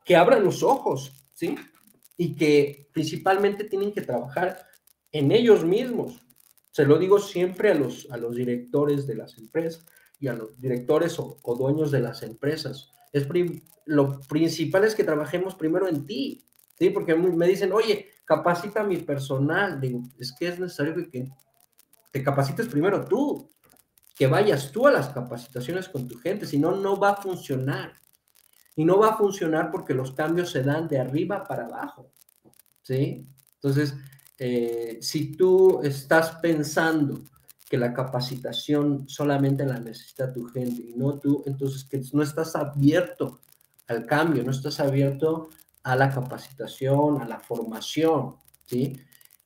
que 0.03 0.17
abran 0.17 0.45
los 0.45 0.63
ojos, 0.63 1.13
¿sí? 1.35 1.57
Y 2.17 2.37
que 2.37 2.89
principalmente 2.95 3.65
tienen 3.65 3.93
que 3.93 4.01
trabajar 4.01 4.67
en 5.13 5.31
ellos 5.31 5.63
mismos. 5.63 6.25
Se 6.71 6.87
lo 6.87 6.99
digo 6.99 7.19
siempre 7.19 7.71
a 7.71 7.75
los, 7.75 8.09
a 8.11 8.17
los 8.17 8.37
directores 8.37 9.07
de 9.07 9.17
las 9.17 9.37
empresas 9.37 9.85
y 10.21 10.29
a 10.29 10.35
los 10.35 10.61
directores 10.61 11.19
o, 11.19 11.39
dueños 11.59 11.91
de 11.91 12.01
las 12.01 12.23
empresas. 12.23 12.91
Es 13.13 13.27
lo 13.87 14.21
principal 14.21 14.85
es 14.85 14.95
que 14.95 15.03
trabajemos 15.03 15.55
primero 15.55 15.89
en 15.89 16.05
ti, 16.05 16.45
¿sí? 16.79 16.91
Porque 16.91 17.15
me 17.15 17.49
dicen, 17.49 17.73
oye, 17.73 18.11
capacita 18.25 18.83
a 18.83 18.87
mi 18.87 18.99
personal. 18.99 19.81
Digo, 19.81 20.03
es 20.19 20.33
que 20.33 20.49
es 20.49 20.61
necesario 20.61 20.95
que 21.11 21.33
te 22.13 22.23
capacites 22.23 22.69
primero 22.69 23.05
tú, 23.07 23.51
que 24.15 24.27
vayas 24.27 24.71
tú 24.71 24.87
a 24.87 24.93
las 24.93 25.09
capacitaciones 25.09 25.89
con 25.89 26.07
tu 26.07 26.19
gente, 26.19 26.47
si 26.47 26.59
no, 26.59 26.77
no 26.77 26.97
va 26.99 27.11
a 27.11 27.17
funcionar. 27.17 27.95
Y 28.77 28.85
no 28.85 28.99
va 28.99 29.09
a 29.09 29.17
funcionar 29.17 29.71
porque 29.71 29.95
los 29.95 30.13
cambios 30.13 30.51
se 30.51 30.63
dan 30.63 30.87
de 30.87 31.01
arriba 31.01 31.45
para 31.45 31.65
abajo. 31.65 32.13
¿Sí? 32.83 33.27
Entonces, 33.55 33.95
eh, 34.39 34.99
si 35.01 35.37
tú 35.37 35.81
estás 35.83 36.37
pensando 36.37 37.23
que 37.71 37.79
la 37.79 37.95
capacitación 37.95 39.09
solamente 39.09 39.65
la 39.65 39.79
necesita 39.79 40.33
tu 40.33 40.45
gente 40.47 40.83
y 40.83 40.93
no 40.97 41.21
tú, 41.21 41.45
entonces 41.47 41.85
que 41.85 42.03
no 42.13 42.25
estás 42.25 42.57
abierto 42.57 43.39
al 43.87 44.07
cambio, 44.07 44.43
no 44.43 44.51
estás 44.51 44.81
abierto 44.81 45.51
a 45.85 45.95
la 45.95 46.11
capacitación, 46.11 47.23
a 47.23 47.29
la 47.29 47.39
formación, 47.39 48.35
¿sí? 48.67 49.01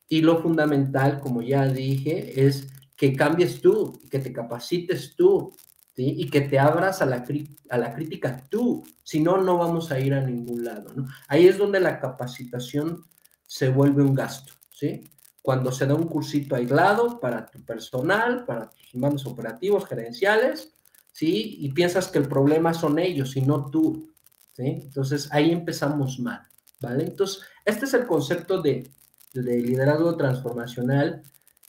Y 0.08 0.22
lo 0.22 0.40
fundamental, 0.40 1.20
como 1.20 1.42
ya 1.42 1.66
dije, 1.66 2.46
es 2.46 2.68
que 2.96 3.14
cambies 3.14 3.60
tú, 3.60 4.00
que 4.10 4.18
te 4.18 4.32
capacites 4.32 5.14
tú, 5.16 5.54
y 5.96 6.28
que 6.28 6.40
te 6.40 6.58
abras 6.58 7.02
a 7.02 7.06
la, 7.06 7.24
a 7.68 7.78
la 7.78 7.94
crítica 7.94 8.42
tú, 8.48 8.84
si 9.02 9.20
no, 9.20 9.36
no 9.42 9.58
vamos 9.58 9.92
a 9.92 10.00
ir 10.00 10.14
a 10.14 10.20
ningún 10.22 10.64
lado, 10.64 10.92
¿no? 10.94 11.06
Ahí 11.28 11.46
es 11.46 11.58
donde 11.58 11.78
la 11.78 12.00
capacitación 12.00 13.04
se 13.46 13.68
vuelve 13.68 14.02
un 14.02 14.14
gasto, 14.14 14.54
¿sí? 14.70 15.04
Cuando 15.44 15.70
se 15.70 15.84
da 15.86 15.94
un 15.94 16.08
cursito 16.08 16.56
aislado 16.56 17.20
para 17.20 17.44
tu 17.44 17.62
personal, 17.64 18.46
para 18.46 18.70
tus 18.70 18.94
mandos 18.94 19.26
operativos, 19.26 19.86
gerenciales, 19.86 20.72
¿sí? 21.12 21.58
Y 21.60 21.72
piensas 21.72 22.08
que 22.08 22.18
el 22.18 22.28
problema 22.28 22.72
son 22.72 22.98
ellos 22.98 23.36
y 23.36 23.42
no 23.42 23.70
tú, 23.70 24.08
¿sí? 24.52 24.80
Entonces 24.82 25.28
ahí 25.30 25.50
empezamos 25.50 26.18
mal, 26.18 26.40
¿vale? 26.80 27.04
Entonces, 27.04 27.42
este 27.66 27.84
es 27.84 27.92
el 27.92 28.06
concepto 28.06 28.62
de, 28.62 28.90
de 29.34 29.60
liderazgo 29.60 30.16
transformacional 30.16 31.22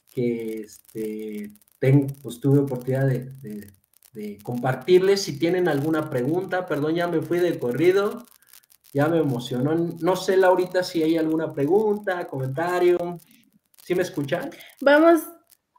que 0.10 0.62
este, 0.62 1.52
tengo, 1.78 2.08
pues 2.22 2.40
tuve 2.40 2.60
oportunidad 2.60 3.08
de 3.08 3.74
de 4.16 4.40
compartirles. 4.42 5.22
Si 5.22 5.38
tienen 5.38 5.68
alguna 5.68 6.10
pregunta, 6.10 6.66
perdón, 6.66 6.96
ya 6.96 7.08
me 7.08 7.22
fui 7.22 7.40
de 7.40 7.60
corrido, 7.60 8.26
ya 8.94 9.08
me 9.08 9.20
emocionó. 9.20 9.76
No 10.00 10.16
sé, 10.16 10.38
Laurita, 10.38 10.84
si 10.84 11.04
hay 11.04 11.18
alguna 11.18 11.54
pregunta, 11.54 12.26
comentario. 12.28 13.20
¿Sí 13.86 13.94
me 13.94 14.02
escuchan? 14.02 14.50
Vamos, 14.82 15.22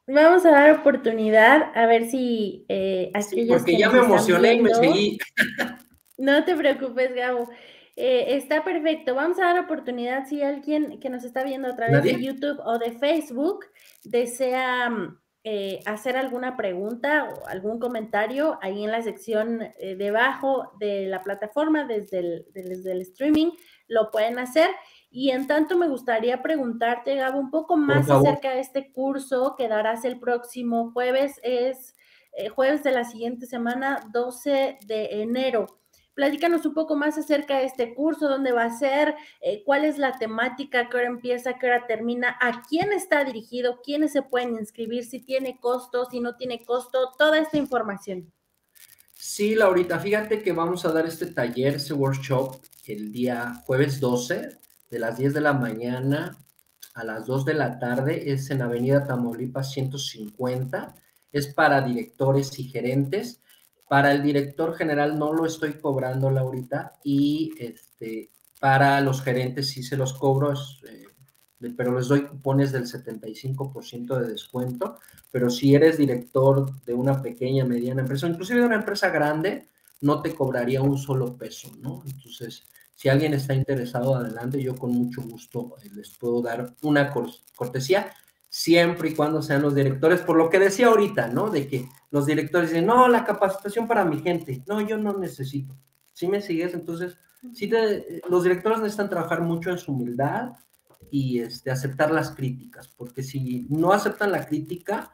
vamos 0.07 0.47
a 0.47 0.53
dar 0.53 0.79
oportunidad 0.79 1.73
a 1.75 1.87
ver 1.87 2.09
si 2.09 2.65
eh, 2.69 3.11
aquellos 3.13 3.63
Porque 3.63 3.77
ya 3.77 3.91
me 3.91 3.99
emocioné 3.99 4.55
y 4.55 4.63
me 4.63 4.73
seguí. 4.73 5.19
No 6.19 6.45
te 6.45 6.55
preocupes, 6.55 7.15
Gabo. 7.15 7.51
Eh, 7.97 8.37
está 8.37 8.63
perfecto. 8.63 9.17
Vamos 9.17 9.41
a 9.41 9.47
dar 9.47 9.59
oportunidad 9.59 10.25
si 10.27 10.41
alguien 10.41 11.01
que 11.01 11.11
nos 11.11 11.25
está 11.25 11.43
viendo 11.43 11.69
a 11.69 11.75
través 11.75 12.05
de 12.05 12.23
YouTube 12.23 12.59
o 12.65 12.79
de 12.79 12.93
Facebook 12.93 13.67
desea 14.05 14.89
mm, 14.89 15.19
eh, 15.49 15.79
hacer 15.87 16.17
alguna 16.17 16.57
pregunta 16.57 17.29
o 17.33 17.47
algún 17.47 17.79
comentario 17.79 18.59
ahí 18.63 18.83
en 18.83 18.91
la 18.91 19.01
sección 19.01 19.63
eh, 19.79 19.95
debajo 19.95 20.73
de 20.81 21.07
la 21.07 21.23
plataforma 21.23 21.85
desde 21.85 22.19
el, 22.19 22.47
desde 22.53 22.91
el, 22.91 23.03
streaming, 23.03 23.53
lo 23.87 24.11
pueden 24.11 24.41
hacer. 24.41 24.71
Y 25.17 25.31
en 25.31 25.47
tanto 25.47 25.79
me 25.79 25.89
gustaría 25.89 26.43
preguntarte, 26.43 27.15
Gabo, 27.15 27.41
un 27.41 27.51
poco 27.51 27.79
más 27.79 28.11
acerca 28.11 28.51
de 28.51 28.61
este 28.61 28.93
curso 28.93 29.55
que 29.57 29.67
darás 29.67 30.05
el 30.05 30.21
próximo 30.21 30.93
jueves, 30.93 31.41
es 31.43 31.95
eh, 32.33 32.51
jueves 32.51 32.85
de 32.85 32.93
la 32.93 33.03
siguiente 33.05 33.47
semana, 33.47 34.07
12 34.13 34.77
de 34.85 35.23
enero. 35.23 35.81
Platícanos 36.13 36.67
un 36.67 36.75
poco 36.75 36.97
más 36.97 37.17
acerca 37.17 37.57
de 37.57 37.65
este 37.65 37.95
curso, 37.95 38.29
dónde 38.29 38.53
va 38.53 38.65
a 38.65 38.79
ser, 38.79 39.15
eh, 39.41 39.63
cuál 39.65 39.87
es 39.87 39.97
la 39.97 40.19
temática, 40.19 40.91
qué 40.91 40.99
hora 40.99 41.07
empieza, 41.07 41.59
qué 41.59 41.65
hora 41.65 41.87
termina, 41.87 42.37
a 42.39 42.61
quién 42.69 42.93
está 42.93 43.25
dirigido, 43.25 43.81
quiénes 43.83 44.13
se 44.13 44.21
pueden 44.21 44.57
inscribir, 44.57 45.07
si 45.07 45.21
tiene 45.21 45.59
costo, 45.59 46.05
si 46.11 46.21
no 46.21 46.37
tiene 46.37 46.63
costo, 46.63 47.13
toda 47.17 47.39
esta 47.39 47.57
información. 47.57 48.31
Sí, 49.15 49.55
Laurita, 49.55 49.99
fíjate 49.99 50.43
que 50.43 50.53
vamos 50.53 50.85
a 50.85 50.93
dar 50.93 51.07
este 51.07 51.25
taller, 51.25 51.77
este 51.77 51.95
workshop, 51.95 52.57
el 52.87 53.11
día 53.11 53.63
jueves 53.65 53.99
12, 53.99 54.66
de 54.91 54.99
las 54.99 55.19
10 55.19 55.35
de 55.35 55.41
la 55.41 55.53
mañana 55.53 56.39
a 56.95 57.05
las 57.05 57.27
2 57.27 57.45
de 57.45 57.55
la 57.55 57.79
tarde, 57.79 58.33
es 58.33 58.51
en 58.51 58.63
Avenida 58.63 59.07
Tamaulipas 59.07 59.73
150, 59.73 60.95
es 61.33 61.49
para 61.49 61.83
directores 61.83 62.59
y 62.59 62.65
gerentes 62.65 63.43
para 63.89 64.13
el 64.13 64.23
director 64.23 64.75
general 64.75 65.19
no 65.19 65.33
lo 65.33 65.47
estoy 65.47 65.75
cobrando, 65.75 66.31
Laurita, 66.31 66.95
y 67.05 67.53
este, 67.59 68.31
para 68.61 69.01
los 69.01 69.23
gerentes 69.23 69.71
sí 69.71 69.83
se 69.83 69.97
los 69.97 70.13
cobro, 70.15 70.53
eh, 70.53 71.05
pero 71.77 71.97
les 71.97 72.09
doy 72.09 72.23
cupones 72.23 72.73
del 72.73 72.87
75% 72.87 74.19
de 74.19 74.29
descuento. 74.29 74.99
Pero 75.31 75.51
si 75.51 75.75
eres 75.75 75.99
director 75.99 76.83
de 76.85 76.95
una 76.95 77.23
pequeña, 77.23 77.65
mediana 77.65 78.03
empresa, 78.03 78.27
inclusive 78.27 78.61
de 78.61 78.67
una 78.67 78.77
empresa 78.77 79.11
grande, 79.11 79.69
no 80.01 80.21
te 80.21 80.35
cobraría 80.35 80.83
un 80.83 80.99
solo 80.99 81.37
peso, 81.37 81.71
¿no? 81.79 82.03
Entonces, 82.07 82.65
si 82.97 83.11
alguien 83.11 83.35
está 83.35 83.55
interesado, 83.55 84.15
adelante, 84.17 84.61
yo 84.61 84.75
con 84.75 84.91
mucho 84.91 85.21
gusto 85.21 85.77
eh, 85.85 85.91
les 85.95 86.17
puedo 86.17 86.41
dar 86.41 86.75
una 86.83 87.13
cortesía 87.55 88.11
siempre 88.49 89.11
y 89.11 89.15
cuando 89.15 89.43
sean 89.43 89.61
los 89.61 89.75
directores, 89.75 90.23
por 90.23 90.37
lo 90.37 90.49
que 90.49 90.59
decía 90.59 90.87
ahorita, 90.87 91.29
¿no? 91.29 91.51
De 91.51 91.69
que 91.69 91.87
los 92.11 92.25
directores 92.25 92.71
dicen, 92.71 92.87
no, 92.87 93.07
la 93.07 93.23
capacitación 93.23 93.87
para 93.87 94.07
mi 94.07 94.23
gente, 94.23 94.65
no, 94.67 94.81
yo 94.81 94.97
no 94.97 95.13
necesito. 95.19 95.77
Si 96.15 96.27
me 96.27 96.41
sigues, 96.41 96.73
entonces, 96.73 97.19
sí 97.53 97.71
los 98.31 98.43
directores 98.43 98.79
necesitan 98.79 99.11
trabajar 99.11 99.43
mucho 99.43 99.71
en 99.71 99.77
su 99.77 99.93
humildad 99.93 100.53
y 101.11 101.41
este, 101.41 101.71
aceptar 101.71 102.11
las 102.11 102.31
críticas, 102.31 102.89
porque 102.89 103.23
si 103.23 103.67
no 103.69 103.93
aceptan 103.93 104.33
la 104.33 104.47
crítica, 104.47 105.13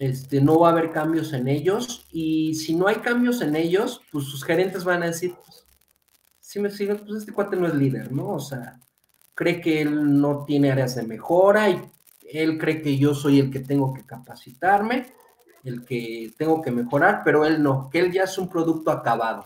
este, 0.00 0.40
no 0.40 0.58
va 0.58 0.70
a 0.70 0.72
haber 0.72 0.90
cambios 0.90 1.32
en 1.32 1.46
ellos 1.46 2.08
y 2.10 2.56
si 2.56 2.74
no 2.74 2.88
hay 2.88 2.96
cambios 2.96 3.40
en 3.40 3.54
ellos, 3.54 4.00
pues 4.10 4.24
sus 4.24 4.42
gerentes 4.42 4.82
van 4.82 5.04
a 5.04 5.06
decir, 5.06 5.32
pues, 5.36 5.63
si 6.54 6.60
me 6.60 6.70
siguen, 6.70 6.98
pues 6.98 7.18
este 7.18 7.32
cuate 7.32 7.56
no 7.56 7.66
es 7.66 7.74
líder, 7.74 8.12
¿no? 8.12 8.28
O 8.28 8.38
sea, 8.38 8.78
cree 9.34 9.60
que 9.60 9.82
él 9.82 10.20
no 10.20 10.44
tiene 10.44 10.70
áreas 10.70 10.94
de 10.94 11.02
mejora 11.02 11.68
y 11.68 11.82
él 12.30 12.58
cree 12.58 12.80
que 12.80 12.96
yo 12.96 13.12
soy 13.12 13.40
el 13.40 13.50
que 13.50 13.58
tengo 13.58 13.92
que 13.92 14.06
capacitarme, 14.06 15.14
el 15.64 15.84
que 15.84 16.32
tengo 16.38 16.62
que 16.62 16.70
mejorar, 16.70 17.22
pero 17.24 17.44
él 17.44 17.60
no, 17.60 17.90
que 17.90 17.98
él 17.98 18.12
ya 18.12 18.22
es 18.22 18.38
un 18.38 18.48
producto 18.48 18.92
acabado. 18.92 19.44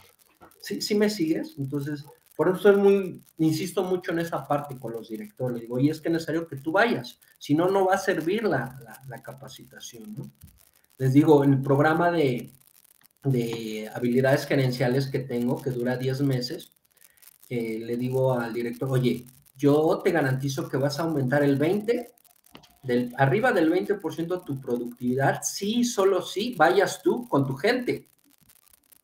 ¿Sí, 0.60 0.82
sí 0.82 0.94
me 0.94 1.08
sigues? 1.08 1.54
Entonces, 1.56 2.04
Por 2.36 2.54
eso 2.54 2.70
es 2.70 2.76
muy, 2.76 3.24
insisto 3.38 3.82
mucho 3.84 4.12
en 4.12 4.18
esa 4.18 4.46
parte 4.46 4.78
con 4.78 4.92
los 4.92 5.08
directores. 5.08 5.62
Digo, 5.62 5.78
y 5.78 5.88
es 5.88 6.02
que 6.02 6.08
es 6.08 6.12
necesario 6.12 6.46
que 6.46 6.56
tú 6.56 6.72
vayas, 6.72 7.18
si 7.38 7.54
no, 7.54 7.70
no 7.70 7.86
va 7.86 7.94
a 7.94 7.98
servir 7.98 8.44
la, 8.44 8.78
capacitación. 9.24 10.14
¿no? 10.14 10.30
Les 10.98 11.14
digo, 11.14 11.42
el 11.42 11.62
programa 11.62 12.10
de, 12.10 12.52
de 13.24 13.90
habilidades 13.94 14.44
gerenciales 14.44 15.06
que 15.06 15.20
tengo, 15.20 15.62
que 15.62 15.70
dura 15.70 15.96
10 15.96 16.20
meses, 16.20 16.77
eh, 17.48 17.78
le 17.80 17.96
digo 17.96 18.34
al 18.34 18.52
director, 18.52 18.90
oye, 18.90 19.24
yo 19.56 20.00
te 20.04 20.10
garantizo 20.10 20.68
que 20.68 20.76
vas 20.76 20.98
a 20.98 21.02
aumentar 21.02 21.42
el 21.42 21.56
20, 21.56 22.12
del, 22.82 23.12
arriba 23.16 23.52
del 23.52 23.72
20% 23.72 24.44
tu 24.44 24.60
productividad, 24.60 25.42
sí, 25.42 25.84
solo 25.84 26.22
sí, 26.22 26.54
vayas 26.56 27.02
tú 27.02 27.28
con 27.28 27.46
tu 27.46 27.54
gente. 27.54 28.08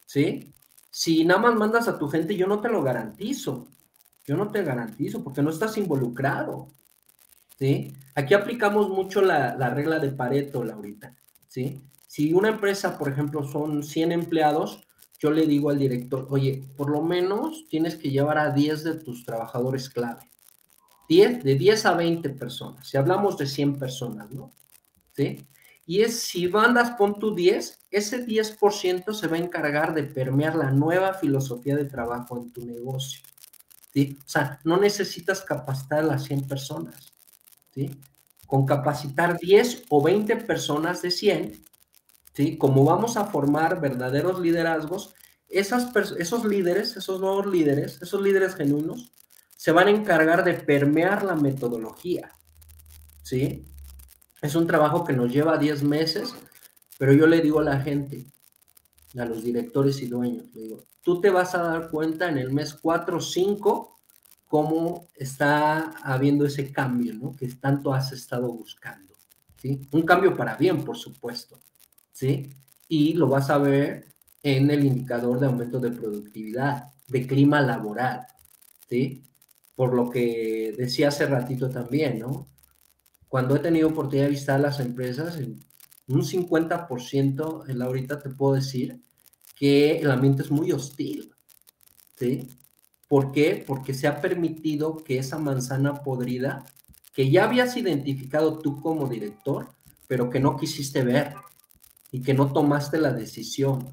¿Sí? 0.07 0.53
Si 0.91 1.25
nada 1.25 1.41
más 1.41 1.55
mandas 1.57 1.89
a 1.89 1.99
tu 1.99 2.09
gente, 2.09 2.37
yo 2.37 2.47
no 2.47 2.61
te 2.61 2.69
lo 2.69 2.83
garantizo. 2.83 3.67
Yo 4.27 4.37
no 4.37 4.49
te 4.49 4.63
garantizo 4.63 5.25
porque 5.25 5.43
no 5.43 5.51
estás 5.51 5.77
involucrado. 5.77 6.69
¿Sí? 7.59 7.93
Aquí 8.15 8.35
aplicamos 8.35 8.89
mucho 8.89 9.21
la, 9.21 9.57
la 9.57 9.71
regla 9.71 9.99
de 9.99 10.13
Pareto, 10.13 10.63
Laurita. 10.63 11.17
¿Sí? 11.49 11.83
Si 12.07 12.33
una 12.33 12.49
empresa, 12.49 12.97
por 12.97 13.09
ejemplo, 13.09 13.43
son 13.43 13.83
100 13.83 14.13
empleados, 14.13 14.87
yo 15.25 15.31
le 15.31 15.47
digo 15.47 15.71
al 15.71 15.79
director, 15.79 16.27
oye, 16.29 16.63
por 16.77 16.91
lo 16.91 17.01
menos 17.01 17.67
tienes 17.71 17.97
que 17.97 18.11
llevar 18.11 18.37
a 18.37 18.51
10 18.51 18.85
de 18.85 18.95
tus 18.97 19.25
trabajadores 19.25 19.89
clave. 19.89 20.31
10, 21.09 21.43
de 21.43 21.55
10 21.55 21.87
a 21.87 21.95
20 21.95 22.29
personas. 22.29 22.87
Si 22.87 22.99
hablamos 22.99 23.39
de 23.39 23.47
100 23.47 23.79
personas, 23.79 24.31
¿no? 24.33 24.53
¿Sí? 25.17 25.49
Y 25.87 26.03
es, 26.03 26.21
si 26.21 26.47
mandas, 26.49 26.91
pon 26.99 27.19
tu 27.19 27.35
10, 27.35 27.87
ese 27.91 28.27
10% 28.27 29.15
se 29.15 29.27
va 29.27 29.37
a 29.37 29.41
encargar 29.41 29.95
de 29.95 30.03
permear 30.03 30.57
la 30.57 30.71
nueva 30.71 31.15
filosofía 31.15 31.75
de 31.75 31.87
trabajo 31.87 32.37
en 32.37 32.53
tu 32.53 32.67
negocio. 32.67 33.23
¿sí? 33.95 34.19
O 34.27 34.29
sea, 34.29 34.61
no 34.63 34.77
necesitas 34.77 35.41
capacitar 35.41 36.01
a 36.01 36.03
las 36.03 36.25
100 36.25 36.47
personas. 36.47 37.15
¿sí? 37.73 37.91
Con 38.47 38.67
capacitar 38.67 39.39
10 39.39 39.85
o 39.89 40.03
20 40.03 40.37
personas 40.37 41.01
de 41.01 41.11
100, 41.11 41.65
¿sí? 42.35 42.59
como 42.59 42.85
vamos 42.85 43.17
a 43.17 43.27
formar 43.27 43.81
verdaderos 43.81 44.41
liderazgos, 44.41 45.15
esos 45.49 46.45
líderes, 46.45 46.97
esos 46.97 47.21
nuevos 47.21 47.47
líderes, 47.47 48.03
esos 48.03 48.21
líderes 48.21 48.57
genuinos, 48.57 49.13
se 49.57 49.73
van 49.73 49.87
a 49.87 49.93
encargar 49.93 50.45
de 50.45 50.55
permear 50.55 51.23
la 51.23 51.37
metodología. 51.37 52.33
¿sí? 53.23 53.65
Es 54.43 54.55
un 54.57 54.67
trabajo 54.67 55.05
que 55.05 55.13
nos 55.13 55.33
lleva 55.33 55.57
10 55.57 55.85
meses, 55.85 56.35
pero 56.99 57.13
yo 57.13 57.27
le 57.27 57.41
digo 57.41 57.61
a 57.61 57.65
la 57.65 57.81
gente, 57.81 58.27
a 59.17 59.25
los 59.25 59.45
directores 59.45 60.03
y 60.03 60.07
dueños, 60.07 60.47
le 60.55 60.63
digo, 60.63 60.85
tú 61.03 61.21
te 61.21 61.31
vas 61.31 61.55
a 61.55 61.63
dar 61.63 61.91
cuenta 61.91 62.29
en 62.29 62.39
el 62.39 62.53
mes 62.53 62.75
4 62.75 63.17
o 63.17 63.21
5 63.21 63.97
cómo 64.49 65.09
está 65.15 65.95
habiendo 66.03 66.47
ese 66.47 66.73
cambio, 66.73 67.15
¿no? 67.15 67.35
Que 67.35 67.49
tanto 67.49 67.93
has 67.93 68.13
estado 68.13 68.53
buscando, 68.53 69.15
¿sí? 69.57 69.81
Un 69.93 70.03
cambio 70.03 70.37
para 70.37 70.57
bien, 70.57 70.85
por 70.85 70.97
supuesto, 70.97 71.59
¿sí? 72.15 72.55
Y 72.89 73.13
lo 73.13 73.29
vas 73.29 73.51
a 73.51 73.59
ver 73.59 74.07
en 74.43 74.71
el 74.71 74.87
indicador 74.87 75.39
de 75.39 75.47
aumento 75.47 75.79
de 75.79 75.91
productividad, 75.91 76.95
de 77.09 77.27
clima 77.27 77.61
laboral, 77.61 78.27
¿sí? 78.89 79.23
Por 79.75 79.93
lo 79.93 80.09
que 80.09 80.75
decía 80.79 81.09
hace 81.09 81.27
ratito 81.27 81.69
también, 81.69 82.21
¿no? 82.21 82.47
cuando 83.35 83.57
he 83.57 83.59
tenido 83.59 83.89
oportunidad 83.89 84.27
de 84.27 84.31
visitar 84.31 84.61
las 84.61 84.79
empresas, 84.79 85.37
un 86.07 86.23
50%, 86.23 87.69
en 87.69 87.83
ahorita 87.83 88.21
te 88.21 88.31
puedo 88.31 88.55
decir 88.55 89.03
que 89.57 89.99
el 89.99 90.09
ambiente 90.13 90.43
es 90.43 90.53
muy 90.53 90.71
hostil. 90.71 91.35
¿Sí? 92.17 92.49
¿Por 93.09 93.33
qué? 93.33 93.65
Porque 93.67 93.93
se 93.93 94.07
ha 94.07 94.21
permitido 94.21 94.99
que 94.99 95.19
esa 95.19 95.37
manzana 95.37 96.05
podrida, 96.05 96.65
que 97.13 97.29
ya 97.29 97.47
habías 97.47 97.77
identificado 97.77 98.61
tú 98.61 98.81
como 98.81 99.09
director, 99.09 99.67
pero 100.07 100.31
que 100.31 100.39
no 100.39 100.57
quisiste 100.57 101.03
ver 101.03 101.35
y 102.15 102.23
que 102.23 102.33
no 102.33 102.53
tomaste 102.53 102.99
la 102.99 103.13
decisión, 103.13 103.91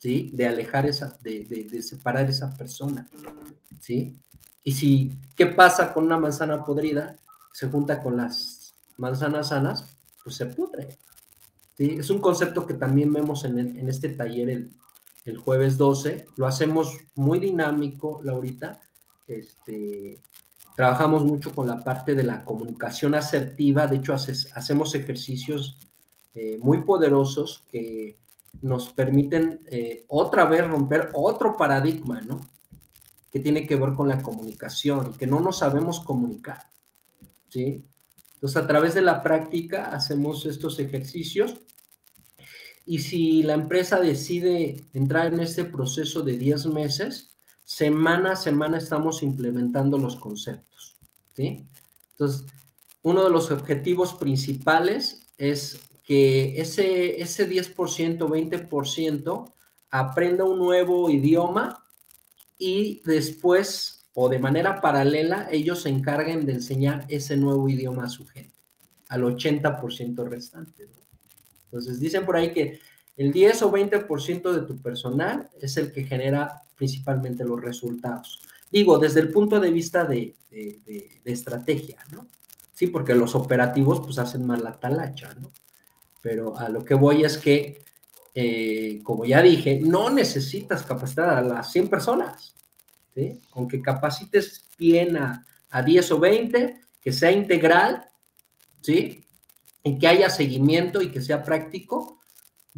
¿sí? 0.00 0.32
De 0.34 0.48
alejar 0.48 0.84
esa, 0.86 1.16
de, 1.22 1.44
de, 1.44 1.80
separar 1.80 2.28
esa 2.28 2.56
persona, 2.56 3.08
¿sí? 3.78 4.18
Y 4.64 4.72
si, 4.72 5.12
¿qué 5.36 5.46
pasa 5.46 5.94
con 5.94 6.06
una 6.06 6.18
manzana 6.18 6.64
podrida? 6.64 7.20
Se 7.52 7.68
junta 7.68 8.02
con 8.02 8.16
las 8.16 8.74
manzanas 8.96 9.50
sanas, 9.50 9.96
pues 10.24 10.34
se 10.34 10.46
pudre. 10.46 10.98
¿sí? 11.76 11.98
Es 12.00 12.10
un 12.10 12.18
concepto 12.20 12.66
que 12.66 12.74
también 12.74 13.12
vemos 13.12 13.44
en, 13.44 13.56
en 13.60 13.88
este 13.88 14.08
taller 14.08 14.50
el, 14.50 14.72
el, 15.24 15.36
jueves 15.36 15.78
12. 15.78 16.26
Lo 16.34 16.48
hacemos 16.48 16.98
muy 17.14 17.38
dinámico, 17.38 18.20
Laurita. 18.24 18.80
Este, 19.28 20.20
trabajamos 20.74 21.24
mucho 21.24 21.54
con 21.54 21.68
la 21.68 21.78
parte 21.78 22.16
de 22.16 22.24
la 22.24 22.44
comunicación 22.44 23.14
asertiva. 23.14 23.86
De 23.86 23.98
hecho, 23.98 24.14
hacemos 24.14 24.96
ejercicios 24.96 25.78
eh, 26.34 26.58
muy 26.60 26.82
poderosos 26.82 27.64
que 27.70 28.18
nos 28.60 28.90
permiten 28.90 29.60
eh, 29.70 30.04
otra 30.08 30.44
vez 30.44 30.66
romper 30.66 31.10
otro 31.14 31.56
paradigma, 31.56 32.20
¿no? 32.20 32.40
Que 33.30 33.40
tiene 33.40 33.66
que 33.66 33.76
ver 33.76 33.92
con 33.94 34.08
la 34.08 34.22
comunicación, 34.22 35.14
que 35.14 35.26
no 35.26 35.40
nos 35.40 35.58
sabemos 35.58 36.00
comunicar, 36.00 36.68
¿sí? 37.48 37.84
Entonces, 38.34 38.62
a 38.62 38.66
través 38.66 38.94
de 38.94 39.02
la 39.02 39.22
práctica 39.22 39.92
hacemos 39.92 40.46
estos 40.46 40.78
ejercicios 40.78 41.60
y 42.84 42.98
si 42.98 43.42
la 43.42 43.54
empresa 43.54 44.00
decide 44.00 44.84
entrar 44.92 45.32
en 45.32 45.40
este 45.40 45.64
proceso 45.64 46.22
de 46.22 46.36
10 46.36 46.66
meses, 46.66 47.36
semana 47.64 48.32
a 48.32 48.36
semana 48.36 48.78
estamos 48.78 49.22
implementando 49.22 49.96
los 49.98 50.16
conceptos. 50.16 50.96
¿sí? 51.34 51.64
Entonces, 52.12 52.44
uno 53.02 53.24
de 53.24 53.30
los 53.30 53.50
objetivos 53.50 54.14
principales 54.14 55.26
es 55.38 55.80
que 56.12 56.60
ese, 56.60 57.22
ese 57.22 57.48
10%, 57.48 58.18
20% 58.18 59.52
aprenda 59.90 60.44
un 60.44 60.58
nuevo 60.58 61.08
idioma 61.08 61.86
y 62.58 63.00
después 63.06 64.10
o 64.12 64.28
de 64.28 64.38
manera 64.38 64.82
paralela 64.82 65.48
ellos 65.50 65.80
se 65.80 65.88
encarguen 65.88 66.44
de 66.44 66.52
enseñar 66.52 67.06
ese 67.08 67.38
nuevo 67.38 67.66
idioma 67.66 68.04
a 68.04 68.08
su 68.10 68.26
gente, 68.26 68.54
al 69.08 69.22
80% 69.22 70.28
restante. 70.28 70.90
Entonces 71.64 71.98
dicen 71.98 72.26
por 72.26 72.36
ahí 72.36 72.52
que 72.52 72.78
el 73.16 73.32
10 73.32 73.62
o 73.62 73.72
20% 73.72 74.52
de 74.52 74.66
tu 74.66 74.82
personal 74.82 75.48
es 75.62 75.78
el 75.78 75.92
que 75.92 76.04
genera 76.04 76.60
principalmente 76.76 77.42
los 77.42 77.58
resultados. 77.58 78.42
Digo, 78.70 78.98
desde 78.98 79.20
el 79.20 79.30
punto 79.30 79.58
de 79.58 79.70
vista 79.70 80.04
de, 80.04 80.36
estrategia, 81.24 82.04
¿no? 82.12 82.26
Sí, 82.74 82.88
porque 82.88 83.14
los 83.14 83.34
operativos 83.34 84.00
pues 84.00 84.18
hacen 84.18 84.44
más 84.44 84.60
la 84.60 84.78
talacha, 84.78 85.32
¿no? 85.40 85.50
Pero 86.22 86.56
a 86.56 86.68
lo 86.70 86.84
que 86.84 86.94
voy 86.94 87.24
es 87.24 87.36
que, 87.36 87.82
eh, 88.34 89.00
como 89.02 89.26
ya 89.26 89.42
dije, 89.42 89.80
no 89.82 90.08
necesitas 90.08 90.84
capacitar 90.84 91.28
a 91.28 91.42
las 91.42 91.70
100 91.70 91.88
personas. 91.88 92.54
¿sí? 93.14 93.40
Con 93.50 93.68
que 93.68 93.82
capacites 93.82 94.64
bien 94.78 95.16
a, 95.16 95.44
10 95.84 96.12
o 96.12 96.20
20, 96.20 96.80
que 97.00 97.12
sea 97.12 97.32
integral, 97.32 98.04
¿sí? 98.82 99.26
Y 99.82 99.98
que 99.98 100.06
haya 100.06 100.28
seguimiento 100.28 101.00
y 101.00 101.10
que 101.10 101.22
sea 101.22 101.42
práctico, 101.42 102.20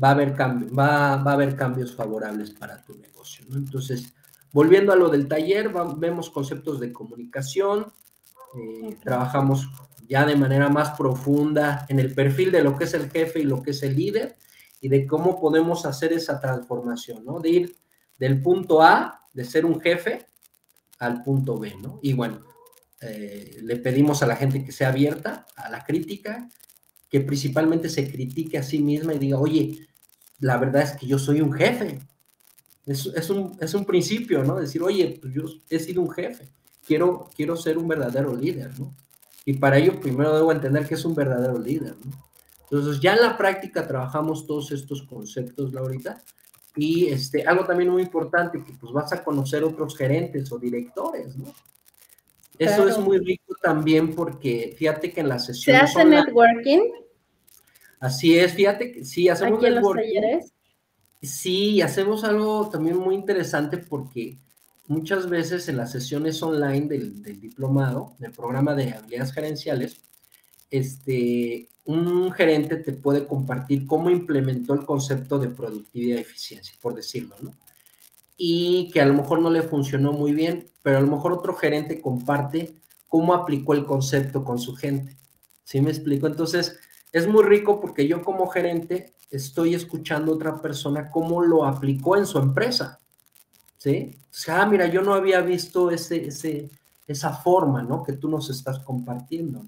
va 0.03 0.09
a 0.09 0.12
haber, 0.12 0.36
cambio, 0.36 0.72
va, 0.72 1.14
a 1.14 1.32
haber 1.32 1.57
cambios 1.57 1.92
favorables 1.95 2.53
para 2.53 2.84
tu 2.84 2.97
negocio, 2.97 3.45
Entonces, 3.53 4.14
volviendo 4.53 4.92
a 4.92 4.97
lo 4.97 5.09
del 5.09 5.26
taller, 5.26 5.72
vemos 5.97 6.30
conceptos 6.30 6.78
de 6.78 6.92
comunicación, 6.92 7.92
eh, 8.57 8.97
trabajamos 9.03 9.68
ya 10.07 10.27
de 10.27 10.37
manera 10.37 10.69
más 10.69 10.91
profunda 10.91 11.87
en 11.89 11.99
el 11.99 12.15
perfil 12.15 12.53
de 12.53 12.63
lo 12.63 12.77
que 12.77 12.85
es 12.85 12.95
el 12.95 13.11
jefe 13.11 13.41
y 13.41 13.45
lo 13.45 13.63
que 13.63 13.71
es 13.71 13.83
el 13.83 13.97
líder 13.97 14.37
y 14.81 14.89
de 14.89 15.07
cómo 15.07 15.41
podemos 15.41 15.87
hacer 15.87 16.13
esa 16.13 16.41
transformación, 16.41 17.25
¿no? 17.25 17.41
De 17.41 17.49
ir 17.49 17.77
del 18.19 18.43
punto 18.43 18.83
A 18.83 19.27
de 19.33 19.45
ser 19.45 19.65
un 19.65 19.81
jefe 19.81 20.27
al 20.99 21.23
punto 21.23 21.59
B, 21.59 21.75
¿no? 21.81 21.99
Y 22.03 22.13
bueno, 22.13 22.41
eh, 23.01 23.59
le 23.63 23.77
pedimos 23.77 24.23
a 24.23 24.27
la 24.27 24.37
gente 24.37 24.65
que 24.65 24.73
sea 24.73 24.89
abierta 24.89 25.47
a 25.57 25.71
la 25.71 25.85
crítica, 25.85 26.49
que 27.09 27.21
principalmente 27.21 27.89
se 27.89 28.11
critique 28.11 28.59
a 28.59 28.63
sí 28.63 28.81
misma 28.81 29.15
y 29.15 29.19
diga, 29.19 29.39
oye, 29.39 29.87
la 30.39 30.59
verdad 30.59 30.83
es 30.83 30.93
que 30.93 31.07
yo 31.07 31.19
soy 31.19 31.41
un 31.41 31.53
jefe. 31.53 32.01
Es, 32.87 33.07
es, 33.07 33.31
un, 33.31 33.57
es 33.61 33.73
un, 33.73 33.85
principio, 33.85 34.45
¿no? 34.45 34.57
Decir, 34.57 34.83
oye, 34.83 35.19
pues 35.21 35.33
yo 35.33 35.45
he 35.71 35.79
sido 35.79 36.03
un 36.03 36.11
jefe, 36.11 36.51
quiero, 36.87 37.31
quiero 37.35 37.57
ser 37.57 37.79
un 37.79 37.89
verdadero 37.89 38.37
líder, 38.37 38.79
¿no? 38.79 38.95
Y 39.45 39.55
para 39.55 39.78
ello 39.78 40.01
primero 40.01 40.34
debo 40.34 40.53
entender 40.53 40.86
que 40.86 40.95
es 40.95 41.05
un 41.05 41.14
verdadero 41.14 41.59
líder, 41.59 41.95
¿no? 42.05 42.12
Entonces 42.62 43.01
ya 43.01 43.14
en 43.14 43.20
la 43.20 43.36
práctica 43.36 43.86
trabajamos 43.86 44.47
todos 44.47 44.72
estos 44.72 45.03
conceptos, 45.03 45.72
Laurita, 45.72 46.22
y 46.76 47.07
este, 47.07 47.45
algo 47.45 47.64
también 47.64 47.90
muy 47.90 48.03
importante, 48.03 48.62
que 48.64 48.72
pues 48.72 48.92
vas 48.92 49.12
a 49.12 49.22
conocer 49.22 49.62
otros 49.62 49.97
gerentes 49.97 50.51
o 50.51 50.59
directores, 50.59 51.36
¿no? 51.36 51.53
Eso 52.59 52.88
es 52.88 52.99
muy 52.99 53.18
rico 53.18 53.55
también 53.61 54.14
porque 54.14 54.74
fíjate 54.78 55.12
que 55.12 55.20
en 55.20 55.28
la 55.28 55.38
sesión... 55.38 55.76
¿Se 55.76 55.82
hace 55.82 56.05
networking? 56.05 56.80
Así 58.01 58.38
es, 58.38 58.53
fíjate 58.53 58.92
que 58.92 59.05
sí, 59.05 59.28
hacemos 59.28 59.59
¿Aquí 59.59 59.66
en 59.66 59.74
los 59.76 59.92
talleres? 59.92 60.53
Sí, 61.20 61.80
hacemos 61.80 62.22
algo 62.22 62.68
también 62.68 62.97
muy 62.97 63.14
interesante 63.14 63.78
porque 63.78 64.38
muchas 64.87 65.28
veces 65.28 65.68
en 65.68 65.76
las 65.76 65.93
sesiones 65.93 66.43
online 66.43 66.87
del, 66.87 67.22
diplomado, 67.41 68.14
del 68.18 68.32
programa 68.32 68.74
de 68.74 68.93
habilidades 68.93 69.32
gerenciales, 69.32 70.01
este, 70.70 71.68
un 71.85 72.32
gerente 72.32 72.76
te 72.76 72.93
puede 72.93 73.26
compartir 73.26 73.87
cómo 73.87 74.11
implementó 74.11 74.74
el 74.74 74.85
concepto 74.85 75.39
de 75.39 75.49
productividad 75.49 76.18
y 76.18 76.20
eficiencia, 76.20 76.74
por 76.80 76.95
decirlo, 76.95 77.37
¿no? 77.41 77.55
Y 78.37 78.91
que 78.93 79.01
a 79.01 79.07
lo 79.07 79.14
mejor 79.14 79.41
no 79.41 79.51
le 79.51 79.62
funcionó 79.62 80.12
muy 80.12 80.32
bien, 80.32 80.68
pero 80.82 80.99
a 80.99 81.01
lo 81.01 81.07
mejor 81.07 81.32
otro 81.32 81.55
gerente 81.55 82.01
comparte 82.01 82.74
cómo 83.09 83.32
aplicó 83.32 83.74
el 83.74 83.87
concepto 83.87 84.45
con 84.45 84.59
su 84.59 84.74
gente. 84.74 85.16
¿Sí 85.62 85.80
me 85.80 85.91
explico? 85.91 86.26
Entonces, 86.26 86.78
es 87.12 87.28
muy 87.28 87.45
rico 87.45 87.80
porque 87.80 88.09
yo 88.09 88.22
como 88.22 88.49
gerente 88.49 89.14
estoy 89.30 89.74
escuchando 89.74 90.32
a 90.32 90.35
otra 90.35 90.61
persona 90.61 91.11
cómo 91.11 91.43
lo 91.43 91.64
aplicó 91.64 92.16
en 92.16 92.26
su 92.26 92.39
empresa. 92.39 93.01
¿Sí? 93.85 94.16
Ah, 94.49 94.64
mira, 94.64 94.87
yo 94.87 95.03
no 95.03 95.12
había 95.12 95.43
visto 95.43 95.91
ese, 95.91 96.28
ese, 96.28 96.70
esa 97.07 97.35
forma, 97.35 97.82
¿no? 97.82 98.03
Que 98.03 98.14
tú 98.14 98.30
nos 98.30 98.49
estás 98.49 98.78
compartiendo. 98.78 99.62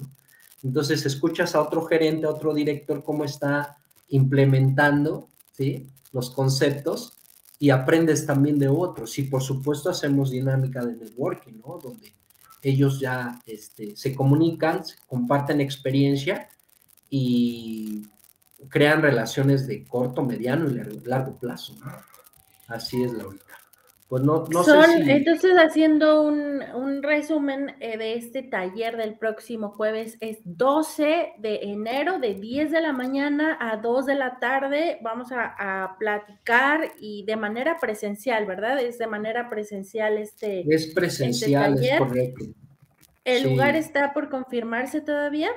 Entonces 0.62 1.04
escuchas 1.04 1.54
a 1.54 1.60
otro 1.60 1.84
gerente, 1.84 2.24
a 2.24 2.30
otro 2.30 2.54
director 2.54 3.04
cómo 3.04 3.24
está 3.24 3.76
implementando 4.08 5.28
¿sí? 5.52 5.90
los 6.12 6.30
conceptos 6.30 7.12
y 7.58 7.68
aprendes 7.68 8.24
también 8.24 8.58
de 8.58 8.68
otros. 8.68 9.18
Y 9.18 9.24
por 9.24 9.42
supuesto 9.42 9.90
hacemos 9.90 10.30
dinámica 10.30 10.82
de 10.82 10.96
networking, 10.96 11.60
¿no? 11.60 11.76
Donde 11.76 12.14
ellos 12.62 12.98
ya 12.98 13.38
este, 13.44 13.96
se 13.96 14.14
comunican, 14.14 14.82
comparten 15.06 15.60
experiencia 15.60 16.48
y 17.10 18.06
crean 18.70 19.02
relaciones 19.02 19.66
de 19.66 19.84
corto, 19.84 20.22
mediano 20.22 20.70
y 20.70 21.00
largo 21.06 21.36
plazo. 21.36 21.74
Así 22.66 23.02
es, 23.02 23.12
Laurita. 23.12 23.45
Pues 24.08 24.22
no, 24.22 24.44
no 24.50 24.62
sé 24.62 25.02
si... 25.02 25.10
Entonces, 25.10 25.52
haciendo 25.58 26.22
un, 26.22 27.02
resumen 27.02 27.74
eh, 27.80 27.98
de 27.98 28.14
este 28.14 28.42
taller 28.42 28.96
del 28.96 29.18
próximo 29.18 29.70
jueves, 29.70 30.16
es 30.20 30.38
12 30.44 31.34
de 31.38 31.60
enero, 31.62 32.18
de 32.18 32.34
10 32.34 32.70
de 32.70 32.80
la 32.80 32.92
mañana 32.92 33.58
a 33.60 33.76
2 33.78 34.06
de 34.06 34.14
la 34.14 34.38
tarde. 34.38 34.98
Vamos 35.02 35.28
a, 35.32 35.96
platicar 35.98 36.92
y 37.00 37.24
de 37.26 37.36
manera 37.36 37.78
presencial, 37.80 38.46
¿verdad? 38.46 38.80
Es 38.80 38.98
de 38.98 39.06
manera 39.06 39.50
presencial 39.50 40.18
este. 40.18 40.60
Es 40.60 40.82
este 40.82 40.94
presencial, 40.94 41.82
es 41.82 41.98
correcto. 41.98 42.44
¿El 43.24 43.42
lugar 43.42 43.74
está 43.74 44.12
por 44.12 44.28
confirmarse 44.28 45.00
todavía? 45.00 45.50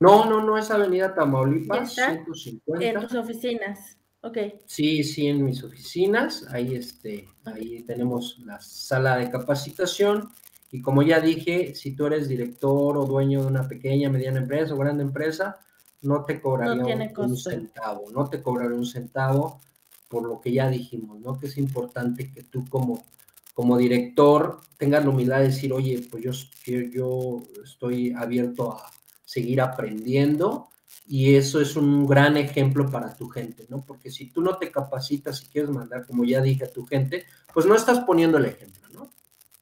No, 0.00 0.24
no, 0.24 0.42
no, 0.42 0.56
es 0.56 0.70
Avenida 0.70 1.14
Tamaulipas, 1.14 1.94
150. 1.94 2.84
En 2.84 3.00
tus 3.00 3.14
oficinas. 3.14 3.98
Ok. 4.24 4.38
Sí, 4.64 5.04
sí, 5.04 5.26
en 5.26 5.44
mis 5.44 5.62
oficinas. 5.62 6.46
Ahí, 6.50 6.74
este, 6.74 7.28
ahí 7.44 7.82
tenemos 7.82 8.38
la 8.38 8.58
sala 8.58 9.18
de 9.18 9.30
capacitación. 9.30 10.30
Y 10.70 10.80
como 10.80 11.02
ya 11.02 11.20
dije, 11.20 11.74
si 11.74 11.94
tú 11.94 12.06
eres 12.06 12.26
director 12.26 12.96
o 12.96 13.04
dueño 13.04 13.42
de 13.42 13.48
una 13.48 13.68
pequeña, 13.68 14.08
mediana 14.08 14.38
empresa 14.38 14.72
o 14.72 14.78
grande 14.78 15.02
empresa, 15.02 15.60
no 16.00 16.24
te 16.24 16.40
cobraría 16.40 17.12
un, 17.18 17.36
centavo, 17.36 18.10
no 18.12 18.28
te 18.30 18.42
cobraré 18.42 18.74
un 18.74 18.86
centavo 18.86 19.60
por 20.08 20.26
lo 20.26 20.40
que 20.40 20.52
ya 20.52 20.70
dijimos, 20.70 21.20
¿no? 21.20 21.38
Que 21.38 21.46
es 21.46 21.58
importante 21.58 22.32
que 22.32 22.44
tú 22.44 22.64
como, 22.70 23.04
como 23.52 23.76
director 23.76 24.60
tengas 24.78 25.04
la 25.04 25.10
humildad 25.10 25.40
de 25.40 25.46
decir, 25.46 25.70
oye, 25.72 26.02
pues 26.10 26.24
yo, 26.24 26.32
yo 26.66 27.42
estoy 27.62 28.12
abierto 28.12 28.72
a 28.72 28.90
seguir 29.24 29.60
aprendiendo 29.60 30.68
y 31.06 31.34
eso 31.34 31.60
es 31.60 31.76
un 31.76 32.06
gran 32.06 32.36
ejemplo 32.36 32.90
para 32.90 33.14
tu 33.14 33.28
gente, 33.28 33.66
¿no? 33.68 33.84
Porque 33.84 34.10
si 34.10 34.30
tú 34.30 34.40
no 34.40 34.56
te 34.56 34.70
capacitas 34.70 35.42
y 35.42 35.46
quieres 35.46 35.70
mandar, 35.70 36.06
como 36.06 36.24
ya 36.24 36.40
dije, 36.40 36.64
a 36.64 36.72
tu 36.72 36.86
gente, 36.86 37.26
pues 37.52 37.66
no 37.66 37.74
estás 37.74 38.00
poniendo 38.00 38.38
el 38.38 38.46
ejemplo, 38.46 38.88
¿no? 38.92 39.12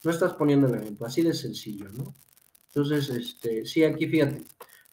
No 0.05 0.11
estás 0.11 0.35
poniendo 0.35 0.69
el 0.69 0.77
ejemplo, 0.77 1.07
así 1.07 1.23
de 1.23 1.35
sencillo, 1.35 1.89
¿no? 1.91 2.15
Entonces, 2.69 3.09
este, 3.11 3.67
sí, 3.67 3.85
aquí 3.85 4.07
fíjate, 4.07 4.45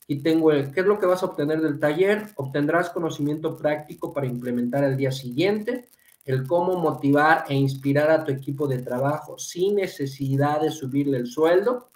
y 0.08 0.24
tengo 0.24 0.52
el, 0.52 0.72
¿qué 0.72 0.80
es 0.80 0.88
lo 0.88 1.00
que 1.00 1.06
vas 1.06 1.22
a 1.22 1.28
obtener 1.28 1.62
del 1.62 1.80
taller? 1.80 2.30
Obtendrás 2.36 2.90
conocimiento 2.90 3.56
práctico 3.56 4.12
para 4.12 4.26
implementar 4.26 4.84
el 4.84 4.98
día 4.98 5.12
siguiente, 5.12 5.88
el 6.26 6.48
cómo 6.48 6.78
motivar 6.78 7.46
e 7.48 7.54
inspirar 7.54 8.10
a 8.10 8.24
tu 8.24 8.32
equipo 8.32 8.68
de 8.68 8.80
trabajo 8.80 9.38
sin 9.38 9.76
necesidad 9.76 10.62
de 10.62 10.72
subirle 10.72 11.18
el 11.18 11.28
sueldo, 11.28 11.92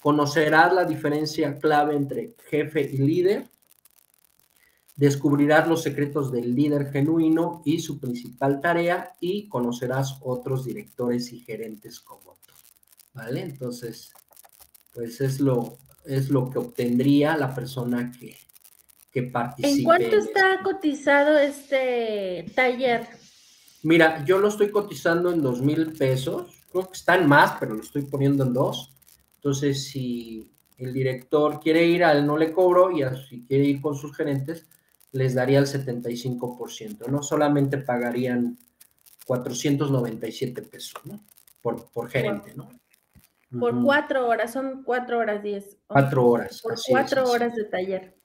conocerás 0.00 0.72
la 0.72 0.84
diferencia 0.84 1.58
clave 1.58 1.94
entre 1.96 2.34
jefe 2.48 2.80
y 2.80 2.96
líder, 2.96 3.50
Descubrirás 5.00 5.66
los 5.66 5.82
secretos 5.82 6.30
del 6.30 6.54
líder 6.54 6.92
genuino 6.92 7.62
y 7.64 7.80
su 7.80 7.98
principal 7.98 8.60
tarea 8.60 9.14
y 9.18 9.48
conocerás 9.48 10.18
otros 10.20 10.66
directores 10.66 11.32
y 11.32 11.40
gerentes 11.40 12.00
como 12.00 12.36
tú. 12.46 12.52
¿Vale? 13.14 13.40
Entonces, 13.40 14.12
pues 14.92 15.22
es 15.22 15.40
lo, 15.40 15.78
es 16.04 16.28
lo 16.28 16.50
que 16.50 16.58
obtendría 16.58 17.34
la 17.38 17.54
persona 17.54 18.12
que, 18.12 18.36
que 19.10 19.22
participe. 19.22 19.78
¿En 19.78 19.84
cuánto 19.84 20.16
está 20.18 20.62
cotizado 20.62 21.38
este 21.38 22.52
taller? 22.54 23.06
Mira, 23.82 24.22
yo 24.26 24.38
lo 24.38 24.48
estoy 24.48 24.70
cotizando 24.70 25.32
en 25.32 25.40
dos 25.40 25.62
mil 25.62 25.94
pesos. 25.94 26.62
Creo 26.70 26.84
que 26.84 26.98
está 26.98 27.14
en 27.14 27.26
más, 27.26 27.52
pero 27.58 27.72
lo 27.72 27.80
estoy 27.80 28.02
poniendo 28.02 28.44
en 28.44 28.52
dos. 28.52 28.92
Entonces, 29.36 29.82
si 29.86 30.52
el 30.76 30.92
director 30.92 31.58
quiere 31.58 31.86
ir 31.86 32.04
al 32.04 32.26
no 32.26 32.36
le 32.36 32.52
cobro 32.52 32.90
y 32.90 33.02
si 33.30 33.46
quiere 33.46 33.64
ir 33.64 33.80
con 33.80 33.96
sus 33.96 34.14
gerentes, 34.14 34.68
les 35.12 35.34
daría 35.34 35.58
el 35.58 35.66
75%, 35.66 37.06
no 37.08 37.22
solamente 37.22 37.78
pagarían 37.78 38.58
497 39.26 40.62
pesos, 40.62 41.00
¿no? 41.04 41.20
Por, 41.60 41.90
por 41.90 42.08
gerente, 42.08 42.54
¿no? 42.54 42.68
Por 43.58 43.82
cuatro 43.82 44.28
horas, 44.28 44.52
son 44.52 44.84
cuatro 44.84 45.18
horas 45.18 45.42
diez. 45.42 45.76
Cuatro 45.86 46.26
horas. 46.26 46.62
Por 46.62 46.76
cuatro 46.88 47.28
horas 47.28 47.54
de 47.54 47.64
taller. 47.64 48.19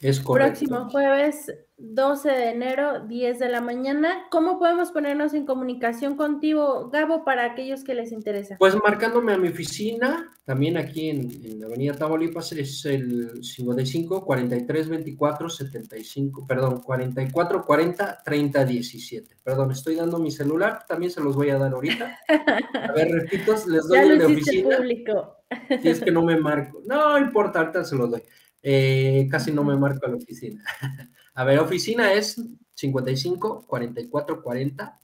Es 0.00 0.18
correcto. 0.20 0.60
Próximo 0.60 0.88
jueves 0.90 1.52
12 1.76 2.28
de 2.30 2.50
enero, 2.50 3.06
10 3.06 3.38
de 3.38 3.48
la 3.50 3.60
mañana. 3.60 4.26
¿Cómo 4.30 4.58
podemos 4.58 4.92
ponernos 4.92 5.34
en 5.34 5.44
comunicación 5.44 6.16
contigo, 6.16 6.88
Gabo, 6.90 7.24
para 7.24 7.44
aquellos 7.44 7.84
que 7.84 7.94
les 7.94 8.10
interesa? 8.10 8.56
Pues 8.58 8.74
marcándome 8.76 9.34
a 9.34 9.38
mi 9.38 9.48
oficina, 9.48 10.30
también 10.44 10.78
aquí 10.78 11.10
en, 11.10 11.60
la 11.60 11.66
Avenida 11.66 11.94
Tamaulipas, 11.94 12.52
es 12.52 12.84
el 12.86 13.44
55 13.44 14.24
43 14.24 14.88
24 14.88 15.48
75, 15.48 16.46
perdón, 16.46 16.80
44 16.80 17.64
40 17.64 18.22
30 18.22 18.64
17. 18.64 19.36
Perdón, 19.42 19.70
estoy 19.70 19.96
dando 19.96 20.18
mi 20.18 20.30
celular, 20.30 20.84
también 20.86 21.10
se 21.10 21.22
los 21.22 21.34
voy 21.34 21.50
a 21.50 21.58
dar 21.58 21.72
ahorita. 21.72 22.18
A 22.28 22.92
ver, 22.92 23.10
repito, 23.10 23.54
les 23.68 23.86
doy 23.88 23.98
el 23.98 24.18
de 24.18 24.24
oficina. 24.26 24.76
Público. 24.76 25.36
Si 25.82 25.88
es 25.88 26.00
que 26.00 26.10
no 26.10 26.22
me 26.22 26.38
marco. 26.38 26.82
No 26.86 27.18
importa, 27.18 27.60
ahorita 27.60 27.84
se 27.84 27.96
los 27.96 28.10
doy. 28.10 28.22
Eh, 28.62 29.26
casi 29.30 29.52
no 29.52 29.64
me 29.64 29.76
marco 29.76 30.06
a 30.06 30.10
la 30.10 30.16
oficina. 30.16 30.62
a 31.34 31.44
ver, 31.44 31.58
oficina 31.58 32.12
es 32.12 32.40
55 32.74 33.66
44 33.66 34.42
40 34.42 35.00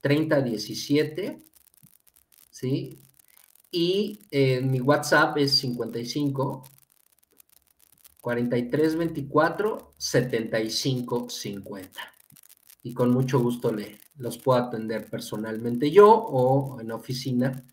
30 0.00 0.40
17, 0.40 1.42
¿sí? 2.50 3.02
Y 3.70 4.20
eh, 4.30 4.60
mi 4.60 4.80
WhatsApp 4.80 5.36
es 5.38 5.56
55 5.56 6.62
43 8.20 8.96
24 8.96 9.94
75 9.96 11.28
50. 11.28 12.00
Y 12.84 12.94
con 12.94 13.10
mucho 13.10 13.40
gusto 13.40 13.72
le, 13.72 13.98
los 14.16 14.38
puedo 14.38 14.60
atender 14.60 15.10
personalmente 15.10 15.90
yo 15.90 16.08
o 16.08 16.80
en 16.80 16.92
oficina 16.92 17.64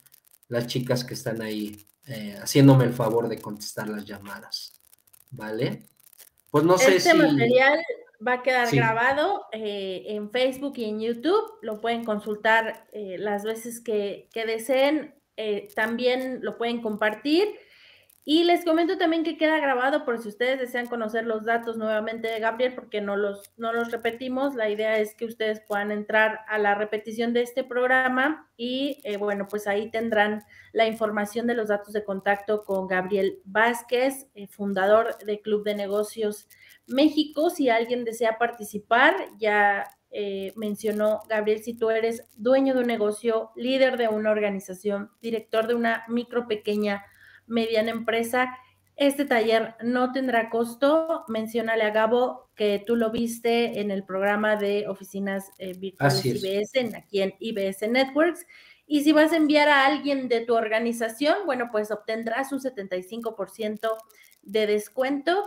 las 0.47 0.68
chicas 0.68 1.03
que 1.03 1.14
están 1.14 1.41
ahí 1.41 1.86
eh, 2.05 2.38
haciéndome 2.41 2.86
el 2.86 2.93
favor 2.93 3.28
de 3.28 3.39
contestar 3.39 3.89
las 3.89 4.05
llamadas. 4.05 4.83
¿Vale? 5.34 5.84
Pues 6.50 6.64
no 6.64 6.78
sé 6.78 6.96
este 6.96 7.12
si... 7.12 7.18
Este 7.18 7.32
material 7.32 7.80
va 8.26 8.34
a 8.34 8.44
quedar 8.44 8.74
grabado 8.74 9.46
eh, 9.52 10.04
en 10.08 10.32
Facebook 10.32 10.74
y 10.78 10.86
en 10.86 11.02
YouTube, 11.02 11.44
lo 11.62 11.82
pueden 11.82 12.06
consultar 12.06 12.88
eh, 12.94 13.18
las 13.20 13.44
veces 13.44 13.82
que, 13.82 14.30
deseen, 14.34 15.16
eh, 15.36 15.70
también 15.76 16.40
lo 16.42 16.58
pueden 16.58 16.82
compartir. 16.82 17.48
Y 18.26 18.45
les 18.45 18.63
comento 18.63 18.97
también 18.97 19.24
que 19.24 19.38
queda 19.38 19.59
grabado 19.59 20.05
por 20.05 20.17
si 20.17 20.30
ustedes 20.30 20.57
desean 20.57 20.88
conocer 20.88 21.26
los 21.26 21.43
datos 21.43 21.76
nuevamente 21.76 22.30
de 22.30 22.39
Gabriel, 22.39 22.74
porque 22.74 23.01
no 23.01 23.17
los, 23.17 23.51
no 23.57 23.74
los 23.74 23.91
repetimos. 23.91 24.55
La 24.55 24.69
idea 24.69 24.97
es 24.97 25.13
que 25.13 25.26
ustedes 25.26 25.61
puedan 25.67 25.91
entrar 25.91 26.39
a 26.47 26.57
la 26.57 26.74
repetición 26.74 27.34
de 27.34 27.41
este 27.41 27.65
programa 27.65 28.49
y 28.55 29.01
bueno, 29.17 29.47
pues 29.49 29.67
ahí 29.67 29.91
tendrán 29.91 30.43
la 30.71 30.88
información 30.88 31.47
de 31.47 31.53
los 31.53 31.67
datos 31.67 31.93
de 31.93 32.03
contacto 32.03 32.63
con 32.63 32.88
Gabriel 32.88 33.41
Vázquez, 33.43 34.28
eh, 34.36 34.47
fundador 34.47 35.17
de 35.17 35.41
Club 35.41 35.65
de 35.65 35.76
Negocios 35.76 36.47
México. 36.88 37.49
Si 37.49 37.69
alguien 37.69 38.05
desea 38.05 38.38
participar, 38.38 39.15
ya 39.38 39.86
eh, 40.11 40.53
mencionó 40.55 41.21
Gabriel, 41.28 41.61
si 41.63 41.74
tú 41.74 41.89
eres 41.89 42.24
dueño 42.36 42.74
de 42.74 42.82
un 42.82 42.88
negocio, 42.88 43.51
líder 43.55 43.97
de 43.97 44.07
una 44.07 44.32
organización, 44.32 45.11
director 45.21 45.67
de 45.67 45.76
una 45.76 46.05
micro, 46.07 46.47
pequeña, 46.47 47.03
mediana 47.48 47.91
empresa, 47.91 48.58
este 48.96 49.26
taller 49.26 49.76
no 49.82 50.12
tendrá 50.12 50.50
costo. 50.50 51.26
Menciónale 51.28 51.84
a 51.84 51.89
Gabo 51.89 52.50
que 52.56 52.84
tú 52.86 52.96
lo 52.96 53.12
viste 53.12 53.80
en 53.80 53.89
el 53.91 54.04
programa 54.04 54.56
de 54.56 54.88
oficinas 54.88 55.52
eh, 55.58 55.74
virtuales 55.74 56.24
IBS, 56.26 56.76
en, 56.76 56.96
aquí 56.96 57.22
en 57.22 57.34
IBS 57.39 57.89
Networks 57.89 58.46
Y 58.86 59.04
si 59.04 59.12
vas 59.12 59.32
a 59.32 59.38
enviar 59.38 59.68
a 59.70 59.86
alguien 59.88 60.28
de 60.28 60.41
tu 60.41 60.54
organización, 60.56 61.38
bueno, 61.46 61.70
pues 61.72 61.89
obtendrás 61.89 62.52
un 62.52 62.60
75% 62.60 63.98
de 64.44 64.68
descuento. 64.68 65.44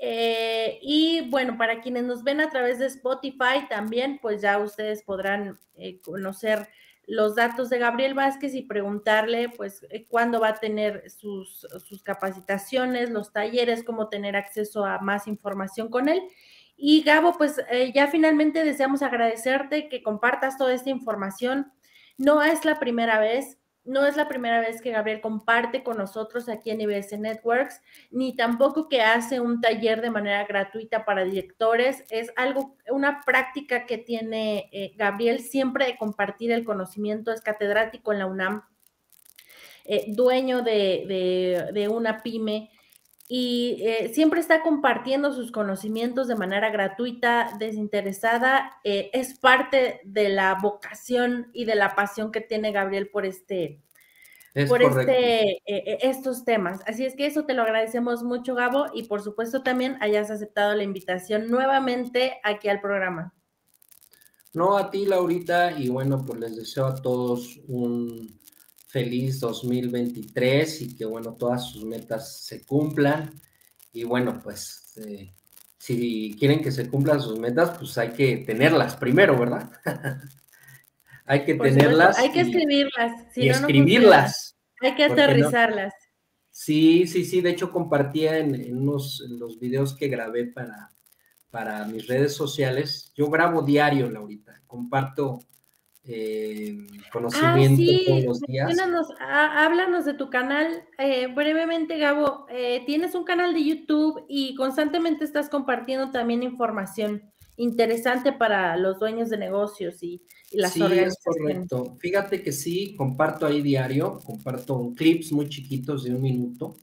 Eh, 0.00 0.78
y 0.82 1.28
bueno, 1.30 1.56
para 1.56 1.80
quienes 1.80 2.04
nos 2.04 2.24
ven 2.24 2.40
a 2.40 2.50
través 2.50 2.78
de 2.78 2.86
Spotify 2.86 3.66
también, 3.68 4.18
pues 4.20 4.42
ya 4.42 4.58
ustedes 4.58 5.02
podrán 5.02 5.58
eh, 5.76 6.00
conocer 6.00 6.68
los 7.08 7.34
datos 7.34 7.70
de 7.70 7.78
Gabriel 7.78 8.14
Vázquez 8.14 8.54
y 8.54 8.62
preguntarle, 8.62 9.48
pues, 9.48 9.84
eh, 9.90 10.06
cuándo 10.08 10.40
va 10.40 10.48
a 10.48 10.54
tener 10.54 11.10
sus, 11.10 11.66
sus 11.88 12.02
capacitaciones, 12.02 13.10
los 13.10 13.32
talleres, 13.32 13.82
cómo 13.82 14.08
tener 14.08 14.36
acceso 14.36 14.84
a 14.84 14.98
más 14.98 15.26
información 15.26 15.88
con 15.88 16.08
él. 16.08 16.22
Y 16.76 17.02
Gabo, 17.02 17.32
pues 17.36 17.60
ya 17.92 18.06
finalmente 18.06 18.62
deseamos 18.62 19.02
agradecerte 19.02 19.88
que 19.88 20.00
compartas 20.00 20.56
toda 20.56 20.72
esta 20.72 20.90
información. 20.90 21.72
No 22.18 22.42
es 22.42 22.64
la 22.64 22.78
primera 22.78 23.18
vez 23.18 23.58
no 23.88 24.04
es 24.04 24.16
la 24.16 24.28
primera 24.28 24.60
vez 24.60 24.82
que 24.82 24.90
Gabriel 24.90 25.22
comparte 25.22 25.82
con 25.82 25.96
nosotros 25.96 26.48
aquí 26.48 26.70
en 26.70 26.82
IBS 26.82 27.18
Networks, 27.18 27.80
ni 28.10 28.36
tampoco 28.36 28.86
que 28.88 29.00
hace 29.00 29.40
un 29.40 29.62
taller 29.62 30.02
de 30.02 30.10
manera 30.10 30.44
gratuita 30.44 31.06
para 31.06 31.24
directores. 31.24 32.04
Es 32.10 32.30
algo, 32.36 32.76
una 32.90 33.22
práctica 33.24 33.86
que 33.86 33.96
tiene 33.96 34.68
eh, 34.72 34.92
Gabriel 34.96 35.40
siempre 35.40 35.86
de 35.86 35.96
compartir 35.96 36.52
el 36.52 36.64
conocimiento. 36.64 37.32
Es 37.32 37.40
catedrático 37.40 38.12
en 38.12 38.18
la 38.18 38.26
UNAM, 38.26 38.62
eh, 39.86 40.04
dueño 40.08 40.60
de, 40.60 41.88
una 41.90 42.22
pyme 42.22 42.70
y 43.30 43.82
eh, 43.82 44.10
siempre 44.14 44.40
está 44.40 44.62
compartiendo 44.62 45.34
sus 45.34 45.52
conocimientos 45.52 46.28
de 46.28 46.34
manera 46.34 46.70
gratuita, 46.70 47.54
desinteresada. 47.58 48.80
Eh, 48.84 49.10
es 49.12 49.38
parte 49.38 50.00
de 50.04 50.30
la 50.30 50.54
vocación 50.54 51.50
y 51.52 51.66
de 51.66 51.74
la 51.74 51.94
pasión 51.94 52.32
que 52.32 52.40
tiene 52.40 52.72
Gabriel 52.72 53.10
por 53.10 53.26
este, 53.26 53.82
por 54.66 54.82
este, 54.82 55.58
eh, 55.66 55.98
estos 56.00 56.46
temas. 56.46 56.80
Así 56.86 57.04
es 57.04 57.14
que 57.14 57.26
eso 57.26 57.44
te 57.44 57.52
lo 57.52 57.62
agradecemos 57.62 58.22
mucho, 58.22 58.54
Gabo, 58.54 58.86
y 58.94 59.02
por 59.02 59.20
supuesto 59.20 59.62
también 59.62 59.98
hayas 60.00 60.30
aceptado 60.30 60.74
la 60.74 60.82
invitación 60.82 61.50
nuevamente 61.50 62.40
aquí 62.42 62.68
al 62.68 62.80
programa. 62.80 63.34
No, 64.54 64.78
a 64.78 64.90
ti, 64.90 65.04
Laurita, 65.04 65.72
y 65.72 65.90
bueno, 65.90 66.24
pues 66.24 66.40
les 66.40 66.56
deseo 66.56 66.86
a 66.86 66.94
todos 66.94 67.60
un 67.68 68.38
feliz 68.88 69.38
2023 69.38 70.82
y 70.82 70.96
que 70.96 71.04
bueno, 71.04 71.34
todas 71.34 71.70
sus 71.70 71.84
metas 71.84 72.38
se 72.42 72.64
cumplan. 72.64 73.30
Y 73.92 74.04
bueno, 74.04 74.40
pues 74.42 74.94
eh, 74.96 75.34
si 75.78 76.34
quieren 76.38 76.62
que 76.62 76.72
se 76.72 76.88
cumplan 76.88 77.20
sus 77.20 77.38
metas, 77.38 77.76
pues 77.78 77.96
hay 77.98 78.10
que 78.10 78.38
tenerlas 78.38 78.96
primero, 78.96 79.38
¿verdad? 79.38 79.70
hay 81.26 81.44
que 81.44 81.54
tenerlas. 81.54 82.18
hay 82.18 82.32
que 82.32 82.40
escribirlas. 82.40 83.36
y 83.36 83.48
escribirlas. 83.50 84.56
hay 84.80 84.94
que 84.94 85.04
aterrizarlas. 85.04 85.94
Sí, 86.50 87.06
sí, 87.06 87.24
sí. 87.24 87.40
De 87.40 87.50
hecho, 87.50 87.70
compartía 87.70 88.38
en, 88.38 88.76
unos 88.76 89.22
los 89.28 89.60
videos 89.60 89.94
que 89.94 90.08
grabé 90.08 90.46
para, 90.46 90.90
para 91.50 91.84
mis 91.84 92.06
redes 92.06 92.34
sociales. 92.34 93.12
Yo 93.14 93.28
grabo 93.28 93.62
diario, 93.62 94.10
Laurita. 94.10 94.62
Comparto 94.66 95.40
eh, 96.10 96.86
conocimiento 97.12 97.82
ah, 97.82 98.04
todos 98.06 98.24
los 98.24 98.40
días. 98.40 98.78
háblanos 99.20 100.06
de 100.06 100.14
tu 100.14 100.30
canal 100.30 100.84
eh, 100.98 101.26
brevemente, 101.26 101.98
Gabo. 101.98 102.46
Eh, 102.48 102.82
tienes 102.86 103.14
un 103.14 103.24
canal 103.24 103.52
de 103.52 103.62
YouTube 103.62 104.24
y 104.26 104.54
constantemente 104.54 105.24
estás 105.24 105.50
compartiendo 105.50 106.10
también 106.10 106.42
información 106.42 107.30
interesante 107.58 108.32
para 108.32 108.76
los 108.76 108.98
dueños 108.98 109.28
de 109.28 109.36
negocios 109.36 110.02
y, 110.02 110.22
las 110.52 110.72
sí, 110.72 110.82
Es 110.82 111.18
correcto. 111.22 111.96
Fíjate 111.98 112.42
que 112.42 112.52
sí, 112.52 112.94
comparto 112.96 113.44
ahí 113.44 113.60
diario, 113.60 114.18
comparto 114.24 114.92
clips 114.96 115.32
muy 115.32 115.48
chiquitos 115.48 116.04
de 116.04 116.14
un 116.14 116.22
minuto 116.22 116.74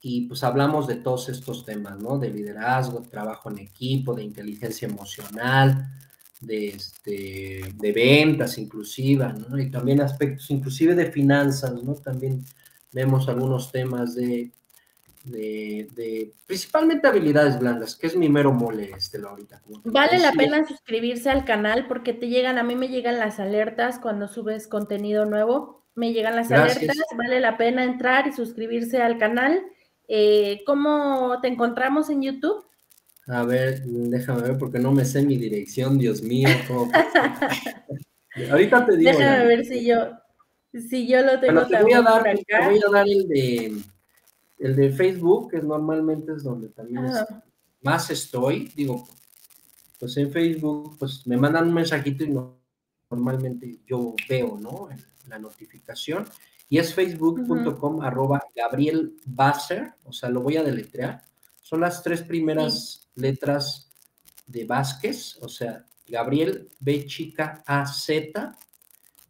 y 0.00 0.28
pues 0.28 0.44
hablamos 0.44 0.86
de 0.86 0.96
todos 0.96 1.28
estos 1.28 1.64
temas, 1.64 1.98
¿no? 1.98 2.18
De 2.18 2.30
liderazgo, 2.30 3.02
trabajo 3.02 3.50
en 3.50 3.58
equipo, 3.58 4.14
de 4.14 4.22
inteligencia 4.22 4.86
emocional, 4.86 5.88
de, 6.40 6.68
este, 6.68 7.60
de 7.74 7.92
ventas 7.92 8.58
inclusive, 8.58 9.32
¿no? 9.48 9.58
Y 9.58 9.70
también 9.70 10.00
aspectos 10.00 10.50
inclusive 10.50 10.94
de 10.94 11.10
finanzas, 11.10 11.82
¿no? 11.82 11.94
También 11.94 12.44
vemos 12.92 13.28
algunos 13.28 13.72
temas 13.72 14.14
de, 14.14 14.52
de, 15.24 16.32
principalmente 16.46 17.08
habilidades 17.08 17.58
blandas, 17.58 17.96
que 17.96 18.06
es 18.06 18.16
mi 18.16 18.28
mero 18.28 18.52
mole, 18.52 18.90
este, 18.96 19.18
ahorita. 19.18 19.62
Vale 19.84 20.18
la 20.18 20.32
pena 20.32 20.66
suscribirse 20.66 21.30
al 21.30 21.44
canal 21.44 21.86
porque 21.88 22.12
te 22.12 22.28
llegan, 22.28 22.58
a 22.58 22.62
mí 22.62 22.74
me 22.74 22.88
llegan 22.88 23.18
las 23.18 23.40
alertas 23.40 23.98
cuando 23.98 24.28
subes 24.28 24.68
contenido 24.68 25.24
nuevo, 25.24 25.84
me 25.94 26.12
llegan 26.12 26.36
las 26.36 26.50
alertas, 26.50 26.96
vale 27.16 27.40
la 27.40 27.56
pena 27.56 27.84
entrar 27.84 28.26
y 28.26 28.32
suscribirse 28.32 29.00
al 29.00 29.18
canal. 29.18 29.62
Eh, 30.08 30.62
¿Cómo 30.66 31.38
te 31.40 31.48
encontramos 31.48 32.10
en 32.10 32.22
YouTube? 32.22 32.64
A 33.26 33.42
ver, 33.44 33.82
déjame 33.84 34.42
ver 34.42 34.58
porque 34.58 34.78
no 34.78 34.92
me 34.92 35.04
sé 35.04 35.22
mi 35.22 35.36
dirección, 35.36 35.98
Dios 35.98 36.22
mío. 36.22 36.48
Ahorita 38.50 38.84
te 38.84 38.96
digo. 38.96 39.10
Déjame 39.10 39.46
ver 39.46 39.64
si 39.64 39.86
yo, 39.86 39.96
si 40.72 41.06
yo 41.06 41.22
lo 41.22 41.40
tengo 41.40 41.66
te 41.66 41.82
voy 41.82 41.92
a 41.92 42.02
dar, 42.02 42.22
Te 42.22 42.66
voy 42.66 42.80
a 42.86 42.92
dar 42.92 43.08
el 43.08 43.28
de, 43.28 43.76
el 44.58 44.76
de 44.76 44.90
Facebook, 44.90 45.52
que 45.52 45.62
normalmente 45.62 46.32
es 46.32 46.42
donde 46.42 46.68
también 46.68 47.06
más 47.80 48.10
estoy. 48.10 48.70
Digo, 48.74 49.08
pues 49.98 50.16
en 50.18 50.30
Facebook, 50.30 50.96
pues 50.98 51.26
me 51.26 51.36
mandan 51.36 51.68
un 51.68 51.74
mensajito 51.74 52.24
y 52.24 52.36
normalmente 53.08 53.78
yo 53.86 54.14
veo, 54.28 54.58
¿no? 54.60 54.88
La 55.28 55.38
notificación. 55.38 56.26
Y 56.68 56.78
es 56.78 56.92
facebook.com 56.92 58.02
arroba 58.02 58.42
Gabriel 58.54 59.16
Basser, 59.24 59.94
o 60.04 60.12
sea, 60.12 60.28
lo 60.28 60.40
voy 60.40 60.56
a 60.56 60.62
deletrear. 60.62 61.22
Son 61.62 61.80
las 61.80 62.02
tres 62.02 62.22
primeras 62.22 63.03
letras 63.14 63.90
de 64.46 64.64
Vázquez, 64.64 65.38
o 65.40 65.48
sea, 65.48 65.84
Gabriel 66.06 66.68
B 66.80 67.06
chica 67.06 67.62
A 67.66 67.86
Z, 67.86 68.56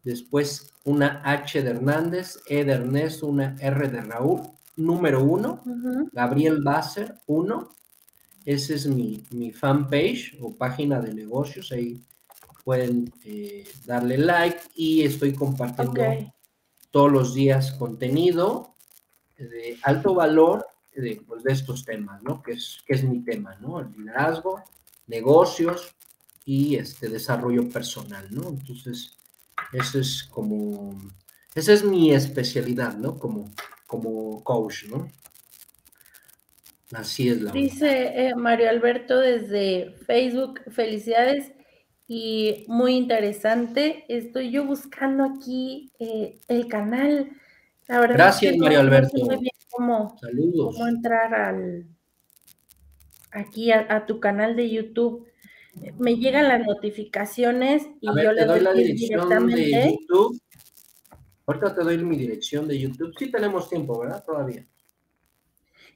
después 0.03 0.73
una 0.85 1.23
H 1.25 1.63
de 1.63 1.71
Hernández, 1.71 2.39
E 2.47 2.65
de 2.65 2.73
Ernesto, 2.73 3.27
una 3.27 3.57
R 3.61 3.89
de 3.89 4.01
Raúl, 4.01 4.43
número 4.77 5.23
uno, 5.23 5.63
Gabriel 6.13 6.63
Basser, 6.63 7.15
uno, 7.27 7.71
ese 8.45 8.75
es 8.75 8.87
mi, 8.87 9.23
mi 9.31 9.53
fanpage 9.53 10.37
o 10.41 10.55
página 10.55 11.01
de 11.01 11.15
negocios, 11.15 11.73
ahí 11.73 12.03
pueden 12.65 13.13
eh, 13.25 13.65
darle 13.87 14.19
like 14.19 14.61
y 14.75 15.03
estoy 15.03 15.35
compartiendo 15.35 16.33
todos 16.91 17.13
los 17.13 17.35
días 17.35 17.73
contenido 17.73 18.75
de 19.37 19.79
alto 19.83 20.15
valor 20.15 20.67
pues, 21.27 21.43
de, 21.43 21.53
estos 21.53 21.85
temas, 21.85 22.23
¿no? 22.23 22.43
Que 22.43 22.53
es, 22.53 22.83
que 22.87 22.95
es 22.95 23.05
mi 23.05 23.21
tema, 23.25 23.57
¿no? 23.61 23.81
El 23.81 23.93
liderazgo, 23.93 24.63
negocios 25.07 25.95
y 26.45 26.77
este 26.77 27.09
desarrollo 27.09 27.69
personal, 27.69 28.27
¿no? 28.31 28.49
Entonces, 28.49 29.17
eso 29.73 29.99
es 29.99 30.25
como, 30.25 30.99
esa 31.55 31.73
es 31.73 31.85
mi 31.85 32.13
especialidad, 32.13 32.97
¿no? 32.97 33.19
Como, 33.19 33.51
como 33.87 34.43
coach, 34.45 34.85
¿no? 34.85 35.09
Así 36.93 37.29
es 37.29 37.41
la 37.41 37.51
Dice 37.51 38.29
eh, 38.29 38.35
Mario 38.37 38.69
Alberto 38.69 39.19
desde 39.19 39.97
Facebook, 40.07 40.61
felicidades 40.71 41.53
y 42.07 42.65
muy 42.69 42.95
interesante. 42.95 44.05
Estoy 44.09 44.51
yo 44.51 44.65
buscando 44.65 45.25
aquí 45.25 45.91
eh, 45.99 46.39
el 46.47 46.69
canal. 46.69 47.31
La 47.89 48.01
verdad 48.01 48.17
Gracias, 48.17 48.57
Mario 48.57 48.81
Alberto 48.81 49.17
cómo, 49.75 50.17
cómo 50.21 50.87
entrar 50.87 51.35
al 51.35 51.87
aquí 53.31 53.73
a, 53.73 54.07
tu 54.07 54.21
canal 54.21 54.57
de 54.57 54.71
YouTube. 54.71 55.27
Me 55.99 56.17
llegan 56.17 56.49
las 56.49 56.65
notificaciones 56.67 57.83
y 58.01 58.07
yo 58.07 58.33
le 58.33 58.45
doy, 58.45 58.61
la 58.61 58.73
dirección 58.73 59.29
de 59.49 59.91
YouTube. 59.91 60.41
Ahorita 61.47 61.75
te 61.75 61.83
doy 61.83 61.99
mi 61.99 62.17
dirección 62.17 62.69
de 62.69 62.79
YouTube. 62.79 63.13
Sí 63.19 63.31
tenemos 63.31 63.69
tiempo, 63.69 63.99
¿verdad? 63.99 64.25
Todavía. 64.25 64.67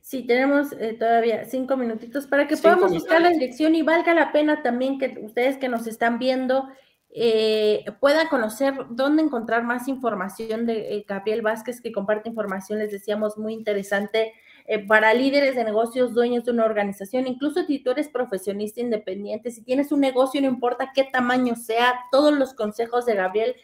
Sí, 0.01 0.25
tenemos 0.27 0.73
eh, 0.73 0.97
todavía 0.99 1.45
cinco 1.45 1.77
minutitos 1.77 2.27
para 2.27 2.49
que 2.49 2.57
podamos 2.57 2.93
buscar 2.93 3.21
la 3.21 3.31
dirección 3.31 3.75
y 3.75 3.83
valga 3.83 4.15
la 4.15 4.33
pena 4.33 4.63
también 4.63 4.99
que 4.99 5.19
ustedes 5.23 5.59
que 5.59 5.69
nos 5.69 5.87
están 5.87 6.19
viendo 6.19 6.69
eh, 7.11 7.85
puedan 8.01 8.29
conocer 8.29 8.75
dónde 8.91 9.23
encontrar 9.23 9.65
más 9.65 9.89
información 9.89 10.67
de 10.67 10.95
eh, 10.95 11.05
Gabriel 11.09 11.41
Vázquez, 11.41 11.81
que 11.81 11.91
comparte 11.91 12.29
información, 12.29 12.79
les 12.79 12.93
decíamos, 12.93 13.39
muy 13.39 13.55
interesante 13.55 14.35
eh, 14.67 14.87
para 14.87 15.15
líderes 15.15 15.57
de 15.57 15.65
negocios, 15.65 16.13
dueños 16.13 16.45
de 16.45 16.51
una 16.53 16.67
organización, 16.67 17.27
incluso 17.27 17.65
si 17.65 17.79
tú 17.79 17.93
eres 17.93 18.09
profesionista 18.09 18.83
independiente, 18.83 19.51
si 19.51 19.63
tienes 19.63 19.91
un 19.91 20.01
negocio, 20.01 20.41
no 20.43 20.49
importa 20.49 20.93
qué 20.95 21.05
tamaño 21.05 21.57
sea, 21.57 21.95
todos 22.13 22.37
los 22.37 22.53
consejos 22.53 23.07
de 23.07 23.15
Gabriel 23.15 23.57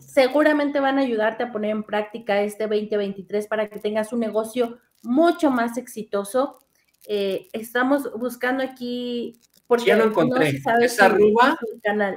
seguramente 0.00 0.80
van 0.80 0.98
a 0.98 1.02
ayudarte 1.02 1.44
a 1.44 1.52
poner 1.52 1.70
en 1.70 1.84
práctica 1.84 2.42
este 2.42 2.66
2023 2.66 3.46
para 3.46 3.68
que 3.68 3.78
tengas 3.78 4.12
un 4.12 4.18
negocio 4.18 4.78
mucho 5.02 5.52
más 5.52 5.78
exitoso. 5.78 6.58
estamos 7.06 8.10
buscando 8.18 8.64
aquí 8.64 9.40
porque 9.70 9.86
ya 9.86 9.96
lo 9.96 10.06
encontré. 10.06 10.60
No 10.64 10.80
es 10.80 11.00
arroba 11.00 11.56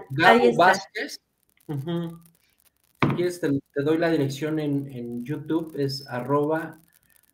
Gabo 0.10 0.56
Vázquez. 0.56 1.22
Si 1.68 3.10
quieres, 3.16 3.39
te, 3.39 3.51
doy 3.84 3.99
la 3.99 4.10
dirección 4.10 4.58
en, 4.58 5.24
YouTube, 5.24 5.76
es 5.78 6.08
arroba 6.08 6.80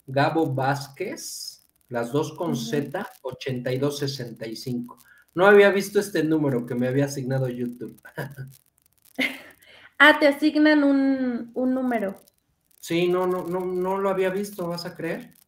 Gabo 0.07 0.53
Vázquez, 0.53 1.65
las 1.87 2.11
dos 2.11 2.33
con 2.33 2.57
Z, 2.57 3.09
8265. 3.21 4.97
No 5.35 5.45
había 5.45 5.69
visto 5.69 6.01
este 6.01 6.21
número 6.21 6.65
que 6.65 6.75
me 6.75 6.89
había 6.89 7.05
asignado 7.05 7.47
YouTube. 7.47 7.97
ah, 9.99 10.19
te 10.19 10.27
asignan 10.27 10.83
un, 10.83 11.53
número. 11.55 12.19
Sí, 12.81 13.07
no, 13.07 13.25
no, 13.25 13.47
no, 13.47 13.61
no 13.61 13.97
lo 13.97 14.09
había 14.09 14.31
visto, 14.31 14.67
¿vas 14.67 14.85
a 14.85 14.97
creer? 14.97 15.38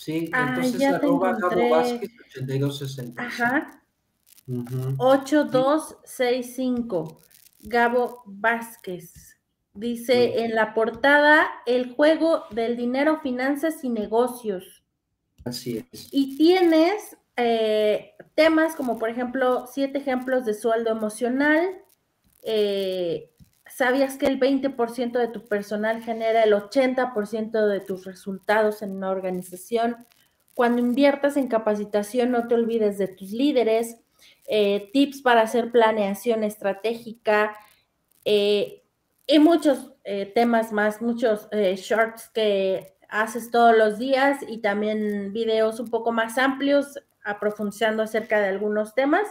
Sí, 0.00 0.30
ah, 0.32 0.46
entonces 0.48 0.82
arroba 0.82 1.34
Gabo 1.34 1.68
Vázquez 1.68 2.10
8265. 2.38 3.20
Ajá. 3.20 3.82
8265. 4.96 7.20
Gabo 7.60 8.22
Vázquez. 8.24 9.36
Dice 9.74 10.42
en 10.42 10.54
la 10.54 10.72
portada, 10.72 11.50
el 11.66 11.92
juego 11.92 12.44
del 12.50 12.78
dinero, 12.78 13.20
finanzas 13.20 13.84
y 13.84 13.90
negocios. 13.90 14.82
Así 15.44 15.86
es. 15.92 16.08
Y 16.10 16.38
tienes 16.38 17.18
eh, 17.36 18.12
temas 18.34 18.76
como, 18.76 18.98
por 18.98 19.10
ejemplo, 19.10 19.66
siete 19.70 19.98
ejemplos 19.98 20.46
de 20.46 20.54
sueldo 20.54 20.92
emocional. 20.92 21.82
Eh, 22.42 23.29
¿Sabías 23.80 24.18
que 24.18 24.26
el 24.26 24.38
20% 24.38 25.12
de 25.12 25.28
tu 25.28 25.48
personal 25.48 26.02
genera 26.02 26.42
el 26.42 26.52
80% 26.52 27.66
de 27.66 27.80
tus 27.80 28.04
resultados 28.04 28.82
en 28.82 28.94
una 28.94 29.08
organización? 29.08 30.06
Cuando 30.52 30.82
inviertas 30.82 31.38
en 31.38 31.48
capacitación, 31.48 32.30
no 32.30 32.46
te 32.46 32.56
olvides 32.56 32.98
de 32.98 33.08
tus 33.08 33.30
líderes. 33.30 33.96
Eh, 34.46 34.90
tips 34.92 35.22
para 35.22 35.40
hacer 35.40 35.72
planeación 35.72 36.44
estratégica 36.44 37.56
y 38.22 39.38
muchos 39.38 39.94
temas 40.34 40.72
más, 40.74 41.00
muchos 41.00 41.48
shorts 41.50 42.28
que 42.34 42.98
haces 43.08 43.50
todos 43.50 43.74
los 43.74 43.96
días 43.98 44.40
y 44.46 44.58
también 44.58 45.32
videos 45.32 45.80
un 45.80 45.88
poco 45.88 46.12
más 46.12 46.36
amplios 46.36 46.98
profundizando 47.40 48.02
acerca 48.02 48.40
de 48.40 48.48
algunos 48.48 48.94
temas. 48.94 49.26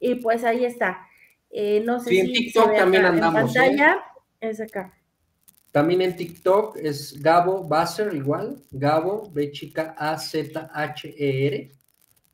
Y 0.00 0.16
pues 0.16 0.42
ahí 0.42 0.64
está. 0.64 1.06
Eh, 1.56 1.80
no 1.86 2.00
sé 2.00 2.10
si 2.10 2.18
en 2.18 2.32
TikTok 2.32 2.76
también 2.76 3.04
andamos. 3.04 3.54
En 3.54 3.62
¿eh? 3.62 3.66
pantalla, 3.68 4.04
es 4.40 4.60
acá. 4.60 4.92
También 5.70 6.02
en 6.02 6.16
TikTok 6.16 6.76
es 6.78 7.22
Gabo 7.22 7.68
Basser, 7.68 8.12
igual. 8.12 8.60
Gabo, 8.72 9.30
B 9.32 9.52
chica 9.52 9.94
A 9.96 10.18
Z 10.18 10.68
H 10.74 11.14
E 11.16 11.46
R. 11.46 11.72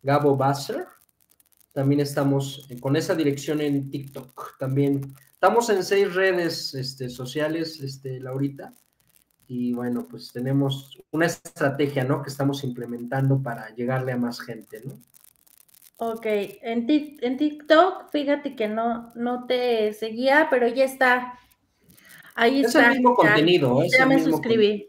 Gabo 0.02 0.36
Basser. 0.36 0.86
También 1.72 2.00
estamos 2.00 2.66
con 2.80 2.96
esa 2.96 3.14
dirección 3.14 3.60
en 3.60 3.90
TikTok. 3.90 4.58
También 4.58 5.14
estamos 5.34 5.68
en 5.68 5.84
seis 5.84 6.14
redes 6.14 6.74
este, 6.74 7.10
sociales, 7.10 7.78
este, 7.80 8.20
Laurita 8.20 8.72
y 9.52 9.72
bueno, 9.74 10.06
pues 10.08 10.32
tenemos 10.32 10.96
una 11.10 11.26
estrategia, 11.26 12.04
¿no? 12.04 12.22
Que 12.22 12.30
estamos 12.30 12.62
implementando 12.62 13.42
para 13.42 13.74
llegarle 13.74 14.12
a 14.12 14.16
más 14.16 14.40
gente, 14.40 14.80
¿no? 14.84 14.96
Ok, 16.02 16.24
en, 16.24 16.86
en 16.88 17.36
TikTok, 17.36 18.10
fíjate 18.10 18.56
que 18.56 18.68
no, 18.68 19.12
no 19.14 19.44
te 19.44 19.92
seguía, 19.92 20.46
pero 20.48 20.66
ya 20.66 20.84
está. 20.84 21.38
Ahí 22.34 22.62
está. 22.62 22.80
Es 22.80 22.86
el 22.86 22.92
mismo 22.94 23.14
contenido. 23.14 23.82
ya 23.84 24.06
me 24.06 24.18
suscribí. 24.18 24.88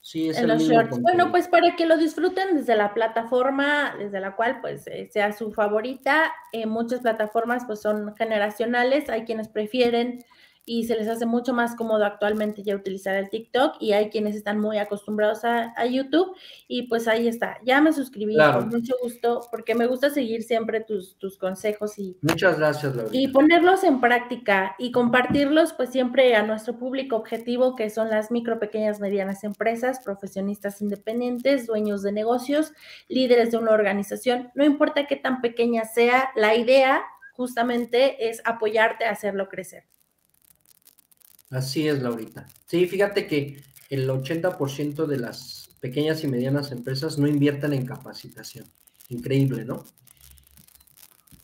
Sí, 0.00 0.30
es 0.30 0.38
en 0.38 0.48
los 0.48 0.62
shorts. 0.62 1.02
Bueno, 1.02 1.30
pues 1.30 1.48
para 1.48 1.76
que 1.76 1.84
lo 1.84 1.98
disfruten 1.98 2.56
desde 2.56 2.76
la 2.76 2.94
plataforma 2.94 3.94
desde 3.98 4.20
la 4.20 4.34
cual 4.36 4.62
pues 4.62 4.86
eh, 4.86 5.10
sea 5.12 5.32
su 5.32 5.52
favorita. 5.52 6.32
Eh, 6.50 6.64
muchas 6.64 7.00
plataformas 7.00 7.64
pues 7.66 7.82
son 7.82 8.16
generacionales, 8.16 9.10
hay 9.10 9.26
quienes 9.26 9.48
prefieren 9.48 10.24
y 10.68 10.84
se 10.84 10.96
les 10.96 11.06
hace 11.06 11.24
mucho 11.24 11.54
más 11.54 11.76
cómodo 11.76 12.04
actualmente 12.04 12.64
ya 12.64 12.74
utilizar 12.74 13.14
el 13.14 13.30
TikTok 13.30 13.76
y 13.80 13.92
hay 13.92 14.10
quienes 14.10 14.34
están 14.34 14.58
muy 14.58 14.78
acostumbrados 14.78 15.44
a, 15.44 15.72
YouTube 15.86 16.34
y 16.66 16.88
pues 16.88 17.06
ahí 17.06 17.28
está, 17.28 17.58
ya 17.64 17.80
me 17.80 17.92
suscribí 17.92 18.36
con 18.36 18.68
mucho 18.70 18.94
gusto 19.00 19.46
porque 19.52 19.76
me 19.76 19.86
gusta 19.86 20.10
seguir 20.10 20.42
siempre 20.42 20.80
tus, 20.80 21.16
tus 21.16 21.38
consejos 21.38 21.96
y... 21.96 22.18
Muchas 22.22 22.58
gracias, 22.58 22.96
Laura. 22.96 23.10
Y 23.12 23.28
ponerlos 23.28 23.84
en 23.84 24.00
práctica 24.00 24.74
y 24.78 24.90
compartirlos 24.90 25.72
pues 25.74 25.90
siempre 25.90 26.34
a 26.34 26.42
nuestro 26.42 26.76
público 26.76 27.14
objetivo 27.14 27.76
que 27.76 27.88
son 27.88 28.10
las 28.10 28.32
micro, 28.32 28.58
pequeñas, 28.58 28.98
medianas 28.98 29.44
empresas, 29.44 30.00
profesionistas 30.00 30.82
independientes, 30.82 31.68
dueños 31.68 32.02
de 32.02 32.10
negocios, 32.10 32.72
líderes 33.08 33.52
de 33.52 33.58
una 33.58 33.70
organización, 33.70 34.50
no 34.56 34.64
importa 34.64 35.06
qué 35.06 35.14
tan 35.14 35.40
pequeña 35.40 35.84
sea, 35.84 36.30
la 36.34 36.56
idea 36.56 37.04
justamente 37.32 38.28
es 38.28 38.42
apoyarte 38.44 39.04
a 39.04 39.12
hacerlo 39.12 39.48
crecer. 39.48 39.84
Así 41.50 41.86
es, 41.88 42.02
Laurita. 42.02 42.46
Sí, 42.66 42.86
fíjate 42.86 43.26
que 43.26 43.62
el 43.90 44.08
80% 44.08 45.06
de 45.06 45.18
las 45.18 45.70
pequeñas 45.80 46.24
y 46.24 46.28
medianas 46.28 46.72
empresas 46.72 47.18
no 47.18 47.26
invierten 47.26 47.72
en 47.72 47.86
capacitación. 47.86 48.66
Increíble, 49.08 49.64
¿no? 49.64 49.84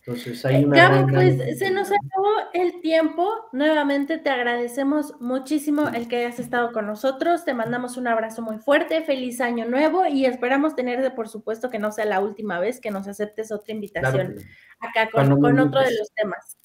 Entonces 0.05 0.45
hay 0.45 0.65
una. 0.65 0.77
Ya, 0.77 1.07
pues 1.07 1.59
se 1.61 1.71
nos 1.71 1.87
acabó 1.87 2.29
el 2.55 2.81
tiempo. 2.81 3.31
Nuevamente 3.53 4.19
te 4.19 4.31
agradecemos 4.31 5.15
muchísimo 5.21 5.89
el 5.89 6.09
que 6.09 6.17
hayas 6.17 6.41
estado 6.41 6.73
con 6.73 6.87
nosotros. 6.87 7.45
Te 7.45 7.55
mandamos 7.55 7.97
un 7.97 8.09
abrazo 8.09 8.43
muy 8.43 8.59
fuerte. 8.59 9.03
Feliz 9.03 9.41
año 9.41 9.65
nuevo 9.65 10.05
y 10.07 10.27
esperamos 10.27 10.75
tenerte, 10.75 11.13
por 11.13 11.29
supuesto, 11.29 11.71
que 11.71 11.79
no 11.79 11.93
sea 11.93 12.05
la 12.05 12.19
última 12.19 12.59
vez 12.59 12.81
que 12.81 12.91
nos 12.91 13.07
aceptes 13.07 13.53
otra 13.53 13.75
invitación 13.75 14.39
acá 14.81 15.09
con, 15.13 15.41
con 15.41 15.61
otro 15.61 15.81
de 15.81 15.97
los 15.97 16.13
temas. 16.15 16.59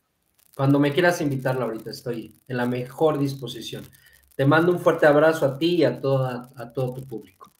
Cuando 0.57 0.79
me 0.79 0.91
quieras 0.91 1.21
invitar, 1.21 1.61
ahorita 1.61 1.91
estoy 1.91 2.41
en 2.47 2.57
la 2.57 2.65
mejor 2.65 3.19
disposición. 3.19 3.83
Te 4.35 4.43
mando 4.43 4.71
un 4.71 4.79
fuerte 4.79 5.05
abrazo 5.05 5.45
a 5.45 5.55
ti 5.55 5.75
y 5.75 5.83
a, 5.83 6.01
toda, 6.01 6.49
a 6.55 6.73
todo 6.73 6.95
tu 6.95 7.05
público. 7.05 7.53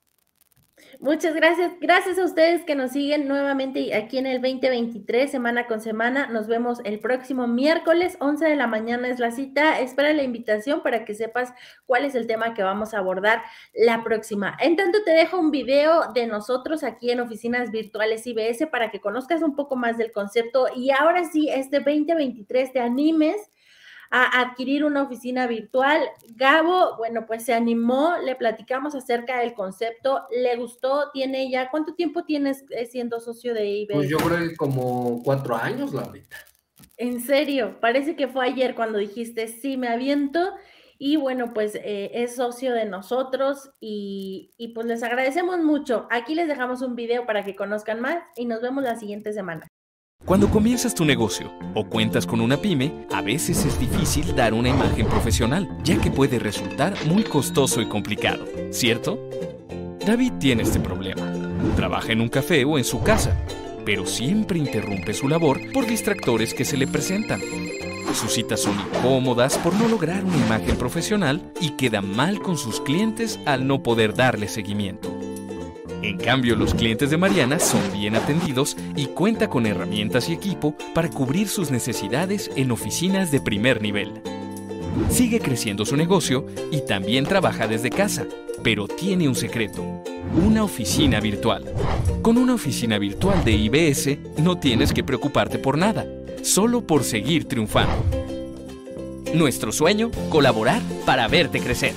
Muchas 1.00 1.36
gracias. 1.36 1.74
Gracias 1.80 2.18
a 2.18 2.26
ustedes 2.26 2.64
que 2.64 2.74
nos 2.74 2.92
siguen 2.92 3.28
nuevamente 3.28 3.94
aquí 3.94 4.18
en 4.18 4.26
el 4.26 4.42
2023, 4.42 5.30
semana 5.30 5.68
con 5.68 5.80
semana. 5.80 6.28
Nos 6.28 6.48
vemos 6.48 6.80
el 6.86 7.00
próximo 7.00 7.46
miércoles, 7.46 8.18
11 8.20 8.46
de 8.46 8.56
la 8.56 8.66
mañana 8.66 9.08
es 9.08 9.20
la 9.20 9.30
cita. 9.32 9.80
Espera 9.80 10.12
la 10.14 10.24
invitación 10.24 10.82
para 10.82 11.06
que 11.06 11.14
sepas 11.14 11.54
cuál 11.86 12.04
es 12.04 12.16
el 12.16 12.26
tema 12.26 12.56
que 12.56 12.64
vamos 12.64 12.94
a 12.94 12.98
abordar 12.98 13.44
la 13.76 14.04
próxima. 14.04 14.58
En 14.60 14.76
tanto, 14.76 15.04
te 15.04 15.12
dejo 15.12 15.40
un 15.40 15.52
video 15.52 16.12
de 16.14 16.26
nosotros 16.26 16.84
aquí 16.84 17.12
en 17.12 17.20
Oficinas 17.20 17.70
Virtuales 17.70 18.26
IBS 18.26 18.66
para 18.72 18.90
que 18.90 19.00
conozcas 19.00 19.44
un 19.44 19.56
poco 19.56 19.76
más 19.76 19.98
del 19.98 20.12
concepto 20.12 20.68
y 20.76 20.90
ahora 20.90 21.26
sí, 21.26 21.48
este 21.50 21.78
2023 21.78 22.74
te 22.74 22.80
animes 22.80 23.52
a 24.10 24.42
adquirir 24.42 24.86
una 24.86 25.04
oficina 25.04 25.48
virtual. 25.48 26.02
Gabo, 26.36 26.96
bueno, 26.98 27.26
pues 27.26 27.44
se 27.44 27.54
animó, 27.54 28.14
le 28.24 28.36
platicamos 28.36 28.96
acerca 28.96 29.40
del 29.40 29.54
concepto, 29.54 30.24
le 30.32 30.56
gustó, 30.56 31.12
tiene 31.12 31.50
ya, 31.50 31.70
¿cuánto 31.70 31.94
tiempo 31.94 32.24
tienes 32.24 32.64
eh, 32.70 32.86
siendo 32.86 33.20
socio 33.20 33.54
de 33.54 33.68
IBS? 33.68 33.94
Pues 33.94 34.10
yo 34.10 34.18
creo 34.18 34.50
que 34.50 34.56
como 34.56 35.22
cuatro 35.24 35.56
años, 35.56 35.94
Laurita. 35.94 36.38
En 36.98 37.22
serio, 37.22 37.78
parece 37.80 38.16
que 38.16 38.28
fue 38.28 38.46
ayer 38.46 38.74
cuando 38.74 38.98
dijiste, 38.98 39.48
sí, 39.48 39.78
me 39.78 39.88
aviento. 39.88 40.54
Y 41.00 41.16
bueno, 41.16 41.54
pues 41.54 41.76
eh, 41.76 42.10
es 42.14 42.36
socio 42.36 42.74
de 42.74 42.86
nosotros 42.86 43.70
y, 43.80 44.52
y 44.58 44.70
pues 44.70 44.88
les 44.88 45.04
agradecemos 45.04 45.60
mucho. 45.60 46.08
Aquí 46.10 46.34
les 46.34 46.48
dejamos 46.48 46.82
un 46.82 46.96
video 46.96 47.28
para 47.28 47.46
que 47.46 47.56
conozcan 47.56 48.00
más 48.00 48.24
y 48.36 48.46
nos 48.46 48.62
vemos 48.62 48.84
la 48.84 48.98
siguiente 48.98 49.32
semana. 49.32 49.67
Cuando 50.28 50.50
comienzas 50.50 50.94
tu 50.94 51.06
negocio 51.06 51.54
o 51.74 51.86
cuentas 51.86 52.26
con 52.26 52.42
una 52.42 52.58
pyme, 52.58 53.06
a 53.14 53.22
veces 53.22 53.64
es 53.64 53.80
difícil 53.80 54.36
dar 54.36 54.54
una 54.54 54.68
imagen 54.68 55.08
profesional, 55.08 55.70
ya 55.86 56.02
que 56.02 56.12
puede 56.12 56.38
resultar 56.38 56.94
muy 57.06 57.24
costoso 57.24 57.80
y 57.80 57.86
complicado, 57.86 58.46
¿cierto? 58.72 59.18
David 60.06 60.34
tiene 60.38 60.64
este 60.64 60.82
problema. 60.82 61.32
Trabaja 61.78 62.12
en 62.12 62.20
un 62.20 62.28
café 62.28 62.66
o 62.66 62.78
en 62.78 62.84
su 62.84 63.02
casa, 63.04 63.42
pero 63.86 64.06
siempre 64.06 64.60
interrumpe 64.60 65.14
su 65.14 65.30
labor 65.30 65.62
por 65.72 65.88
distractores 65.88 66.54
que 66.54 66.66
se 66.66 66.76
le 66.76 66.88
presentan. 66.88 67.40
Sus 68.14 68.34
citas 68.34 68.60
son 68.60 68.76
incómodas 68.78 69.58
por 69.58 69.74
no 69.76 69.88
lograr 69.88 70.26
una 70.26 70.36
imagen 70.36 70.76
profesional 70.76 71.54
y 71.62 71.70
queda 71.78 72.02
mal 72.02 72.42
con 72.42 72.58
sus 72.58 72.82
clientes 72.82 73.40
al 73.46 73.66
no 73.66 73.82
poder 73.82 74.14
darle 74.14 74.50
seguimiento. 74.50 75.17
En 76.08 76.16
cambio, 76.16 76.56
los 76.56 76.74
clientes 76.74 77.10
de 77.10 77.18
Mariana 77.18 77.60
son 77.60 77.82
bien 77.92 78.16
atendidos 78.16 78.78
y 78.96 79.08
cuenta 79.08 79.50
con 79.50 79.66
herramientas 79.66 80.30
y 80.30 80.34
equipo 80.34 80.74
para 80.96 81.10
cubrir 81.10 81.50
sus 81.50 81.70
necesidades 81.70 82.50
en 82.56 82.72
oficinas 82.72 83.30
de 83.30 83.42
primer 83.42 83.82
nivel. 83.82 84.14
Sigue 85.10 85.42
creciendo 85.42 85.86
su 85.86 85.98
negocio 85.98 86.46
y 86.72 86.80
también 86.86 87.26
trabaja 87.26 87.68
desde 87.68 87.90
casa, 87.90 88.26
pero 88.64 88.88
tiene 88.88 89.28
un 89.28 89.36
secreto, 89.36 89.84
una 90.34 90.64
oficina 90.64 91.20
virtual. 91.20 91.66
Con 92.22 92.38
una 92.38 92.54
oficina 92.54 92.98
virtual 93.00 93.44
de 93.44 93.52
IBS 93.52 94.18
no 94.38 94.58
tienes 94.58 94.94
que 94.94 95.04
preocuparte 95.04 95.60
por 95.60 95.78
nada, 95.78 96.06
solo 96.42 96.88
por 96.88 97.04
seguir 97.04 97.50
triunfando. 97.50 98.02
Nuestro 99.34 99.74
sueño, 99.74 100.10
colaborar 100.30 100.82
para 101.06 101.28
verte 101.28 101.60
crecer. 101.60 101.92